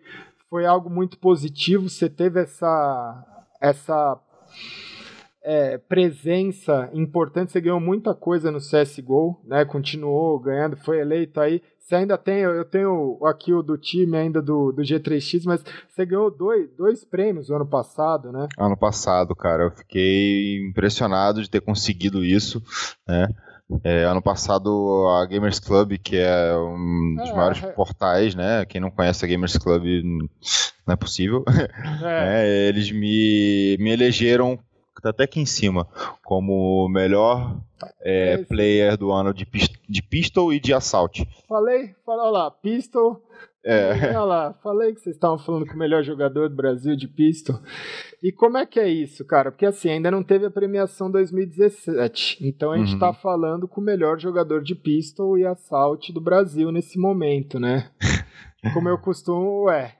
[0.48, 1.88] foi algo muito positivo?
[1.88, 4.20] Você teve essa, essa
[5.44, 9.64] é, presença importante, você ganhou muita coisa no CSGO, né?
[9.66, 11.60] Continuou ganhando, foi eleito aí.
[11.78, 16.06] Você ainda tem, eu tenho aqui o do time ainda do, do G3X, mas você
[16.06, 18.48] ganhou dois, dois prêmios no ano passado, né?
[18.58, 22.62] Ano passado, cara, eu fiquei impressionado de ter conseguido isso,
[23.06, 23.28] né?
[23.82, 27.72] É, ano passado a Gamers Club, que é um dos é, maiores é.
[27.72, 28.64] portais, né?
[28.66, 29.84] Quem não conhece a Gamers Club
[30.86, 31.44] não é possível.
[32.02, 32.44] É.
[32.44, 34.58] é eles me, me elegeram
[35.04, 35.86] tá até aqui em cima,
[36.24, 37.60] como melhor
[38.00, 39.46] é, player do ano de,
[39.86, 41.28] de Pistol e de Assault.
[41.46, 43.22] Falei, olha lá, Pistol.
[43.64, 44.08] É.
[44.08, 47.58] Olha lá, falei que vocês estavam falando com o melhor jogador do Brasil de Pistol.
[48.22, 49.50] E como é que é isso, cara?
[49.50, 52.46] Porque assim, ainda não teve a premiação 2017.
[52.46, 52.98] Então a gente uhum.
[52.98, 57.90] tá falando com o melhor jogador de Pistol e Assault do Brasil nesse momento, né?
[58.74, 59.94] Como eu costumo, é.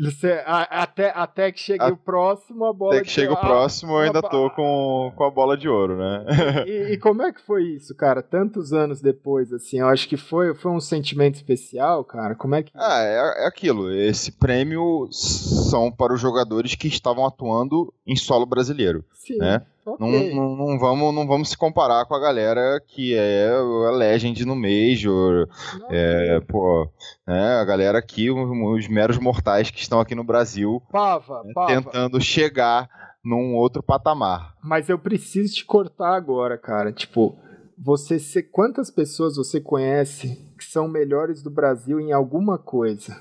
[0.00, 3.36] Você, a, até, até que chegue a, o próximo, a bola Até que chegue o
[3.36, 6.24] próximo, eu ainda tô com, com a bola de ouro, né?
[6.66, 8.22] E, e, como é que foi isso, cara?
[8.22, 12.34] Tantos anos depois, assim, eu acho que foi, foi um sentimento especial, cara.
[12.34, 12.70] Como é que.
[12.74, 13.90] Ah, é, é aquilo.
[13.90, 19.04] Esse prêmio são para os jogadores que estavam atuando em solo brasileiro.
[19.12, 19.38] Sim.
[19.38, 19.62] Né?
[19.84, 20.32] Okay.
[20.32, 24.46] Não, não, não, vamos, não vamos se comparar com a galera que é a Legend
[24.46, 25.48] no Major,
[25.90, 26.88] é, pô,
[27.26, 31.66] né, a galera aqui, os, meros mortais que estão aqui no Brasil, pava, né, pava.
[31.66, 32.88] tentando chegar
[33.24, 34.54] num outro patamar.
[34.62, 36.92] Mas eu preciso te cortar agora, cara.
[36.92, 37.36] Tipo,
[37.76, 43.16] você quantas pessoas você conhece que são melhores do Brasil em alguma coisa?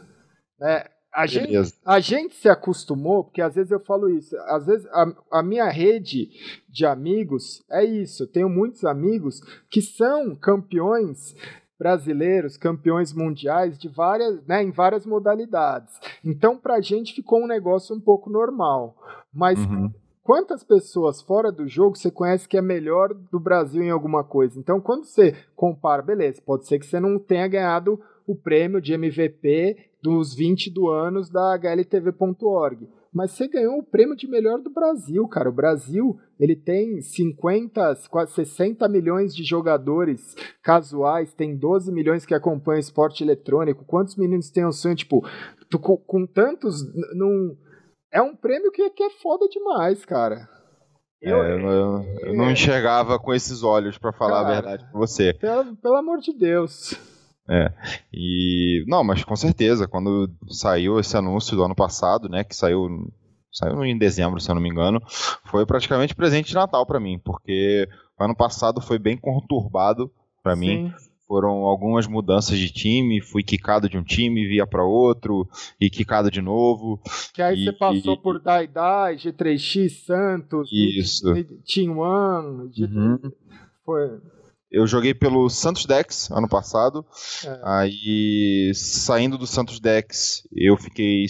[0.61, 4.87] É, a gente, a gente se acostumou, porque às vezes eu falo isso, às vezes
[4.87, 6.29] a, a minha rede
[6.69, 8.23] de amigos é isso.
[8.23, 11.35] Eu tenho muitos amigos que são campeões
[11.77, 15.99] brasileiros, campeões mundiais de várias, né, em várias modalidades.
[16.23, 18.95] Então, para a gente ficou um negócio um pouco normal.
[19.33, 19.91] Mas uhum.
[20.23, 24.59] quantas pessoas fora do jogo você conhece que é melhor do Brasil em alguma coisa?
[24.59, 28.93] Então, quando você compara, beleza, pode ser que você não tenha ganhado o prêmio de
[28.93, 32.87] MVP dos 20 do anos da HLTV.org.
[33.13, 35.49] Mas você ganhou o prêmio de melhor do Brasil, cara.
[35.49, 40.33] O Brasil, ele tem 50, quase 60 milhões de jogadores
[40.63, 43.85] casuais, tem 12 milhões que acompanham esporte eletrônico.
[43.85, 45.21] Quantos meninos têm o sonho, tipo,
[45.79, 46.81] com, com, tantos,
[47.13, 47.55] num...
[48.13, 50.47] É um prêmio que, que é foda demais, cara.
[51.21, 54.99] Eu, é, eu, eu, não enxergava com esses olhos, para falar cara, a verdade pra
[54.99, 55.33] você.
[55.33, 56.97] Pelo, pelo amor de Deus.
[57.53, 57.69] É.
[58.13, 63.11] E não, mas com certeza, quando saiu esse anúncio do ano passado, né, que saiu
[63.51, 65.01] saiu em dezembro, se eu não me engano,
[65.43, 70.09] foi praticamente presente de Natal para mim, porque o ano passado foi bem conturbado
[70.41, 70.93] para mim.
[71.27, 75.47] Foram algumas mudanças de time, fui quicado de um time, via para outro,
[75.79, 77.01] e quicado de novo.
[77.33, 81.33] Que aí e, você passou e, por Daidai, G3X, Santos, Isso.
[81.65, 82.93] Team One, G3...
[82.93, 83.31] uhum.
[83.85, 84.19] foi
[84.71, 87.05] eu joguei pelo Santos Dex ano passado.
[87.45, 87.61] É.
[87.63, 91.25] Aí, saindo do Santos Dex, eu fiquei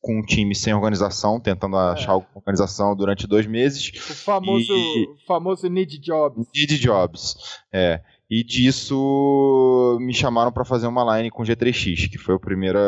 [0.00, 1.92] com um time sem organização, tentando é.
[1.92, 3.90] achar alguma organização durante dois meses.
[3.94, 5.06] O famoso, e...
[5.26, 6.46] famoso Need Jobs.
[6.54, 7.36] Need Jobs,
[7.72, 8.02] é.
[8.34, 12.78] E disso me chamaram para fazer uma line com G3X, que foi o primeiro,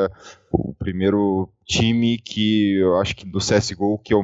[0.50, 4.22] o primeiro time que eu acho que do CSGO que eu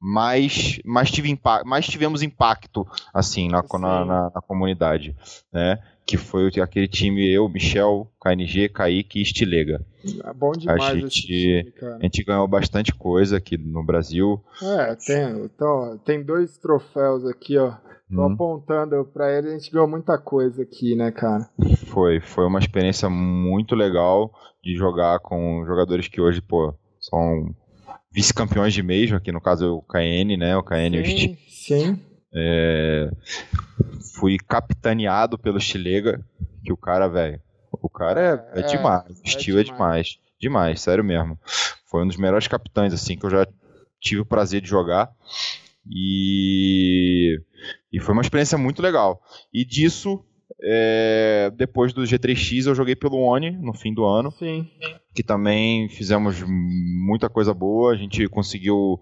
[0.00, 5.14] mais, mais, tive mais tivemos impacto assim na, na, na, na comunidade.
[5.52, 5.78] Né?
[6.08, 9.84] que foi aquele time eu, Michel, KNG, Kaique e Stilega.
[10.24, 14.42] É bom demais a gente, time, A gente ganhou bastante coisa aqui no Brasil.
[14.62, 17.74] É, tem, então, tem dois troféus aqui, ó.
[18.10, 18.32] Tô hum.
[18.32, 21.48] apontando pra ele, a gente ganhou muita coisa aqui, né, cara?
[21.86, 24.32] Foi, foi uma experiência muito legal
[24.62, 27.54] de jogar com jogadores que hoje, pô, são
[28.10, 32.00] vice-campeões de mesmo, aqui no caso o KN, né, o KN sim, sim.
[32.32, 33.10] É,
[34.14, 36.24] fui capitaneado pelo Chilega,
[36.64, 37.40] que o cara, velho,
[37.70, 39.78] o cara é, é, é demais, o é estilo é demais.
[39.78, 41.38] demais, demais, sério mesmo.
[41.90, 43.46] Foi um dos melhores capitães, assim, que eu já
[44.00, 45.10] tive o prazer de jogar.
[45.86, 47.40] E,
[47.92, 49.20] e foi uma experiência muito legal.
[49.52, 50.24] E disso,
[50.60, 54.30] é, depois do G3X, eu joguei pelo Oni no fim do ano.
[54.32, 54.68] Sim.
[55.14, 57.92] Que também fizemos muita coisa boa.
[57.92, 59.00] A gente conseguiu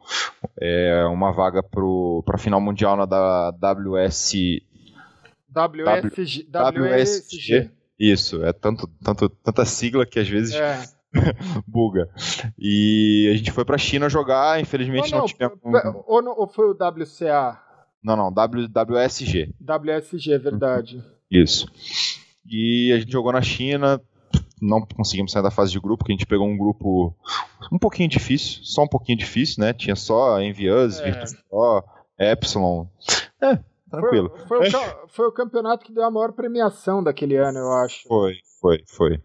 [0.60, 4.32] é, uma vaga para a final mundial na da WS.
[5.54, 6.48] WSG.
[6.50, 7.70] WSG.
[7.98, 10.84] Isso, é tanto, tanto, tanta sigla que às vezes é.
[11.66, 12.08] buga.
[12.58, 15.58] E a gente foi pra China jogar, infelizmente não, não, não tivemos.
[16.06, 17.60] Ou, ou foi o WCA?
[18.02, 19.54] Não, não, w, WSG.
[19.60, 21.02] WSG, é verdade.
[21.30, 21.66] Isso.
[22.48, 24.00] E a gente jogou na China,
[24.62, 27.14] não conseguimos sair da fase de grupo, porque a gente pegou um grupo
[27.72, 29.72] um pouquinho difícil, só um pouquinho difícil, né?
[29.72, 32.32] Tinha só Envious, é.
[32.32, 32.86] Epsilon.
[33.40, 33.58] É,
[33.90, 34.32] tranquilo.
[34.46, 38.06] Foi, foi, o, foi, o, campeonato que deu a maior premiação daquele ano, eu acho.
[38.06, 39.20] Foi, foi, foi.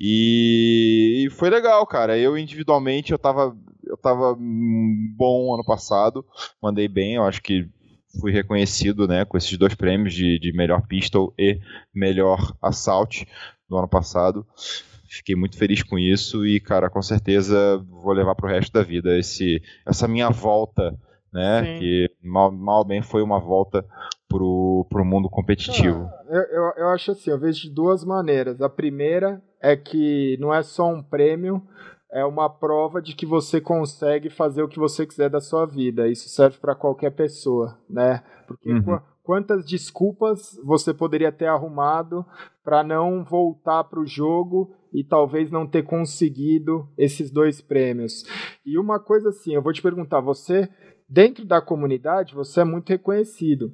[0.00, 2.16] E, e foi legal, cara.
[2.16, 3.54] Eu individualmente eu tava,
[3.84, 6.24] eu tava bom ano passado,
[6.62, 7.68] mandei bem, eu acho que
[8.18, 11.60] fui reconhecido né, com esses dois prêmios de, de melhor pistol e
[11.94, 13.26] melhor assault
[13.68, 14.46] do ano passado.
[15.06, 18.82] Fiquei muito feliz com isso e, cara, com certeza vou levar para o resto da
[18.82, 20.96] vida esse, essa minha volta,
[21.32, 21.64] né?
[21.64, 21.78] Sim.
[21.78, 23.84] Que mal, mal bem foi uma volta
[24.28, 26.08] pro, pro mundo competitivo.
[26.28, 28.62] eu, eu, eu acho assim, eu vejo de duas maneiras.
[28.62, 31.62] A primeira é que não é só um prêmio,
[32.12, 36.08] é uma prova de que você consegue fazer o que você quiser da sua vida.
[36.08, 38.22] Isso serve para qualquer pessoa, né?
[38.46, 38.98] Porque uhum.
[39.22, 42.24] quantas desculpas você poderia ter arrumado
[42.64, 48.24] para não voltar para o jogo e talvez não ter conseguido esses dois prêmios?
[48.66, 50.68] E uma coisa assim, eu vou te perguntar, você
[51.10, 53.72] dentro da comunidade você é muito reconhecido,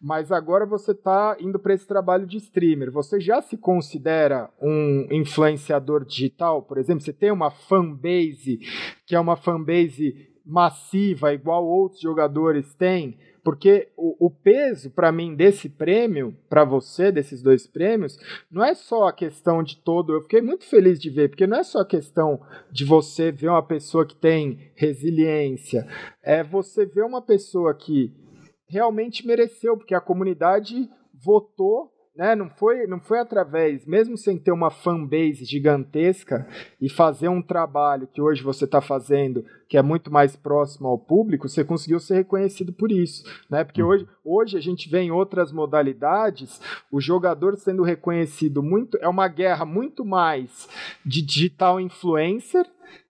[0.00, 2.92] mas agora você está indo para esse trabalho de streamer.
[2.92, 7.02] Você já se considera um influenciador digital, por exemplo?
[7.02, 8.60] Você tem uma fanbase
[9.04, 13.18] que é uma fanbase massiva, igual outros jogadores têm?
[13.42, 18.18] Porque o, o peso, para mim, desse prêmio, para você, desses dois prêmios,
[18.50, 20.12] não é só a questão de todo.
[20.12, 22.40] Eu fiquei muito feliz de ver, porque não é só a questão
[22.70, 25.86] de você ver uma pessoa que tem resiliência,
[26.22, 28.12] é você ver uma pessoa que
[28.68, 32.34] realmente mereceu, porque a comunidade votou né?
[32.34, 36.48] Não foi, não foi através, mesmo sem ter uma fanbase gigantesca
[36.80, 40.98] e fazer um trabalho que hoje você está fazendo, que é muito mais próximo ao
[40.98, 43.62] público, você conseguiu ser reconhecido por isso, né?
[43.62, 43.90] Porque uhum.
[43.90, 49.28] hoje, hoje a gente vê em outras modalidades o jogador sendo reconhecido muito, é uma
[49.28, 50.68] guerra muito mais
[51.06, 52.66] de digital influencer,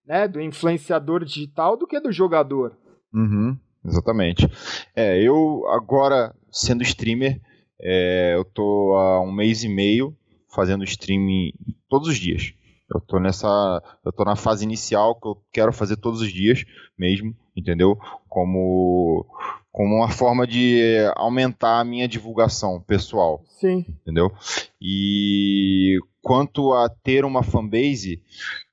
[0.07, 0.29] né?
[0.29, 2.77] Do influenciador digital do que do jogador.
[3.15, 3.57] Uhum,
[3.87, 4.47] exatamente.
[4.95, 7.41] É, eu agora sendo streamer
[7.81, 10.17] é, eu tô há um mês e meio
[10.49, 11.53] fazendo streaming
[11.89, 12.53] todos os dias.
[12.93, 16.65] Eu tô nessa, eu tô na fase inicial que eu quero fazer todos os dias
[16.99, 17.99] mesmo, entendeu?
[18.29, 19.27] Como
[19.71, 20.81] como uma forma de
[21.15, 23.45] aumentar a minha divulgação pessoal.
[23.47, 23.85] Sim.
[23.89, 24.33] Entendeu?
[24.81, 28.21] E quanto a ter uma fanbase,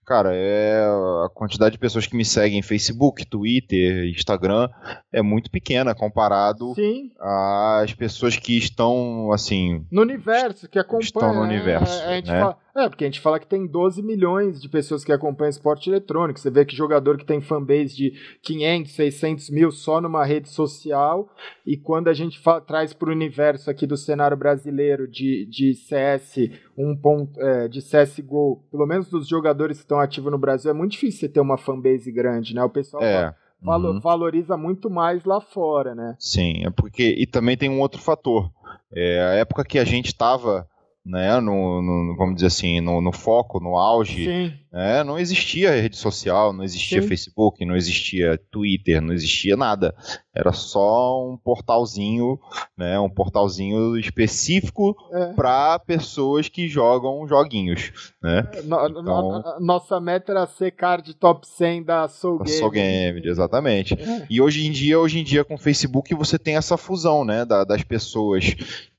[0.05, 0.85] Cara, é
[1.25, 4.69] a quantidade de pessoas que me seguem em Facebook, Twitter, Instagram
[5.11, 7.11] é muito pequena comparado Sim.
[7.19, 11.01] às pessoas que estão assim no universo, que acompanham.
[11.01, 12.03] Estão no universo.
[12.03, 12.39] É, né?
[12.39, 15.89] fala, é, porque a gente fala que tem 12 milhões de pessoas que acompanham esporte
[15.89, 16.37] eletrônico.
[16.37, 21.29] Você vê que jogador que tem fanbase de 500, 600 mil só numa rede social.
[21.65, 26.49] E quando a gente traz para o universo aqui do cenário brasileiro de, de CS,
[26.77, 30.73] um ponto, é, de CSGO, pelo menos dos jogadores que estão ativos no Brasil, é
[30.73, 32.61] muito difícil você ter uma fanbase grande, né?
[32.61, 33.33] O pessoal é.
[33.63, 34.01] uhum.
[34.01, 36.17] valoriza muito mais lá fora, né?
[36.19, 37.15] Sim, é porque.
[37.17, 38.51] E também tem um outro fator.
[38.93, 40.67] É, a época que a gente estava
[41.05, 44.27] né, no, no, vamos dizer assim, no, no foco, no auge,
[44.73, 47.07] né, não existia rede social, não existia Sim.
[47.07, 49.93] Facebook, não existia Twitter, não existia nada.
[50.33, 52.39] Era só um portalzinho,
[52.75, 55.33] né, um portalzinho específico é.
[55.33, 57.91] para pessoas que jogam joguinhos,
[58.21, 58.49] né?
[58.53, 62.57] É, no, então, no, nossa meta era ser card top 100 da Soul Game.
[62.57, 63.93] Soul Game, exatamente.
[63.93, 64.25] É.
[64.27, 67.45] E hoje em dia, hoje em dia com o Facebook você tem essa fusão, né,
[67.45, 68.55] da, das pessoas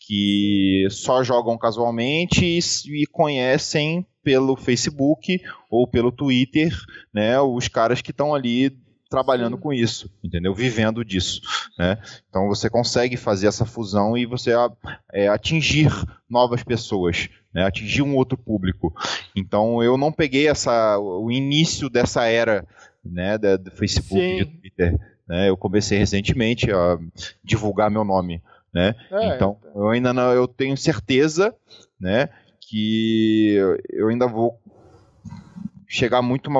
[0.07, 6.73] que só jogam casualmente e, e conhecem pelo Facebook ou pelo Twitter,
[7.13, 8.71] né, os caras que estão ali
[9.11, 10.53] trabalhando com isso, entendeu?
[10.53, 11.41] Vivendo disso,
[11.79, 11.99] né?
[12.29, 14.53] Então você consegue fazer essa fusão e você
[15.13, 15.91] é, atingir
[16.29, 17.65] novas pessoas, né?
[17.65, 18.93] Atingir um outro público.
[19.35, 22.67] Então eu não peguei essa o início dessa era,
[23.05, 24.37] né, do Facebook, Sim.
[24.39, 24.99] de Twitter.
[25.29, 25.49] Né?
[25.49, 26.99] Eu comecei recentemente a
[27.45, 28.43] divulgar meu nome
[28.77, 28.95] né?
[29.11, 29.79] É, então, é.
[29.79, 31.55] eu ainda não, eu tenho certeza,
[31.99, 32.29] né,
[32.61, 33.57] que
[33.89, 34.61] eu ainda vou
[35.89, 36.51] chegar muito,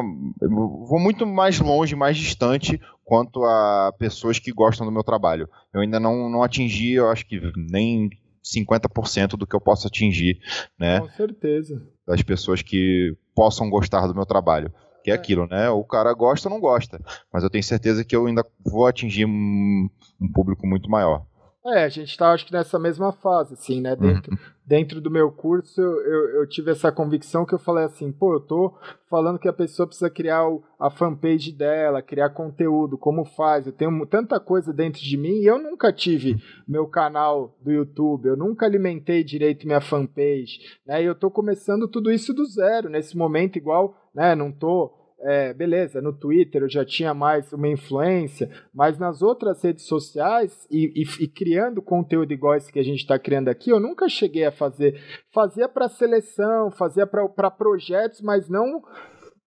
[0.41, 5.47] vou muito mais longe, mais distante quanto a pessoas que gostam do meu trabalho.
[5.75, 8.09] Eu ainda não, não atingi, eu acho que nem
[8.43, 10.39] 50% do que eu posso atingir,
[10.79, 11.01] né?
[11.01, 11.87] Com certeza.
[12.07, 14.73] Das pessoas que possam gostar do meu trabalho.
[15.05, 15.17] Que é, é.
[15.17, 15.69] aquilo, né?
[15.69, 16.99] O cara gosta ou não gosta.
[17.31, 21.27] Mas eu tenho certeza que eu ainda vou atingir um, um público muito maior.
[21.75, 23.97] É, a gente tá, acho que nessa mesma fase, assim, né?
[23.97, 24.39] Dentro, uhum.
[24.65, 28.41] dentro do meu curso, eu, eu, tive essa convicção que eu falei assim, pô, eu
[28.41, 28.73] tô
[29.11, 33.67] falando que a pessoa precisa criar o, a fanpage dela, criar conteúdo, como faz.
[33.67, 38.29] Eu tenho tanta coisa dentro de mim e eu nunca tive meu canal do YouTube,
[38.29, 41.03] eu nunca alimentei direito minha fanpage, né?
[41.03, 44.37] E eu tô começando tudo isso do zero, nesse momento, igual, né?
[44.37, 49.63] Não tô é, beleza, no Twitter eu já tinha mais uma influência, mas nas outras
[49.63, 53.71] redes sociais e, e, e criando conteúdo igual esse que a gente está criando aqui,
[53.71, 55.01] eu nunca cheguei a fazer.
[55.33, 58.83] Fazia para seleção, fazia para projetos, mas não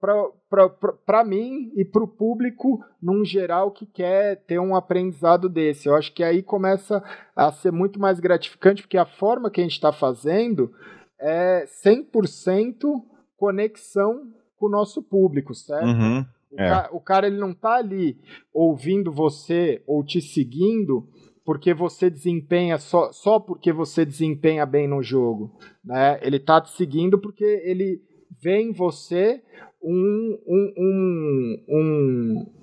[0.01, 5.89] para mim e para o público num geral que quer ter um aprendizado desse.
[5.89, 7.03] Eu acho que aí começa
[7.35, 10.73] a ser muito mais gratificante, porque a forma que a gente está fazendo
[11.21, 13.03] é 100%
[13.37, 15.87] conexão com o nosso público, certo?
[15.87, 16.69] Uhum, o, é.
[16.69, 18.19] cara, o, cara, ele não tá ali
[18.53, 21.07] ouvindo você ou te seguindo
[21.45, 25.51] porque você desempenha só, só porque você desempenha bem no jogo,
[25.83, 26.19] né?
[26.23, 28.03] Ele tá te seguindo porque ele
[28.43, 29.43] vê em você
[29.83, 32.58] um, um, um, um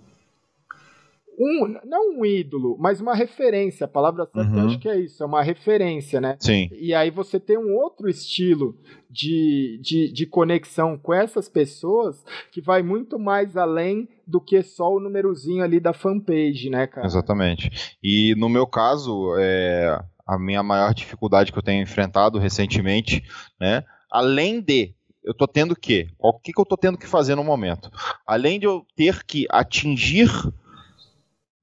[1.37, 3.85] um, não um ídolo, mas uma referência.
[3.85, 4.59] A palavra certa uhum.
[4.59, 6.37] eu acho que é isso, é uma referência, né?
[6.39, 6.69] Sim.
[6.73, 8.77] E aí você tem um outro estilo
[9.09, 14.93] de, de, de conexão com essas pessoas que vai muito mais além do que só
[14.93, 17.05] o númerozinho ali da fanpage, né, cara?
[17.05, 17.97] Exatamente.
[18.03, 23.23] E no meu caso, é, a minha maior dificuldade que eu tenho enfrentado recentemente,
[23.59, 23.83] né?
[24.11, 24.93] Além de
[25.23, 27.89] eu tô tendo que, o que, que eu tô tendo que fazer no momento?
[28.27, 30.29] Além de eu ter que atingir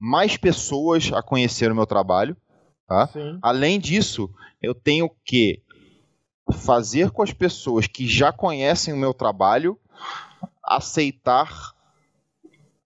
[0.03, 2.35] mais pessoas a conhecer o meu trabalho.
[2.85, 3.09] Tá?
[3.41, 4.29] Além disso,
[4.61, 5.61] eu tenho que
[6.51, 9.79] fazer com as pessoas que já conhecem o meu trabalho
[10.61, 11.73] aceitar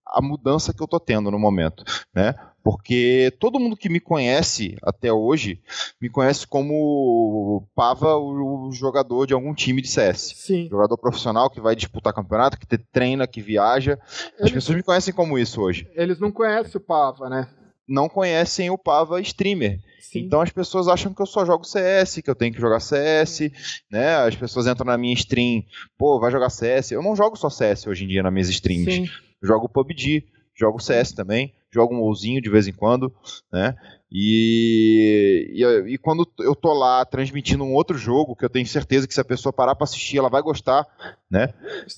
[0.05, 1.83] a mudança que eu estou tendo no momento,
[2.13, 2.35] né?
[2.67, 5.61] Porque todo mundo que me conhece até hoje
[6.01, 10.33] me conhece como Pava, o jogador de algum time de CS.
[10.35, 10.67] Sim.
[10.69, 13.97] Jogador profissional que vai disputar campeonato, que treina, que viaja.
[14.37, 15.87] As pessoas me conhecem como isso hoje.
[15.95, 17.47] Eles não conhecem o Pava, né?
[17.87, 19.79] Não conhecem o Pava streamer.
[20.01, 20.25] Sim.
[20.25, 23.49] Então as pessoas acham que eu só jogo CS, que eu tenho que jogar CS,
[23.89, 24.13] né?
[24.17, 25.63] As pessoas entram na minha stream,
[25.97, 26.91] pô, vai jogar CS.
[26.91, 28.93] Eu não jogo só CS hoje em dia nas minhas streams.
[28.93, 29.07] Sim.
[29.41, 33.13] jogo PUBG, jogo CS também jogo um ouzinho de vez em quando,
[33.51, 33.75] né?
[34.11, 39.05] E, e, e, quando eu tô lá transmitindo um outro jogo, que eu tenho certeza
[39.05, 40.87] que se a pessoa parar para assistir, ela vai gostar,
[41.29, 41.53] né?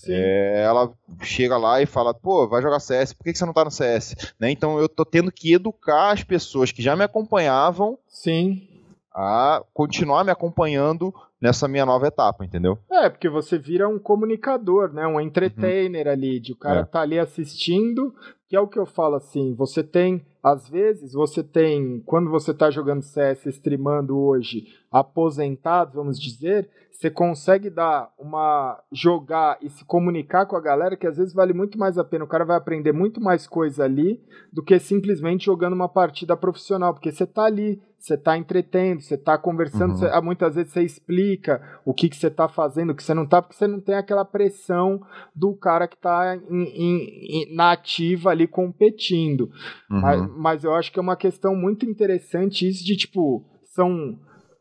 [0.07, 0.91] É, ela
[1.21, 3.69] chega lá e fala, pô, vai jogar CS, por que, que você não tá no
[3.69, 4.33] CS?
[4.39, 4.49] Né?
[4.49, 8.67] Então eu tô tendo que educar as pessoas que já me acompanhavam Sim.
[9.13, 12.77] a continuar me acompanhando nessa minha nova etapa, entendeu?
[12.91, 15.07] É, porque você vira um comunicador, né?
[15.07, 16.13] Um entertainer uhum.
[16.13, 16.85] ali, de o cara é.
[16.85, 18.13] tá ali assistindo,
[18.47, 22.53] que é o que eu falo assim, você tem, às vezes, você tem, quando você
[22.53, 26.67] tá jogando CS, streamando hoje, aposentado, vamos dizer,
[26.99, 31.53] você consegue dar uma jogar e se comunicar com a galera que às vezes vale
[31.53, 32.25] muito mais a pena.
[32.25, 34.21] O cara vai aprender muito mais coisa ali
[34.51, 39.17] do que simplesmente jogando uma partida profissional, porque você tá ali, você tá entretendo, você
[39.17, 39.95] tá conversando, uhum.
[39.95, 43.13] você, ah, muitas vezes você explica o que, que você tá fazendo, o que você
[43.13, 45.01] não tá, porque você não tem aquela pressão
[45.33, 49.49] do cara que tá em, em, em, na ativa ali competindo.
[49.89, 50.01] Uhum.
[50.01, 54.19] Mas, mas eu acho que é uma questão muito interessante isso de tipo, são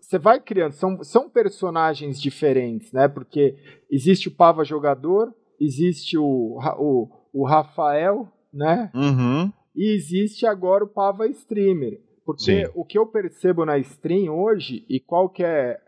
[0.08, 3.06] você vai criando, são, são personagens diferentes, né?
[3.06, 3.54] Porque
[3.90, 8.90] existe o Pava jogador, existe o, o, o Rafael, né?
[8.94, 9.52] Uhum.
[9.76, 12.00] E existe agora o Pava streamer.
[12.24, 12.72] Porque Sim.
[12.74, 15.78] o que eu percebo na stream hoje, e qual que é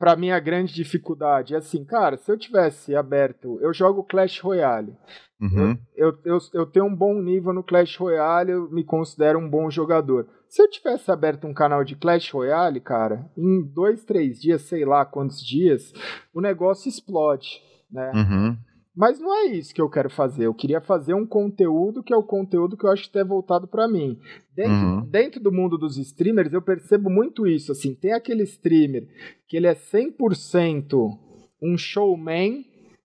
[0.00, 4.40] para mim a grande dificuldade é assim, cara, se eu tivesse aberto, eu jogo Clash
[4.40, 4.96] Royale.
[5.38, 5.76] Uhum.
[5.94, 9.48] Eu, eu, eu, eu, tenho um bom nível no Clash Royale, eu me considero um
[9.48, 10.26] bom jogador.
[10.48, 14.86] Se eu tivesse aberto um canal de Clash Royale, cara, em dois, três dias, sei
[14.86, 15.92] lá quantos dias,
[16.32, 17.60] o negócio explode,
[17.90, 18.10] né?
[18.14, 18.56] Uhum.
[18.94, 20.46] Mas não é isso que eu quero fazer.
[20.46, 23.68] Eu queria fazer um conteúdo que é o conteúdo que eu acho que é voltado
[23.68, 24.18] para mim.
[24.54, 25.06] Dentro, uhum.
[25.08, 27.70] dentro do mundo dos streamers, eu percebo muito isso.
[27.70, 29.06] Assim, tem aquele streamer
[29.46, 31.18] que ele é 100%
[31.62, 32.64] um showman,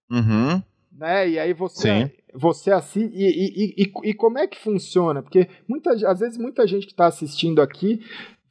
[0.09, 0.61] uhum.
[0.91, 1.29] né?
[1.29, 3.09] E aí você Sim você assiste.
[3.13, 5.21] E, e, e, e, como é que funciona?
[5.21, 8.01] Porque muita, às vezes muita gente que está assistindo aqui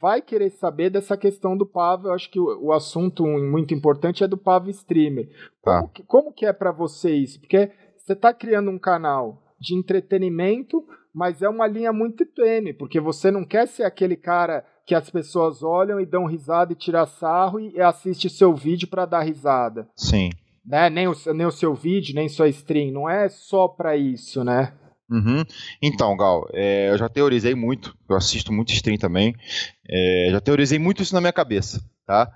[0.04, 2.08] vai querer saber dessa questão do Pavo.
[2.08, 5.30] Eu acho que o, o assunto muito importante é do Pavo Streamer.
[5.62, 5.88] Como, tá.
[5.94, 7.40] que, como que é para você isso?
[7.40, 13.00] Porque você está criando um canal de entretenimento, mas é uma linha muito tênue, porque
[13.00, 17.06] você não quer ser aquele cara que as pessoas olham e dão risada e tiram
[17.06, 19.88] sarro e assiste seu vídeo para dar risada.
[19.96, 20.28] Sim
[20.64, 20.88] né?
[20.88, 22.90] Nem o, nem o seu vídeo, nem sua stream.
[22.90, 24.72] Não é só para isso, né?
[25.10, 25.44] Uhum.
[25.82, 29.34] Então, Gal, é, eu já teorizei muito, eu assisto muito stream também,
[29.88, 32.30] é, já teorizei muito isso na minha cabeça, tá?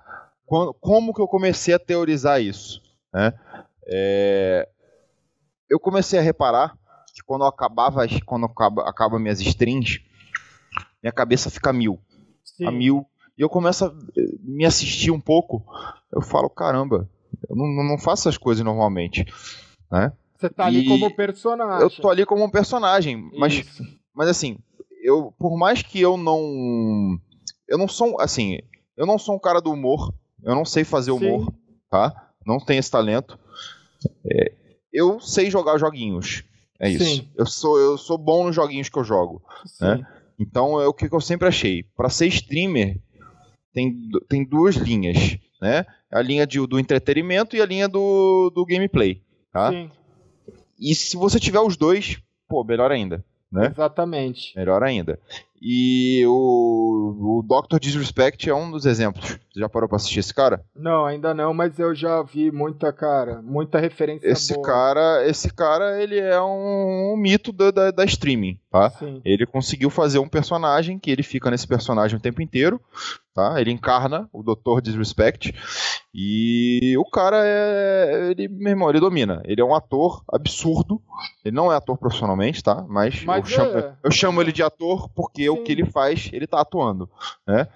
[0.44, 2.82] Como, como que eu comecei a teorizar isso?
[3.12, 3.32] Né?
[3.86, 4.68] É,
[5.68, 6.76] eu comecei a reparar
[7.14, 10.00] que quando eu acabava, quando acaba, acaba minhas streams,
[11.02, 11.98] minha cabeça fica mil,
[12.44, 12.66] Sim.
[12.66, 13.94] a mil, e eu começo a
[14.42, 15.64] me assistir um pouco,
[16.12, 17.08] eu falo, caramba,
[17.48, 19.24] eu não, não faço essas coisas normalmente,
[19.90, 20.12] né?
[20.38, 21.82] Você tá ali e como personagem.
[21.82, 23.64] Eu tô ali como um personagem, mas,
[24.14, 24.56] mas assim,
[25.02, 27.18] eu, por mais que eu não,
[27.66, 28.60] eu não sou, assim,
[28.96, 31.56] eu não sou um cara do humor, eu não sei fazer humor, Sim.
[31.90, 32.30] tá?
[32.46, 33.36] Não tenho esse talento.
[34.30, 34.52] É,
[34.92, 36.44] eu sei jogar joguinhos,
[36.78, 37.04] é isso.
[37.04, 37.28] Sim.
[37.34, 39.42] Eu sou, eu sou bom nos joguinhos que eu jogo,
[39.80, 40.06] né?
[40.38, 41.82] Então é o que eu sempre achei.
[41.96, 43.00] Para ser streamer
[43.74, 45.84] tem, tem duas linhas, né?
[46.12, 49.20] A linha de, do entretenimento e a linha do, do gameplay,
[49.52, 49.70] tá?
[49.70, 49.90] Sim.
[50.78, 53.24] E se você tiver os dois, pô, melhor ainda.
[53.50, 53.66] Né?
[53.66, 54.56] Exatamente.
[54.56, 55.18] Melhor ainda.
[55.60, 57.78] E o, o Dr.
[57.78, 59.38] Disrespect é um dos exemplos.
[59.58, 60.64] Você já parou pra assistir esse cara?
[60.74, 64.64] Não, ainda não, mas eu já vi muita, cara, muita referência esse boa.
[64.64, 68.88] Cara, esse cara, ele é um, um mito da, da, da, streaming, tá?
[68.90, 69.20] Sim.
[69.24, 72.80] Ele conseguiu fazer um personagem que ele fica nesse personagem o tempo inteiro,
[73.34, 73.60] tá?
[73.60, 74.80] Ele encarna o Dr.
[74.80, 75.52] Disrespect
[76.14, 78.30] e o cara é...
[78.30, 79.42] Ele, meu irmão, ele domina.
[79.44, 81.00] Ele é um ator absurdo.
[81.44, 82.84] Ele não é ator profissionalmente, tá?
[82.88, 83.94] Mas, mas eu, chamo, é...
[84.04, 85.60] eu chamo ele de ator porque Sim.
[85.60, 87.08] o que ele faz, ele tá atuando,
[87.46, 87.66] né?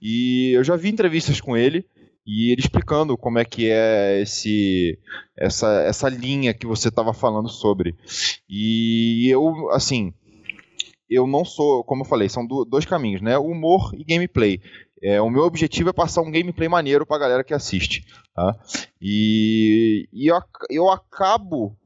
[0.00, 1.84] E eu já vi entrevistas com ele
[2.26, 4.98] e ele explicando como é que é esse
[5.36, 7.94] essa, essa linha que você estava falando sobre.
[8.48, 10.12] E eu, assim,
[11.08, 13.36] eu não sou, como eu falei, são do, dois caminhos, né?
[13.36, 14.60] Humor e gameplay.
[15.02, 18.04] É, o meu objetivo é passar um gameplay maneiro pra galera que assiste.
[18.34, 18.56] Tá?
[19.00, 20.38] E, e eu,
[20.68, 21.76] eu acabo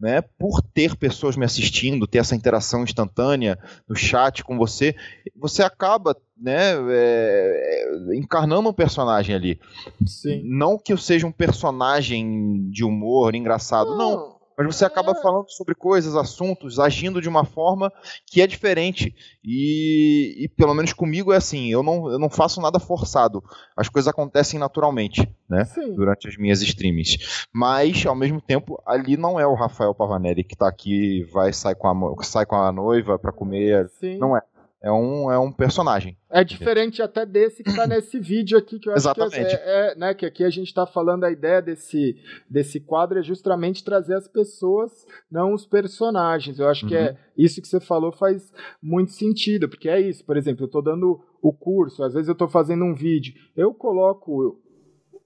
[0.00, 3.58] né, por ter pessoas me assistindo, ter essa interação instantânea
[3.88, 4.94] no chat com você,
[5.36, 9.60] você acaba né, é, encarnando um personagem ali.
[10.06, 10.42] Sim.
[10.44, 14.16] Não que eu seja um personagem de humor engraçado, não.
[14.16, 15.22] não mas você acaba é.
[15.22, 17.92] falando sobre coisas, assuntos, agindo de uma forma
[18.26, 19.14] que é diferente.
[19.44, 23.40] E, e, pelo menos comigo é assim, eu não, eu não faço nada forçado.
[23.76, 25.64] As coisas acontecem naturalmente, né?
[25.64, 25.94] Sim.
[25.94, 27.46] Durante as minhas streams.
[27.52, 31.76] Mas, ao mesmo tempo, ali não é o Rafael Pavanelli que tá aqui, vai, sai
[31.76, 33.88] com a, sai com a noiva para comer.
[34.00, 34.18] Sim.
[34.18, 34.42] Não é.
[34.80, 36.16] É um, é um personagem.
[36.30, 39.34] É diferente até desse que está nesse vídeo aqui, que eu acho Exatamente.
[39.34, 42.16] que é, é, né, que aqui a gente está falando a ideia desse,
[42.48, 44.92] desse quadro é justamente trazer as pessoas,
[45.28, 46.60] não os personagens.
[46.60, 46.90] Eu acho uhum.
[46.90, 47.16] que é uhum.
[47.36, 50.24] isso que você falou faz muito sentido, porque é isso.
[50.24, 53.74] Por exemplo, eu estou dando o curso, às vezes eu estou fazendo um vídeo, eu
[53.74, 54.60] coloco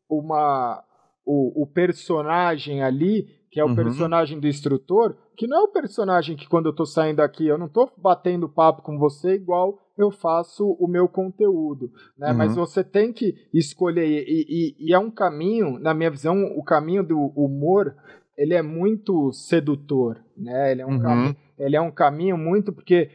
[0.09, 0.83] uma
[1.25, 3.75] o, o personagem ali, que é o uhum.
[3.75, 7.59] personagem do instrutor, que não é o personagem que quando eu tô saindo aqui, eu
[7.59, 12.31] não tô batendo papo com você igual eu faço o meu conteúdo, né?
[12.31, 12.37] Uhum.
[12.39, 16.65] Mas você tem que escolher e, e, e, é um caminho, na minha visão, o
[16.65, 17.95] caminho do humor,
[18.39, 20.73] ele é muito sedutor, né?
[20.73, 21.03] Ele é um, uhum.
[21.03, 23.11] caminho, ele é um caminho muito porque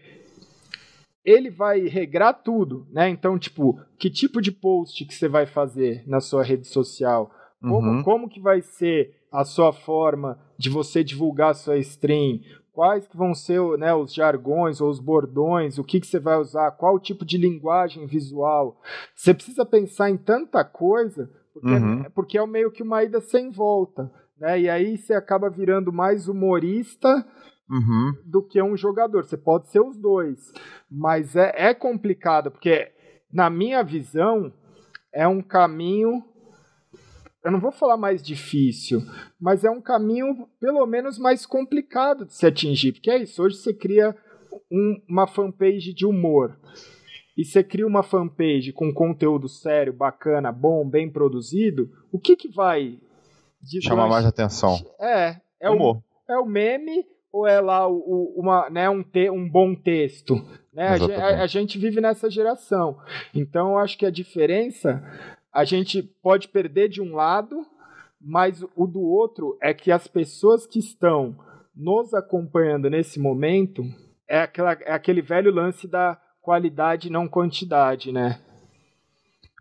[1.25, 3.09] ele vai regrar tudo, né?
[3.09, 7.31] Então, tipo, que tipo de post que você vai fazer na sua rede social?
[7.59, 8.03] Como, uhum.
[8.03, 12.39] como que vai ser a sua forma de você divulgar a sua stream?
[12.73, 15.77] Quais que vão ser né, os jargões ou os bordões?
[15.77, 16.71] O que, que você vai usar?
[16.71, 18.81] Qual tipo de linguagem visual?
[19.15, 22.01] Você precisa pensar em tanta coisa, porque, uhum.
[22.01, 24.11] é, porque é meio que uma ida sem volta.
[24.39, 24.61] Né?
[24.61, 27.07] E aí você acaba virando mais humorista
[27.69, 28.13] uhum.
[28.25, 29.23] do que um jogador.
[29.23, 30.51] Você pode ser os dois,
[30.89, 32.91] mas é, é complicado, porque,
[33.31, 34.51] na minha visão,
[35.13, 36.23] é um caminho
[37.43, 39.01] eu não vou falar mais difícil,
[39.39, 43.57] mas é um caminho pelo menos mais complicado de se atingir, porque é isso, hoje
[43.57, 44.15] você cria
[44.71, 46.57] um, uma fanpage de humor
[47.37, 52.49] e você cria uma fanpage com conteúdo sério, bacana, bom, bem produzido, o que que
[52.49, 52.99] vai
[53.81, 54.75] chamar mais atenção?
[54.99, 55.97] É, é humor.
[56.27, 60.35] O, é o meme ou é lá o, uma, né, um, te, um bom texto?
[60.73, 60.87] Né?
[60.87, 62.97] A gente, a, a, gente vive nessa geração.
[63.33, 65.03] Então, eu acho que a diferença
[65.53, 67.65] a gente pode perder de um lado,
[68.19, 71.35] mas o do outro é que as pessoas que estão
[71.75, 73.83] nos acompanhando nesse momento
[74.27, 78.39] é, aquela, é aquele velho lance da qualidade não quantidade, né?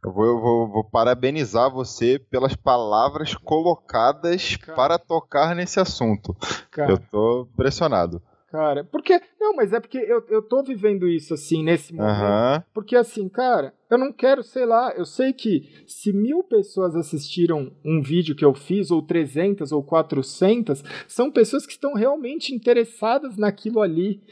[0.05, 4.77] Eu vou, eu vou, vou parabenizar você pelas palavras colocadas Cara.
[4.77, 6.35] para tocar nesse assunto.
[6.71, 6.93] Cara.
[6.93, 8.23] Eu tô impressionado.
[8.49, 9.21] Cara, porque.
[9.41, 12.65] Não, mas é porque eu, eu tô vivendo isso assim nesse momento.
[12.73, 17.73] Porque assim, cara, eu não quero, sei lá, eu sei que se mil pessoas assistiram
[17.85, 23.37] um vídeo que eu fiz, ou 300 ou 400, são pessoas que estão realmente interessadas
[23.37, 24.23] naquilo ali.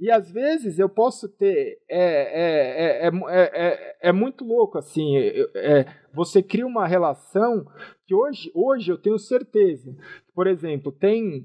[0.00, 1.78] E às vezes eu posso ter.
[1.90, 5.16] É, é, é, é, é, muito louco, assim.
[5.16, 7.66] É, você cria uma relação
[8.06, 9.94] que hoje, hoje eu tenho certeza.
[10.34, 11.44] Por exemplo, tem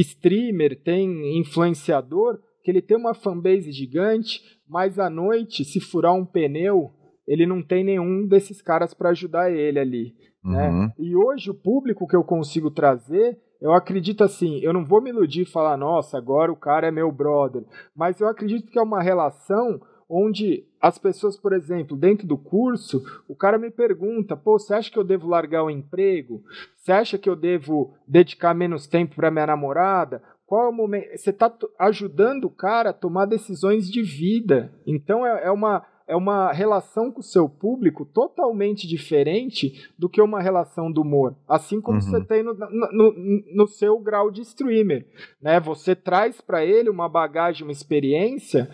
[0.00, 6.24] streamer, tem influenciador que ele tem uma fanbase gigante, mas à noite, se furar um
[6.24, 6.92] pneu,
[7.26, 10.14] ele não tem nenhum desses caras para ajudar ele ali.
[10.44, 10.68] Né?
[10.68, 10.82] Uhum.
[10.82, 10.92] Né?
[10.98, 15.10] E hoje o público que eu consigo trazer eu acredito assim, eu não vou me
[15.10, 17.64] iludir e falar, nossa, agora o cara é meu brother,
[17.94, 19.80] mas eu acredito que é uma relação
[20.12, 24.90] onde as pessoas, por exemplo, dentro do curso, o cara me pergunta: pô, você acha
[24.90, 26.44] que eu devo largar o emprego?
[26.76, 30.22] Você acha que eu devo dedicar menos tempo para minha namorada?
[30.44, 31.16] Qual é o momento?
[31.16, 34.70] Você está ajudando o cara a tomar decisões de vida.
[34.86, 40.20] Então é, é uma é uma relação com o seu público totalmente diferente do que
[40.20, 41.34] uma relação do humor.
[41.48, 42.02] Assim como uhum.
[42.02, 43.14] você tem no, no,
[43.54, 45.06] no, seu grau de streamer.
[45.40, 45.58] Né?
[45.60, 48.68] Você traz para ele uma bagagem, uma experiência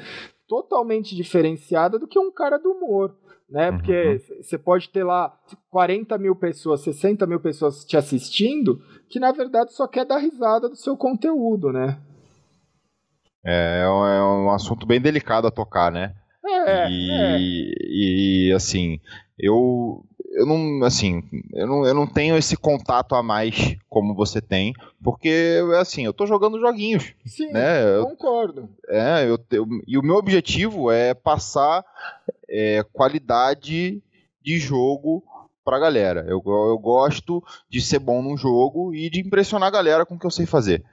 [0.48, 3.14] totalmente diferenciada do que um cara do humor.
[3.48, 3.70] Né?
[3.72, 4.42] Porque uhum.
[4.42, 5.34] você pode ter lá
[5.70, 10.68] 40 mil pessoas, 60 mil pessoas te assistindo, que na verdade só quer dar risada
[10.68, 11.98] do seu conteúdo, né?
[13.44, 16.14] É, é um é assunto bem delicado a tocar, né?
[16.44, 17.36] É, e, é.
[17.40, 19.00] e assim,
[19.38, 20.04] eu
[20.38, 24.72] eu não, assim, eu não, eu não tenho esse contato a mais como você tem,
[25.02, 27.12] porque, assim, eu tô jogando joguinhos.
[27.26, 27.96] Sim, né?
[27.96, 28.68] eu, concordo.
[28.88, 31.84] É, eu, eu, e o meu objetivo é passar
[32.48, 34.00] é, qualidade
[34.40, 35.24] de jogo
[35.64, 36.24] pra galera.
[36.28, 40.18] Eu, eu gosto de ser bom num jogo e de impressionar a galera com o
[40.18, 40.84] que eu sei fazer.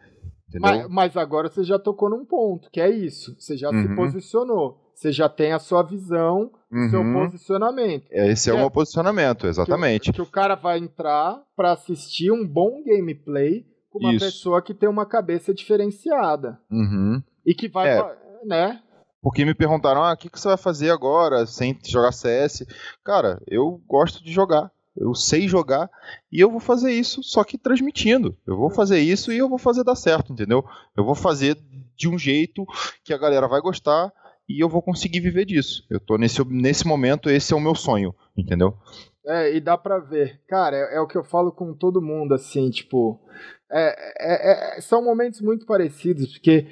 [0.60, 3.36] Mas, mas, agora você já tocou num ponto, que é isso.
[3.38, 3.82] Você já uhum.
[3.82, 6.90] se posicionou você já tem a sua visão, uhum.
[6.90, 8.08] seu posicionamento.
[8.10, 10.12] Esse é o meu posicionamento, exatamente.
[10.12, 14.26] Que, que, o cara vai entrar para assistir um bom gameplay com uma Isso.
[14.26, 16.60] pessoa que tem uma cabeça diferenciada.
[16.72, 17.22] Uhum.
[17.46, 18.18] E que vai, é.
[18.46, 18.82] né?
[19.22, 22.66] Porque me perguntaram, ah, o que, que você vai fazer agora sem jogar CS?
[23.04, 25.90] Cara, eu gosto de jogar eu sei jogar
[26.32, 28.36] e eu vou fazer isso só que transmitindo.
[28.48, 30.64] Eu vou fazer isso e eu vou fazer dar certo, entendeu?
[30.96, 31.58] Eu vou fazer
[31.96, 32.66] de um jeito
[33.04, 34.12] que a galera vai gostar
[34.48, 35.86] e eu vou conseguir viver disso.
[35.90, 38.76] Eu tô nesse, nesse momento, esse é o meu sonho, entendeu?
[39.26, 40.40] É, e dá pra ver.
[40.48, 43.20] Cara, é, é o que eu falo com todo mundo, assim, tipo.
[43.72, 46.68] É, é, é, são momentos muito parecidos, porque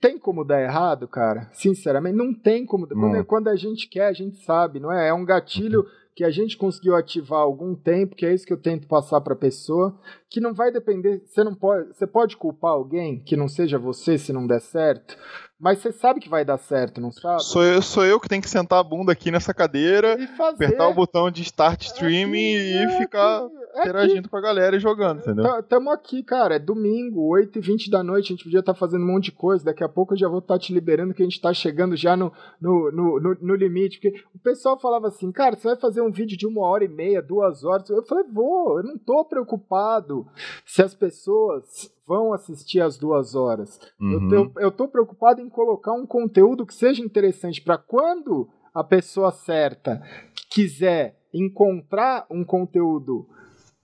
[0.00, 1.48] tem como dar errado, cara?
[1.52, 2.88] Sinceramente, não tem como.
[2.92, 3.24] Hum.
[3.24, 5.08] Quando a gente quer, a gente sabe, não é?
[5.08, 5.80] É um gatilho.
[5.80, 9.20] Uhum que a gente conseguiu ativar algum tempo, que é isso que eu tento passar
[9.20, 13.36] para a pessoa, que não vai depender, você não pode, você pode culpar alguém que
[13.36, 15.16] não seja você se não der certo,
[15.58, 17.42] mas você sabe que vai dar certo, não sabe?
[17.42, 20.16] Sou eu, sou eu que tenho que sentar a bunda aqui nessa cadeira,
[20.52, 24.80] apertar o botão de start streaming é e ficar é interagindo com a galera e
[24.80, 25.62] jogando, entendeu?
[25.64, 26.56] Tamo aqui, cara.
[26.56, 28.26] É domingo, 8h20 da noite.
[28.26, 29.64] A gente podia estar tá fazendo um monte de coisa.
[29.64, 31.96] Daqui a pouco eu já vou estar tá te liberando, que a gente está chegando
[31.96, 34.00] já no, no, no, no, no limite.
[34.00, 36.88] Porque o pessoal falava assim, cara, você vai fazer um vídeo de uma hora e
[36.88, 37.88] meia, duas horas.
[37.88, 40.26] Eu falei, vou, eu não tô preocupado
[40.64, 43.78] se as pessoas vão assistir as duas horas.
[44.00, 44.30] Uhum.
[44.32, 48.82] Eu, eu, eu tô preocupado em colocar um conteúdo que seja interessante para quando a
[48.82, 50.02] pessoa certa
[50.48, 53.28] quiser encontrar um conteúdo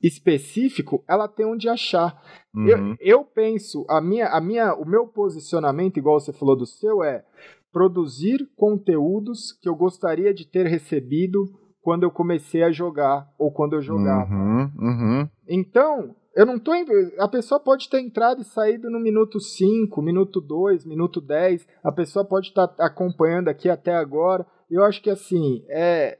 [0.06, 2.20] específico, ela tem onde achar.
[2.54, 2.66] Uhum.
[2.66, 7.02] Eu, eu penso, a minha, a minha, o meu posicionamento, igual você falou do seu,
[7.02, 7.24] é
[7.72, 11.44] produzir conteúdos que eu gostaria de ter recebido
[11.82, 14.32] quando eu comecei a jogar ou quando eu jogava.
[14.32, 15.28] Uhum, uhum.
[15.48, 16.72] Então, eu não tô.
[17.18, 21.66] A pessoa pode ter entrado e saído no minuto 5, minuto 2, minuto 10.
[21.82, 24.46] A pessoa pode estar tá acompanhando aqui até agora.
[24.70, 26.18] Eu acho que assim, é,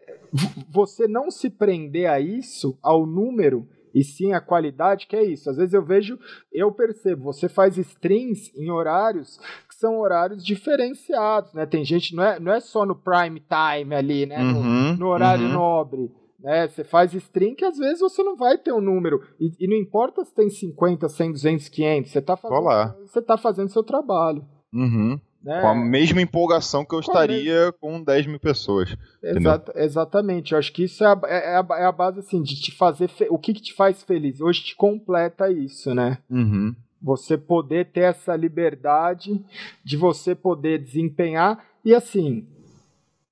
[0.70, 5.48] você não se prender a isso, ao número, e sim a qualidade, que é isso.
[5.48, 6.18] Às vezes eu vejo,
[6.52, 11.64] eu percebo, você faz streams em horários que são horários diferenciados, né?
[11.64, 14.38] Tem gente, não é, não é só no prime time ali, né?
[14.38, 15.52] Uhum, no, no, horário uhum.
[15.54, 16.12] nobre.
[16.38, 16.68] Né?
[16.68, 19.22] Você faz stream que às vezes você não vai ter um número.
[19.40, 22.10] E, e não importa se tem 50, 100, 200, 500.
[22.10, 24.44] Você está fazendo, você tá fazendo seu trabalho.
[24.74, 25.18] Uhum.
[25.46, 25.60] Né?
[25.60, 28.96] Com a mesma empolgação que eu com estaria com 10 mil pessoas.
[29.22, 30.52] Exata, exatamente.
[30.52, 32.72] Eu acho que isso é a, é, é a, é a base assim, de te
[32.72, 33.08] fazer.
[33.30, 34.40] O que, que te faz feliz?
[34.40, 36.18] Hoje te completa isso, né?
[36.28, 36.74] Uhum.
[37.00, 39.40] Você poder ter essa liberdade
[39.84, 41.64] de você poder desempenhar.
[41.84, 42.44] E assim,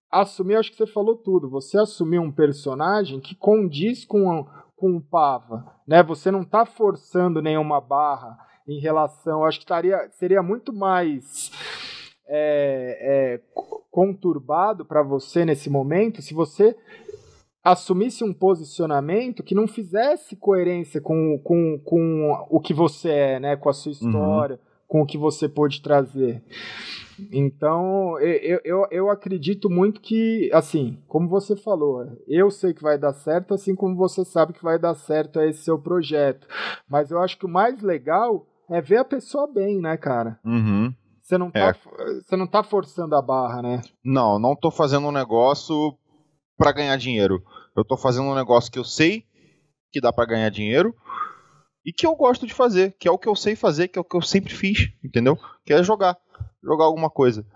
[0.09, 1.51] assumir, acho que você falou tudo.
[1.51, 4.47] Você assumir um personagem que condiz com,
[4.77, 5.66] com o Pava.
[5.85, 6.01] Né?
[6.05, 8.39] Você não está forçando nenhuma barra
[8.69, 9.45] em relação.
[9.45, 11.51] Acho que taria, seria muito mais
[12.27, 13.41] é, é,
[13.91, 16.77] conturbado para você nesse momento, se você
[17.63, 23.57] assumisse um posicionamento que não fizesse coerência com, com, com o que você é, né?
[23.57, 23.93] Com a sua uhum.
[23.93, 24.61] história, uhum.
[24.87, 26.43] com o que você pôde trazer.
[27.33, 32.99] Então, eu, eu, eu acredito muito que, assim, como você falou, eu sei que vai
[32.99, 36.47] dar certo, assim como você sabe que vai dar certo esse seu projeto.
[36.89, 40.39] Mas eu acho que o mais legal é ver a pessoa bem, né, cara?
[40.45, 40.93] Uhum.
[41.25, 41.73] Você não, tá, é.
[42.21, 43.83] você não tá forçando a barra, né?
[44.05, 45.97] Não, não tô fazendo um negócio
[46.55, 47.43] para ganhar dinheiro.
[47.75, 49.25] Eu tô fazendo um negócio que eu sei
[49.91, 50.95] que dá para ganhar dinheiro
[51.85, 54.03] e que eu gosto de fazer, que é o que eu sei fazer, que é
[54.03, 55.39] o que eu sempre fiz, entendeu?
[55.65, 56.15] Que é jogar,
[56.63, 57.47] jogar alguma coisa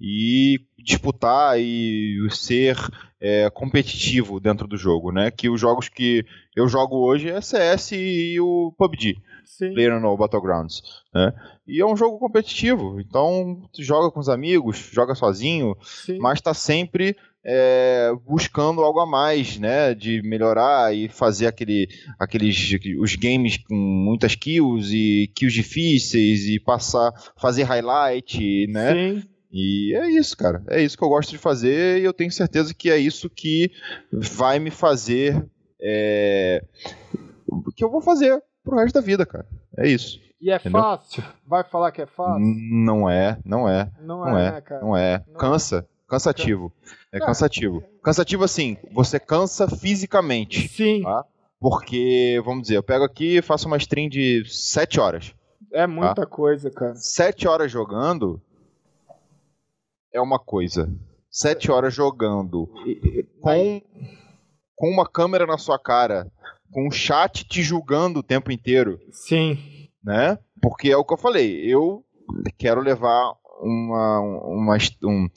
[0.00, 2.76] e disputar e ser
[3.20, 5.32] é, competitivo dentro do jogo, né?
[5.32, 6.24] Que os jogos que
[6.54, 9.16] eu jogo hoje é CS e o PUBG,
[9.46, 9.72] Sim.
[9.72, 10.82] PlayerUnknown Battlegrounds,
[11.14, 11.32] né?
[11.66, 16.18] E é um jogo competitivo, então tu joga com os amigos, joga sozinho, Sim.
[16.18, 19.94] mas tá sempre é, buscando algo a mais, né?
[19.94, 26.58] De melhorar e fazer aquele, aqueles os games com muitas kills e kills difíceis e
[26.58, 28.92] passar, fazer highlight, né?
[28.92, 29.22] Sim.
[29.52, 30.62] E é isso, cara.
[30.68, 33.70] É isso que eu gosto de fazer e eu tenho certeza que é isso que
[34.12, 35.46] vai me fazer.
[35.80, 36.64] É,
[37.76, 39.46] que eu vou fazer pro resto da vida, cara.
[39.78, 40.20] É isso.
[40.40, 40.82] E é entendeu?
[40.82, 41.24] fácil?
[41.46, 42.40] Vai falar que é fácil?
[42.40, 43.90] Não é, não é.
[44.00, 44.80] Não, não é, é, né, cara?
[44.82, 45.24] Não é.
[45.26, 45.88] Não Cansa.
[46.08, 46.72] Cansativo.
[47.10, 47.82] É cansativo.
[48.02, 50.68] Cansativo assim, você cansa fisicamente.
[50.68, 51.02] Sim.
[51.02, 51.24] Tá?
[51.58, 55.34] Porque, vamos dizer, eu pego aqui e faço uma stream de 7 horas.
[55.72, 56.26] É muita tá?
[56.26, 56.94] coisa, cara.
[56.94, 58.40] 7 horas jogando
[60.12, 60.88] é uma coisa.
[61.30, 62.68] 7 horas jogando
[63.40, 63.82] com,
[64.76, 66.30] com uma câmera na sua cara,
[66.70, 69.00] com um chat te julgando o tempo inteiro.
[69.10, 69.58] Sim.
[70.02, 70.38] Né?
[70.60, 72.04] Porque é o que eu falei, eu
[72.58, 75.28] quero levar uma, uma, um,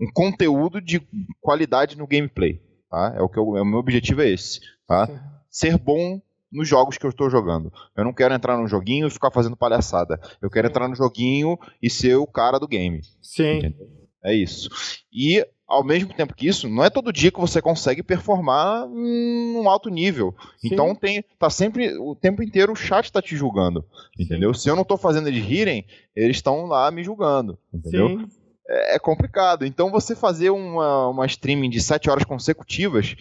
[0.00, 1.00] um conteúdo de
[1.40, 2.60] qualidade no gameplay.
[2.90, 3.14] Tá?
[3.16, 4.60] É o que eu, o meu objetivo é esse.
[4.86, 5.08] Tá?
[5.50, 6.20] Ser bom
[6.50, 7.72] nos jogos que eu estou jogando.
[7.96, 10.20] Eu não quero entrar num joguinho e ficar fazendo palhaçada.
[10.40, 10.70] Eu quero Sim.
[10.70, 13.00] entrar no joguinho e ser o cara do game.
[13.20, 13.58] Sim.
[13.58, 13.88] Entendeu?
[14.24, 14.68] É isso.
[15.12, 19.68] E ao mesmo tempo que isso, não é todo dia que você consegue performar num
[19.68, 20.34] alto nível.
[20.58, 20.68] Sim.
[20.72, 23.84] Então tem, tá sempre o tempo inteiro o chat tá te julgando,
[24.18, 24.54] entendeu?
[24.54, 24.60] Sim.
[24.60, 25.84] Se eu não tô fazendo eles rirem,
[26.14, 28.08] eles estão lá me julgando, entendeu?
[28.08, 28.26] Sim
[28.68, 29.64] é, é complicado.
[29.64, 33.16] Então você fazer uma, uma streaming de 7 horas consecutivas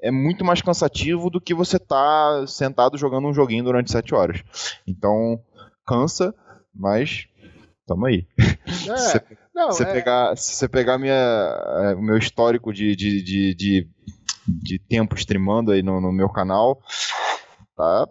[0.00, 4.42] é muito mais cansativo do que você tá sentado jogando um joguinho durante 7 horas.
[4.86, 5.40] Então,
[5.86, 6.34] cansa,
[6.74, 7.28] mas
[7.86, 8.26] tamo aí.
[8.36, 9.92] É, não, você é...
[9.92, 13.90] pegar, se você pegar minha, é, o meu histórico de, de, de, de,
[14.46, 16.80] de tempo streamando aí no, no meu canal,
[17.76, 18.08] tá,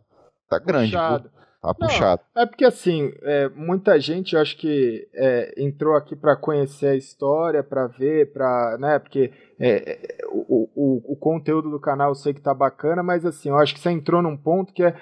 [0.50, 0.92] tá grande.
[0.92, 1.32] Puxado.
[1.62, 2.24] Tá puxado.
[2.36, 6.88] Não, é porque assim, é, muita gente, eu acho que é, entrou aqui para conhecer
[6.88, 8.98] a história, para ver, para, né?
[8.98, 13.24] Porque é, é, o, o, o, conteúdo do canal eu sei que tá bacana, mas
[13.24, 14.96] assim, eu acho que você entrou num ponto que é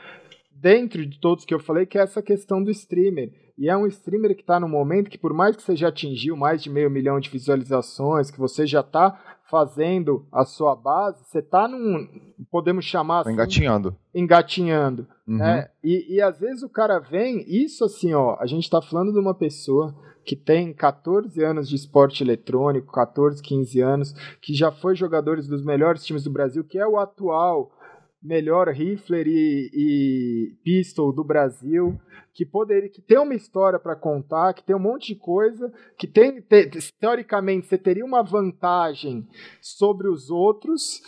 [0.61, 3.31] dentro de todos que eu falei, que é essa questão do streamer.
[3.57, 6.35] E é um streamer que está no momento que, por mais que você já atingiu
[6.35, 9.19] mais de meio milhão de visualizações, que você já está
[9.49, 12.07] fazendo a sua base, você está num,
[12.51, 15.37] podemos chamar assim, engatinhando, engatinhando, uhum.
[15.37, 15.69] né?
[15.83, 19.19] E, e às vezes o cara vem, isso assim, ó, a gente está falando de
[19.19, 24.95] uma pessoa que tem 14 anos de esporte eletrônico, 14, 15 anos, que já foi
[24.95, 27.71] jogador dos melhores times do Brasil, que é o atual
[28.21, 31.99] melhor rifler e, e pistol do Brasil,
[32.33, 36.05] que poderia, que tem uma história para contar, que tem um monte de coisa, que
[36.05, 36.69] tem te,
[36.99, 39.27] teoricamente você teria uma vantagem
[39.61, 41.01] sobre os outros.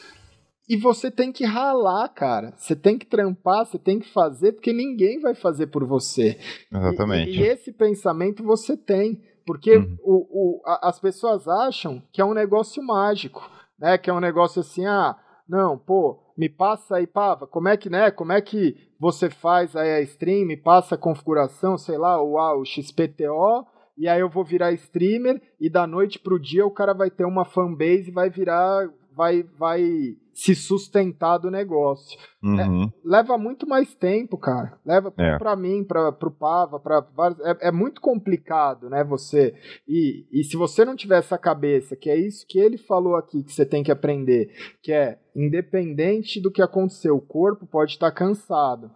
[0.70, 2.54] E você tem que ralar, cara.
[2.56, 6.40] Você tem que trampar, você tem que fazer, porque ninguém vai fazer por você.
[6.74, 7.32] Exatamente.
[7.32, 9.22] E, e esse pensamento você tem.
[9.46, 9.98] Porque uhum.
[10.02, 13.98] o, o, a, as pessoas acham que é um negócio mágico, né?
[13.98, 15.18] Que é um negócio assim, ah,
[15.52, 19.76] não, pô, me passa aí, Pava, como é que, né, como é que você faz
[19.76, 23.66] aí a stream, me passa a configuração, sei lá, o, o XPTO,
[23.98, 27.26] e aí eu vou virar streamer, e da noite pro dia o cara vai ter
[27.26, 32.18] uma fanbase e vai virar, vai, vai se sustentar do negócio.
[32.42, 32.86] Uhum.
[32.86, 34.80] É, leva muito mais tempo, cara.
[34.86, 35.38] Leva é.
[35.38, 37.40] para mim, para pro Pava, para vários.
[37.42, 39.04] É, é, muito complicado, né?
[39.04, 39.54] Você
[39.88, 43.44] e, e se você não tiver essa cabeça, que é isso que ele falou aqui
[43.44, 44.52] que você tem que aprender,
[44.82, 48.92] que é independente do que aconteceu, o corpo pode estar cansado,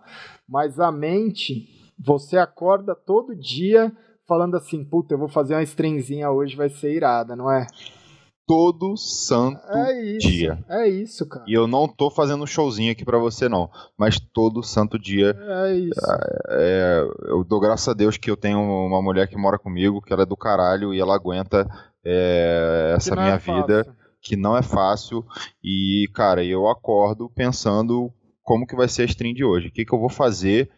[0.47, 3.95] mas a mente, você acorda todo dia
[4.27, 7.67] falando assim, puta, eu vou fazer uma streamzinha hoje, vai ser irada, não é?
[8.47, 10.63] Todo santo é isso, dia.
[10.69, 11.45] É isso, cara.
[11.47, 13.69] E eu não tô fazendo um showzinho aqui para você, não.
[13.97, 15.35] Mas todo santo dia.
[15.39, 16.01] É isso.
[16.49, 20.13] É, eu dou graças a Deus que eu tenho uma mulher que mora comigo, que
[20.13, 21.67] ela é do caralho e ela aguenta
[22.03, 23.85] é, essa minha é vida,
[24.22, 25.26] que não é fácil.
[25.63, 28.11] E, cara, eu acordo pensando
[28.43, 29.67] como que vai ser a stream de hoje.
[29.69, 30.69] O que, que eu vou fazer,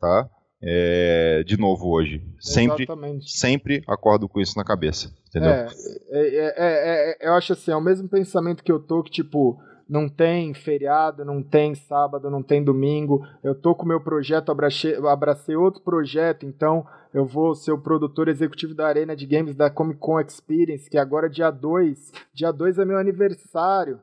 [0.00, 0.28] tá?
[0.62, 2.22] É, de novo hoje.
[2.38, 2.86] Sempre,
[3.22, 5.10] sempre acordo com isso na cabeça.
[5.28, 5.50] Entendeu?
[5.50, 5.66] É,
[6.10, 9.58] é, é, é, eu acho assim, é o mesmo pensamento que eu tô, que tipo,
[9.88, 13.26] não tem feriado, não tem sábado, não tem domingo.
[13.42, 17.78] Eu tô com o meu projeto, abracei, abracei outro projeto, então eu vou ser o
[17.78, 22.12] produtor executivo da Arena de Games da Comic Con Experience, que agora é dia 2.
[22.34, 23.98] Dia 2 é meu aniversário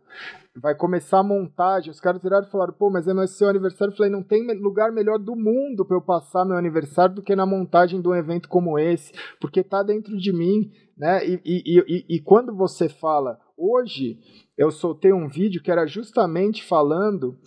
[0.61, 1.91] vai começar a montagem.
[1.91, 3.91] Os caras viraram e falaram, pô, mas é meu seu aniversário.
[3.91, 7.35] Eu falei, não tem lugar melhor do mundo para eu passar meu aniversário do que
[7.35, 11.25] na montagem de um evento como esse, porque tá dentro de mim, né?
[11.25, 14.19] E, e, e, e quando você fala, hoje
[14.57, 17.37] eu soltei um vídeo que era justamente falando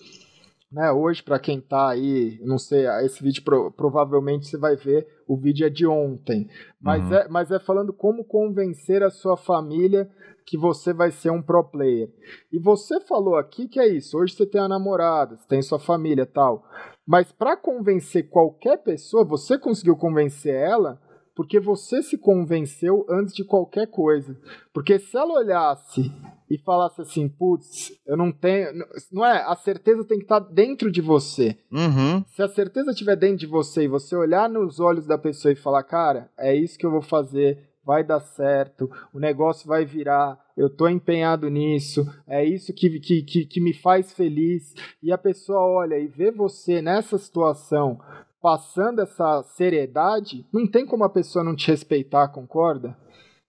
[0.72, 5.06] né, hoje, para quem está aí, não sei, esse vídeo pro, provavelmente você vai ver,
[5.26, 6.48] o vídeo é de ontem.
[6.80, 7.14] Mas, uhum.
[7.14, 10.08] é, mas é falando como convencer a sua família
[10.46, 12.08] que você vai ser um pro player.
[12.52, 15.78] E você falou aqui que é isso, hoje você tem a namorada, você tem sua
[15.78, 16.64] família tal.
[17.06, 21.00] Mas para convencer qualquer pessoa, você conseguiu convencer ela
[21.40, 24.36] porque você se convenceu antes de qualquer coisa.
[24.74, 26.12] Porque se ela olhasse
[26.50, 28.68] e falasse assim, putz, eu não tenho.
[29.10, 29.42] Não é?
[29.46, 31.56] A certeza tem que estar tá dentro de você.
[31.72, 32.22] Uhum.
[32.26, 35.56] Se a certeza estiver dentro de você e você olhar nos olhos da pessoa e
[35.56, 40.38] falar, cara, é isso que eu vou fazer, vai dar certo, o negócio vai virar,
[40.54, 44.74] eu tô empenhado nisso, é isso que, que, que, que me faz feliz.
[45.02, 47.98] E a pessoa olha e vê você nessa situação
[48.40, 52.96] passando essa seriedade, não tem como a pessoa não te respeitar, concorda?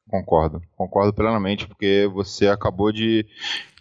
[0.10, 3.26] Concordo, concordo plenamente, porque você acabou de,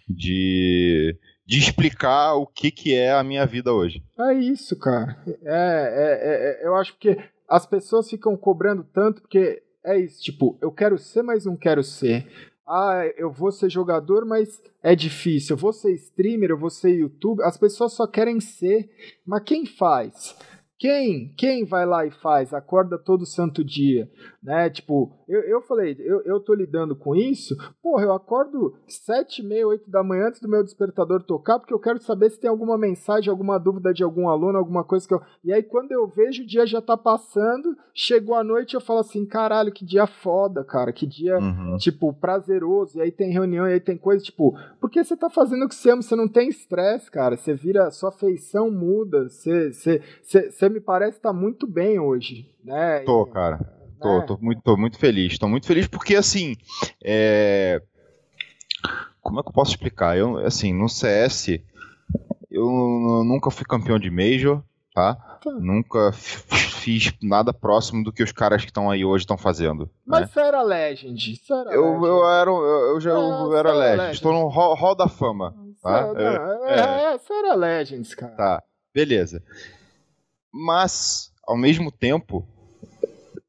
[0.07, 4.01] de, de explicar o que, que é a minha vida hoje.
[4.17, 5.21] É isso, cara.
[5.27, 7.17] É, é, é, é, eu acho que
[7.49, 11.83] as pessoas ficam cobrando tanto porque é isso, tipo, eu quero ser, mas não quero
[11.83, 12.25] ser.
[12.65, 15.55] Ah, eu vou ser jogador, mas é difícil.
[15.55, 17.45] Eu vou ser streamer, eu vou ser youtuber.
[17.45, 18.89] As pessoas só querem ser,
[19.25, 20.37] mas quem faz?
[20.81, 24.09] Quem, quem vai lá e faz, acorda todo santo dia,
[24.41, 24.69] né?
[24.69, 29.67] Tipo, eu, eu falei, eu, eu tô lidando com isso, porra, eu acordo sete, meia,
[29.67, 32.77] oito da manhã antes do meu despertador tocar, porque eu quero saber se tem alguma
[32.77, 35.21] mensagem, alguma dúvida de algum aluno, alguma coisa que eu...
[35.43, 38.99] E aí quando eu vejo o dia já tá passando, chegou a noite eu falo
[38.99, 41.77] assim, caralho, que dia foda, cara, que dia, uhum.
[41.77, 45.65] tipo, prazeroso, e aí tem reunião, e aí tem coisa, tipo, porque você tá fazendo
[45.65, 49.71] o que você ama, você não tem estresse, cara, você vira, sua feição muda, você,
[49.71, 53.01] você, você, você me parece estar tá muito bem hoje, né?
[53.01, 53.80] Tô, cara.
[54.01, 54.25] Tô, é.
[54.25, 55.37] tô, muito, tô muito feliz.
[55.37, 56.55] Tô muito feliz porque, assim,
[57.03, 57.81] é...
[59.21, 60.17] como é que eu posso explicar?
[60.17, 61.59] Eu, assim, no CS,
[62.49, 62.65] eu
[63.23, 64.63] nunca fui campeão de Major,
[64.93, 65.15] tá?
[65.15, 65.51] tá.
[65.51, 69.89] Nunca fiz nada próximo do que os caras que estão aí hoje estão fazendo.
[70.05, 70.27] Mas né?
[70.27, 71.35] você era Legend.
[71.35, 72.07] Você era eu, Legend.
[72.07, 73.97] eu era, eu, eu já eu era Legend.
[73.97, 74.15] Legend.
[74.15, 75.55] Estou no hall, hall da fama.
[75.81, 76.07] Tá?
[76.07, 78.35] Você, é, é, é, você era Legends, cara.
[78.35, 78.63] Tá,
[78.93, 79.43] beleza.
[80.51, 82.45] Mas, ao mesmo tempo,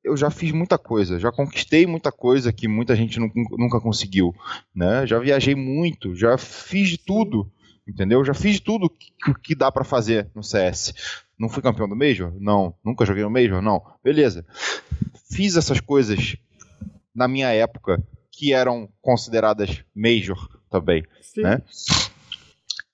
[0.04, 4.34] eu já fiz muita coisa, já conquistei muita coisa que muita gente nunca conseguiu,
[4.74, 5.06] né?
[5.06, 7.50] Já viajei muito, já fiz de tudo,
[7.86, 8.24] entendeu?
[8.24, 9.12] Já fiz de tudo que,
[9.42, 10.94] que dá para fazer no CS.
[11.38, 12.32] Não fui campeão do Major?
[12.38, 12.74] Não.
[12.84, 13.62] Nunca joguei no Major?
[13.62, 13.82] Não.
[14.02, 14.44] Beleza.
[15.30, 16.36] Fiz essas coisas
[17.14, 21.42] na minha época que eram consideradas Major também, Sim.
[21.42, 21.62] né?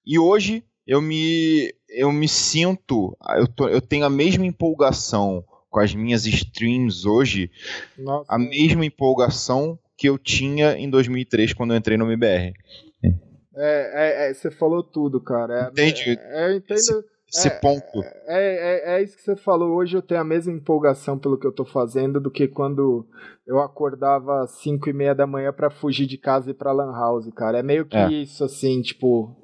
[0.05, 5.80] E hoje eu me eu me sinto, eu, tô, eu tenho a mesma empolgação com
[5.80, 7.50] as minhas streams hoje,
[7.98, 8.24] Nossa.
[8.28, 12.54] a mesma empolgação que eu tinha em 2003 quando eu entrei no MBR.
[13.02, 15.66] É, é, é você falou tudo, cara.
[15.66, 16.18] É, Entende?
[16.20, 16.78] É, eu entendo.
[16.78, 18.02] Esse, esse ponto.
[18.26, 19.76] É, é, isso que você falou.
[19.76, 23.06] Hoje eu tenho a mesma empolgação pelo que eu tô fazendo do que quando
[23.46, 26.72] eu acordava às 5 e meia da manhã para fugir de casa e ir pra
[26.72, 27.58] Lan House, cara.
[27.58, 29.36] É meio que isso, assim, tipo.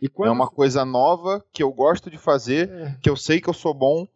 [0.00, 0.28] E quando...
[0.28, 2.96] É uma coisa nova que eu gosto de fazer, é.
[3.02, 4.08] que eu sei que eu sou bom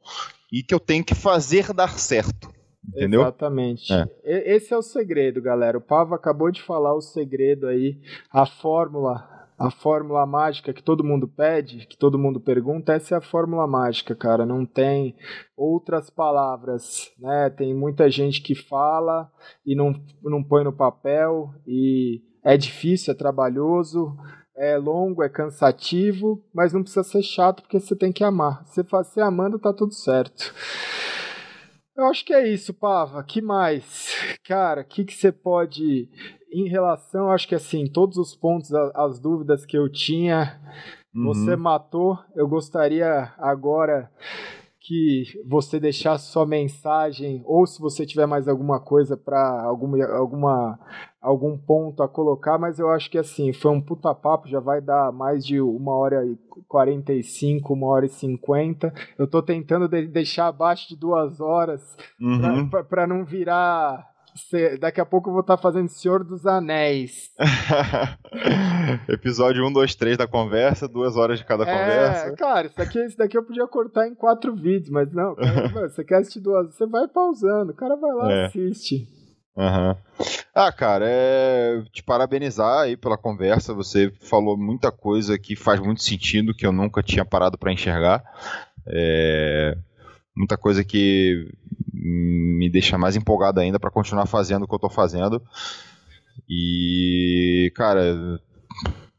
[0.53, 2.55] e que eu tenho que fazer dar certo.
[2.89, 3.23] Entendeu?
[3.23, 3.93] Exatamente.
[3.93, 4.07] É.
[4.55, 5.79] Esse é o segredo, galera.
[5.79, 8.01] O Pavo acabou de falar o segredo aí,
[8.33, 9.29] a fórmula,
[9.59, 13.67] a fórmula mágica que todo mundo pede, que todo mundo pergunta, essa é a fórmula
[13.67, 14.47] mágica, cara.
[14.47, 15.17] Não tem
[15.57, 17.51] outras palavras, né?
[17.51, 19.31] Tem muita gente que fala
[19.65, 19.93] e não,
[20.23, 24.17] não põe no papel e é difícil, é trabalhoso,
[24.57, 28.65] é longo, é cansativo, mas não precisa ser chato porque você tem que amar.
[28.67, 30.55] Se você amando, tá tudo certo.
[31.97, 33.23] Eu acho que é isso, Pava.
[33.23, 34.15] Que mais?
[34.45, 36.09] Cara, o que, que você pode.
[36.53, 40.61] Em relação, acho que assim, todos os pontos, as dúvidas que eu tinha,
[41.15, 41.25] uhum.
[41.25, 42.19] você matou.
[42.35, 44.11] Eu gostaria agora
[44.87, 50.79] que você deixasse sua mensagem ou se você tiver mais alguma coisa para alguma, alguma
[51.21, 54.81] algum ponto a colocar, mas eu acho que assim, foi um puta papo, já vai
[54.81, 56.39] dar mais de uma hora e
[56.69, 58.95] 45, uma hora e 50.
[59.19, 62.71] Eu tô tentando de deixar abaixo de duas horas uhum.
[62.89, 64.07] para não virar
[64.81, 67.31] daqui a pouco eu vou estar tá fazendo Senhor dos Anéis.
[69.09, 72.37] Episódio 1, 2, 3 da conversa, duas horas de cada é, conversa.
[72.37, 76.05] Cara, isso daqui, isso daqui eu podia cortar em quatro vídeos, mas não, cara, você
[76.05, 78.47] quer assistir duas, você vai pausando, o cara vai lá e é.
[78.47, 79.09] assiste.
[79.57, 79.97] Uhum.
[80.55, 83.73] Ah, cara, é te parabenizar aí pela conversa.
[83.73, 88.23] Você falou muita coisa que faz muito sentido, que eu nunca tinha parado para enxergar.
[88.87, 89.77] É...
[90.37, 91.51] Muita coisa que
[91.93, 95.43] me deixa mais empolgado ainda para continuar fazendo o que eu tô fazendo.
[96.49, 98.41] E, cara,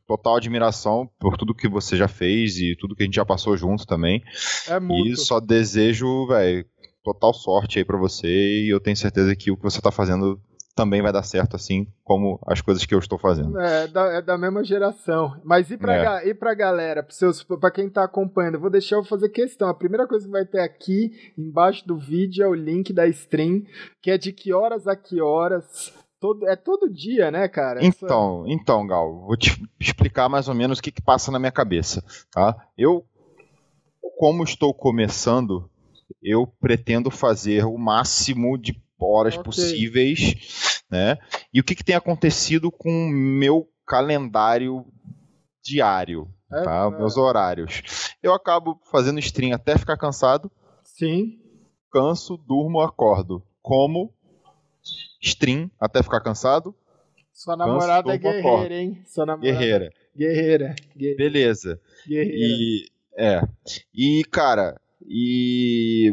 [0.08, 3.58] total admiração por tudo que você já fez e tudo que a gente já passou
[3.58, 4.24] junto também.
[4.68, 5.10] É muito.
[5.10, 6.66] E só desejo, velho,
[7.04, 10.40] total sorte aí para você e eu tenho certeza que o que você tá fazendo
[10.78, 13.60] também vai dar certo, assim como as coisas que eu estou fazendo.
[13.60, 15.36] É, da, é da mesma geração.
[15.44, 16.30] Mas e pra, é.
[16.30, 17.06] e pra galera,
[17.60, 19.68] pra quem tá acompanhando, vou deixar eu fazer questão.
[19.68, 23.64] A primeira coisa que vai ter aqui, embaixo do vídeo, é o link da stream,
[24.02, 27.80] que é de que horas a que horas Todo, é todo dia, né, cara?
[27.86, 28.52] Então, Essa...
[28.52, 32.04] então, Gal, vou te explicar mais ou menos o que, que passa na minha cabeça,
[32.32, 32.56] tá?
[32.76, 33.06] Eu,
[34.18, 35.70] como estou começando,
[36.20, 39.44] eu pretendo fazer o máximo de horas okay.
[39.44, 41.18] possíveis, né?
[41.54, 44.86] E o que, que tem acontecido com o meu calendário
[45.64, 46.92] diário, é, tá?
[46.94, 46.98] É.
[46.98, 47.82] Meus horários.
[48.22, 50.52] Eu acabo fazendo stream até ficar cansado.
[50.84, 51.40] Sim.
[51.92, 53.44] Canso, durmo, acordo.
[53.62, 54.14] Como
[55.22, 56.76] stream até ficar cansado.
[57.34, 58.74] Sua namorada é guerreira, acordo.
[58.74, 59.04] hein?
[59.06, 59.58] Sua namorada...
[59.58, 59.94] Guerreira.
[60.16, 60.76] Guerreira.
[60.96, 61.18] Guerreira.
[61.18, 61.82] Beleza.
[62.08, 62.36] Guerreira.
[62.36, 62.88] E
[63.18, 63.42] é.
[63.94, 66.12] E cara, e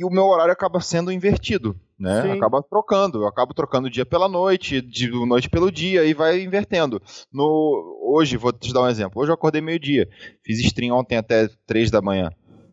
[0.00, 2.22] e o meu horário acaba sendo invertido, né?
[2.22, 2.30] Sim.
[2.30, 7.02] Acaba trocando, eu acabo trocando dia pela noite, de noite pelo dia e vai invertendo.
[7.30, 9.20] No hoje, vou te dar um exemplo.
[9.20, 10.08] Hoje eu acordei meio-dia,
[10.42, 12.30] fiz stream ontem até três da manhã,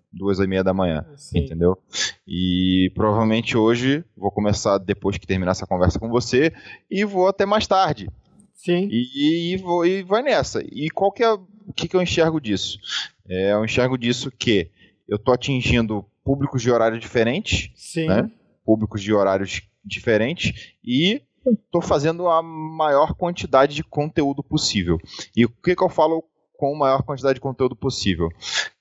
[0.09, 1.39] duas e meia da manhã, Sim.
[1.39, 1.77] entendeu?
[2.25, 6.53] E provavelmente hoje vou começar depois que terminar essa conversa com você
[6.89, 8.09] e vou até mais tarde.
[8.53, 8.87] Sim.
[8.89, 10.63] E, e, vou, e vai nessa.
[10.63, 12.79] E qual que é o que, que eu enxergo disso?
[13.27, 14.71] É, eu enxergo disso que
[15.09, 18.07] eu tô atingindo públicos de horário diferentes, Sim.
[18.07, 18.29] Né?
[18.65, 24.97] públicos de horários diferentes e estou fazendo a maior quantidade de conteúdo possível.
[25.33, 26.21] E o que, que eu falo
[26.57, 28.27] com a maior quantidade de conteúdo possível?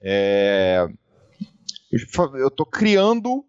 [0.03, 0.89] É...
[1.93, 3.45] Eu estou criando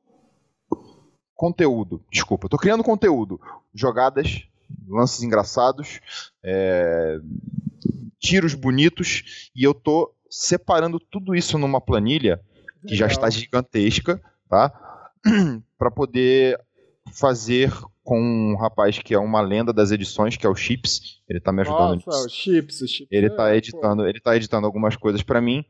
[1.34, 3.42] conteúdo, desculpa, estou criando conteúdo,
[3.74, 4.48] jogadas,
[4.88, 6.02] lances engraçados,
[6.44, 7.18] é...
[8.20, 12.40] tiros bonitos, e eu estou separando tudo isso numa planilha
[12.86, 14.72] que já está gigantesca, tá?
[15.78, 16.60] para poder
[17.14, 17.72] fazer
[18.04, 21.22] com um rapaz que é uma lenda das edições, que é o Chips.
[21.28, 23.08] Ele tá me ajudando Nossa, o Chips, o Chips.
[23.12, 24.08] Ele tá é, editando, pô.
[24.08, 25.66] ele tá editando algumas coisas para mim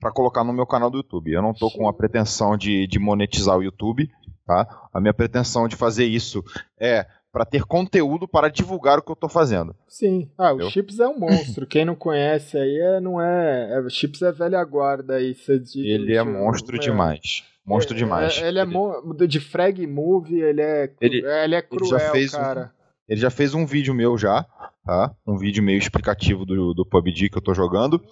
[0.00, 1.32] para colocar no meu canal do YouTube.
[1.32, 4.10] Eu não tô com a pretensão de, de monetizar o YouTube,
[4.46, 4.88] tá?
[4.92, 6.44] A minha pretensão de fazer isso
[6.78, 9.74] é para ter conteúdo para divulgar o que eu estou fazendo.
[9.86, 10.30] Sim.
[10.36, 11.66] Ah, o Chips é um monstro.
[11.66, 13.80] Quem não conhece aí é, não é, é.
[13.80, 15.36] O Chips é velha guarda aí.
[15.74, 17.44] ele é monstro é, demais.
[17.64, 18.38] Monstro é, demais.
[18.38, 19.26] É, ele é ele...
[19.26, 22.72] de frag movie, ele é, ele, ele é cruel, ele já fez cara.
[22.74, 22.78] Um,
[23.08, 24.44] ele já fez um vídeo meu já,
[24.84, 25.14] tá?
[25.26, 28.02] Um vídeo meio explicativo do, do PUBG que eu tô jogando.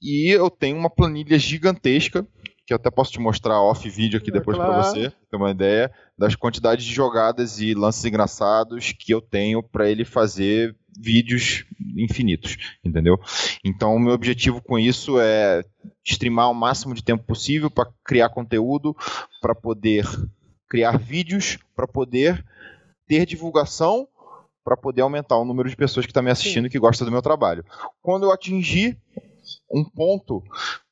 [0.00, 2.26] E eu tenho uma planilha gigantesca
[2.66, 4.72] que eu até posso te mostrar off vídeo aqui é, depois claro.
[4.72, 9.62] para você ter uma ideia das quantidades de jogadas e lances engraçados que eu tenho
[9.62, 11.64] para ele fazer vídeos
[11.96, 13.18] infinitos, entendeu?
[13.64, 15.64] Então, o meu objetivo com isso é
[16.04, 18.94] streamar o máximo de tempo possível para criar conteúdo,
[19.40, 20.04] para poder
[20.68, 22.44] criar vídeos, para poder
[23.06, 24.06] ter divulgação,
[24.64, 27.10] para poder aumentar o número de pessoas que está me assistindo e que gosta do
[27.10, 27.64] meu trabalho.
[28.00, 28.96] Quando eu atingir
[29.70, 30.42] um ponto,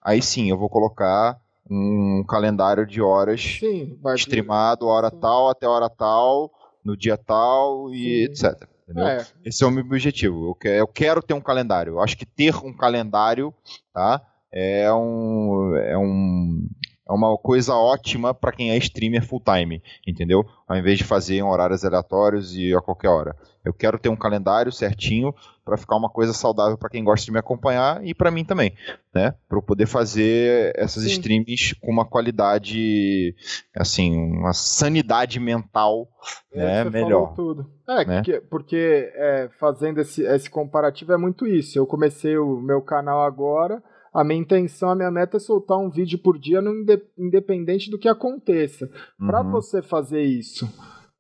[0.02, 1.40] aí sim eu vou colocar
[1.70, 5.20] um calendário de horas sim, streamado, hora sim.
[5.20, 6.50] tal até hora tal,
[6.84, 8.46] no dia tal e sim.
[8.46, 8.68] etc.
[8.96, 9.24] É.
[9.44, 10.56] Esse é o meu objetivo.
[10.64, 11.92] Eu quero ter um calendário.
[11.92, 13.54] Eu acho que ter um calendário
[13.92, 14.20] tá,
[14.52, 16.68] é, um, é, um,
[17.10, 20.46] é uma coisa ótima para quem é streamer full time, entendeu?
[20.66, 23.36] Ao invés de fazer em horários aleatórios e a qualquer hora.
[23.64, 25.34] Eu quero ter um calendário certinho
[25.64, 28.74] para ficar uma coisa saudável para quem gosta de me acompanhar e para mim também,
[29.12, 29.34] né?
[29.48, 31.10] Para eu poder fazer essas Sim.
[31.10, 33.34] streams com uma qualidade,
[33.76, 36.08] assim, uma sanidade mental,
[36.52, 36.84] é, né?
[36.84, 37.34] Você melhor.
[37.34, 37.70] tudo.
[37.88, 38.22] É, né?
[38.22, 41.76] que, porque é, fazendo esse, esse comparativo é muito isso.
[41.76, 43.82] Eu comecei o meu canal agora
[44.12, 46.84] a minha intenção, a minha meta é soltar um vídeo por dia, no,
[47.16, 48.90] independente do que aconteça.
[49.20, 49.26] Uhum.
[49.26, 50.68] Para você fazer isso,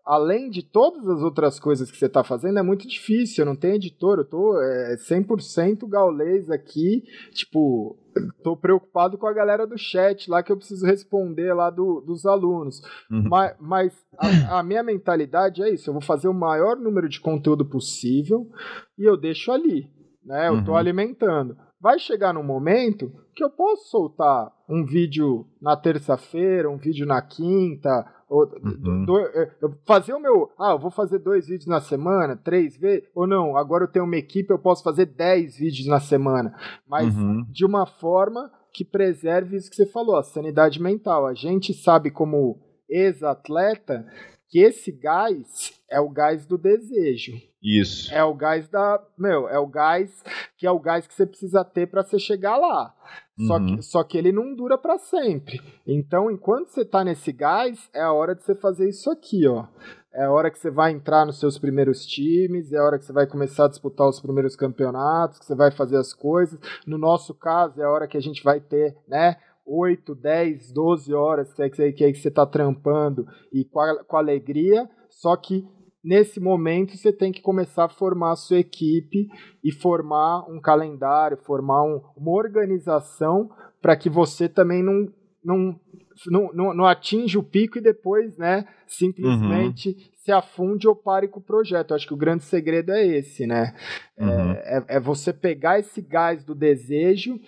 [0.04, 3.42] além de todas as outras coisas que você está fazendo, é muito difícil.
[3.42, 7.04] Eu não tenho editor, eu tô é, 100% gaulês aqui.
[7.32, 7.96] Tipo,
[8.42, 12.26] tô preocupado com a galera do chat lá que eu preciso responder lá do, dos
[12.26, 12.82] alunos.
[13.08, 13.28] Uhum.
[13.28, 17.20] Mas, mas a, a, minha mentalidade é isso: eu vou fazer o maior número de
[17.20, 18.50] conteúdo possível
[18.98, 19.88] e eu deixo ali.
[20.24, 20.48] Né?
[20.48, 20.80] Eu estou uhum.
[20.80, 27.06] alimentando vai chegar num momento que eu posso soltar um vídeo na terça-feira, um vídeo
[27.06, 29.04] na quinta, ou uhum.
[29.04, 29.50] do, é,
[29.84, 30.50] fazer o meu.
[30.58, 34.04] Ah, eu vou fazer dois vídeos na semana, três vezes, ou não, agora eu tenho
[34.04, 36.54] uma equipe, eu posso fazer dez vídeos na semana.
[36.86, 37.44] Mas uhum.
[37.48, 41.26] de uma forma que preserve isso que você falou, a sanidade mental.
[41.26, 42.58] A gente sabe como
[42.88, 44.06] ex-atleta
[44.50, 47.32] que esse gás é o gás do desejo.
[47.62, 48.12] Isso.
[48.12, 49.00] É o gás da.
[49.16, 50.24] Meu, é o gás
[50.56, 52.94] que é o gás que você precisa ter para você chegar lá.
[53.38, 53.46] Uhum.
[53.46, 55.60] Só, que, só que ele não dura para sempre.
[55.86, 59.66] Então, enquanto você tá nesse gás, é a hora de você fazer isso aqui, ó.
[60.12, 63.04] É a hora que você vai entrar nos seus primeiros times, é a hora que
[63.04, 66.58] você vai começar a disputar os primeiros campeonatos, que você vai fazer as coisas.
[66.84, 69.36] No nosso caso, é a hora que a gente vai ter, né,
[69.70, 74.90] 8, 10, 12 horas que, que, que você está trampando e com, a, com alegria,
[75.08, 75.64] só que
[76.02, 79.28] nesse momento você tem que começar a formar a sua equipe
[79.62, 83.48] e formar um calendário, formar um, uma organização
[83.80, 85.06] para que você também não,
[85.44, 85.78] não,
[86.26, 89.94] não, não, não atinja o pico e depois, né, simplesmente uhum.
[90.16, 91.90] se afunde ou pare com o projeto.
[91.90, 93.74] Eu acho que o grande segredo é esse, né?
[94.18, 94.28] Uhum.
[94.28, 97.38] É, é, é você pegar esse gás do desejo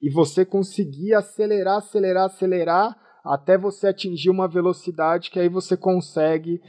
[0.00, 6.60] e você conseguir acelerar, acelerar, acelerar até você atingir uma velocidade que aí você consegue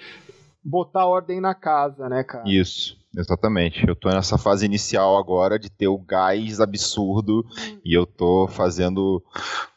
[0.64, 2.44] botar ordem na casa, né, cara?
[2.48, 2.99] Isso.
[3.16, 3.86] Exatamente.
[3.86, 7.45] Eu tô nessa fase inicial agora de ter o gás absurdo
[7.84, 9.22] e eu tô fazendo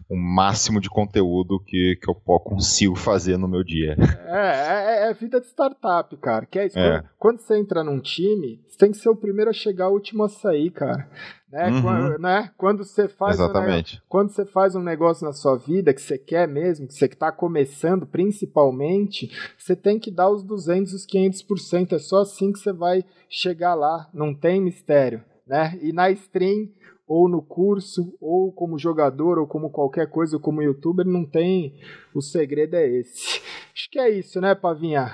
[0.09, 3.97] o máximo de conteúdo que, que eu consigo fazer no meu dia.
[4.27, 6.47] É, é, é vida de startup, cara.
[6.47, 6.79] Que é isso.
[6.79, 7.03] É.
[7.19, 10.25] Quando, você entra num time, você tem que ser o primeiro a chegar, o último
[10.25, 11.09] a sair, cara.
[11.51, 11.71] Né?
[11.71, 11.83] Uhum.
[11.83, 12.51] Quando, né?
[12.57, 13.99] quando você faz Exatamente.
[13.99, 17.07] Um, quando você faz um negócio na sua vida que você quer mesmo, que você
[17.07, 21.93] está começando principalmente, você tem que dar os 200, os 500%.
[21.93, 24.09] É só assim que você vai chegar lá.
[24.13, 25.23] Não tem mistério.
[25.47, 25.79] Né?
[25.81, 26.69] E na stream
[27.07, 31.75] ou no curso, ou como jogador, ou como qualquer coisa, ou como youtuber, não tem.
[32.15, 33.41] O segredo é esse.
[33.73, 35.07] Acho que é isso, né, Pavinha?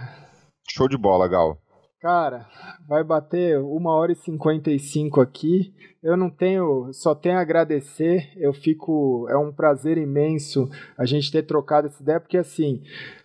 [0.69, 1.59] Show de bola, Gal.
[2.01, 2.47] Cara,
[2.89, 5.75] vai bater uma hora e cinquenta e cinco aqui.
[6.03, 8.33] Eu não tenho, só tenho a agradecer.
[8.37, 12.83] Eu fico, é um prazer imenso a gente ter trocado essa ideia, porque assim,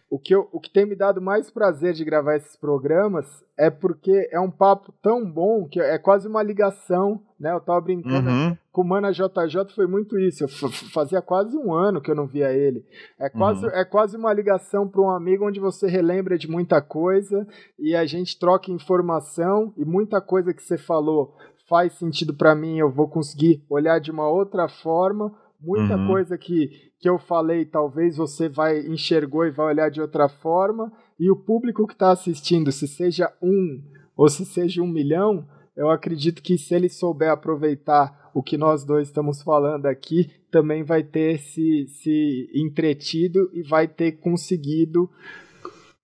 [0.09, 3.25] o que, eu, o que tem me dado mais prazer de gravar esses programas
[3.57, 7.51] é porque é um papo tão bom que é quase uma ligação, né?
[7.51, 8.57] Eu tava brincando uhum.
[8.71, 10.43] com o Mana JJ, foi muito isso.
[10.43, 12.85] Eu fazia quase um ano que eu não via ele.
[13.19, 13.71] É quase, uhum.
[13.71, 17.47] é quase uma ligação para um amigo onde você relembra de muita coisa
[17.77, 21.35] e a gente troca informação e muita coisa que você falou
[21.67, 25.33] faz sentido para mim, eu vou conseguir olhar de uma outra forma
[25.65, 26.07] Muita uhum.
[26.07, 30.91] coisa que, que eu falei, talvez você vai enxergou e vai olhar de outra forma.
[31.19, 33.81] E o público que está assistindo, se seja um
[34.15, 35.45] ou se seja um milhão,
[35.75, 40.83] eu acredito que se ele souber aproveitar o que nós dois estamos falando aqui, também
[40.83, 45.09] vai ter se, se entretido e vai ter conseguido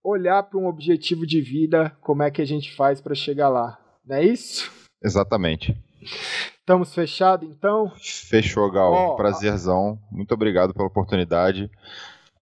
[0.04, 3.80] olhar para um objetivo de vida, como é que a gente faz para chegar lá.
[4.06, 4.72] Não é isso?
[5.04, 5.78] Exatamente.
[6.60, 7.92] Estamos fechados, então?
[7.98, 9.14] Fechou, Gal.
[9.14, 10.00] Oh, Prazerzão.
[10.12, 11.70] Muito obrigado pela oportunidade.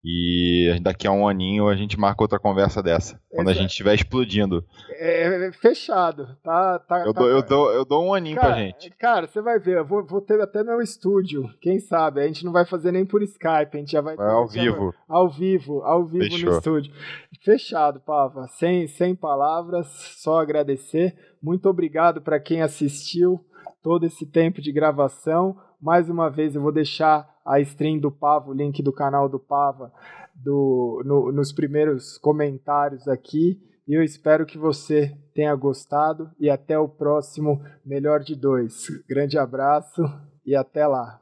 [0.09, 3.19] E daqui a um aninho a gente marca outra conversa dessa.
[3.29, 4.63] Quando a gente estiver explodindo.
[4.91, 6.37] É, fechado.
[6.41, 8.89] Tá, tá, eu, tá, dou, eu, dou, eu dou um aninho cara, pra gente.
[8.91, 9.79] Cara, você vai ver.
[9.79, 11.49] Eu vou, vou, ter até meu estúdio.
[11.59, 12.21] Quem sabe?
[12.21, 13.75] A gente não vai fazer nem por Skype.
[13.75, 14.15] A gente já vai.
[14.15, 14.93] vai ao vivo.
[15.09, 15.81] ao vivo.
[15.81, 16.51] Ao vivo Fechou.
[16.51, 16.93] no estúdio.
[17.43, 18.47] Fechado, Pava.
[18.47, 19.87] Sem, sem palavras.
[20.21, 21.17] Só agradecer.
[21.43, 23.41] Muito obrigado para quem assistiu
[23.83, 25.57] todo esse tempo de gravação.
[25.81, 29.39] Mais uma vez eu vou deixar a stream do Pava, o link do canal do
[29.39, 29.91] Pava,
[30.35, 33.59] do, no, nos primeiros comentários aqui.
[33.87, 38.87] E eu espero que você tenha gostado e até o próximo Melhor de Dois.
[39.07, 40.03] Grande abraço
[40.45, 41.21] e até lá.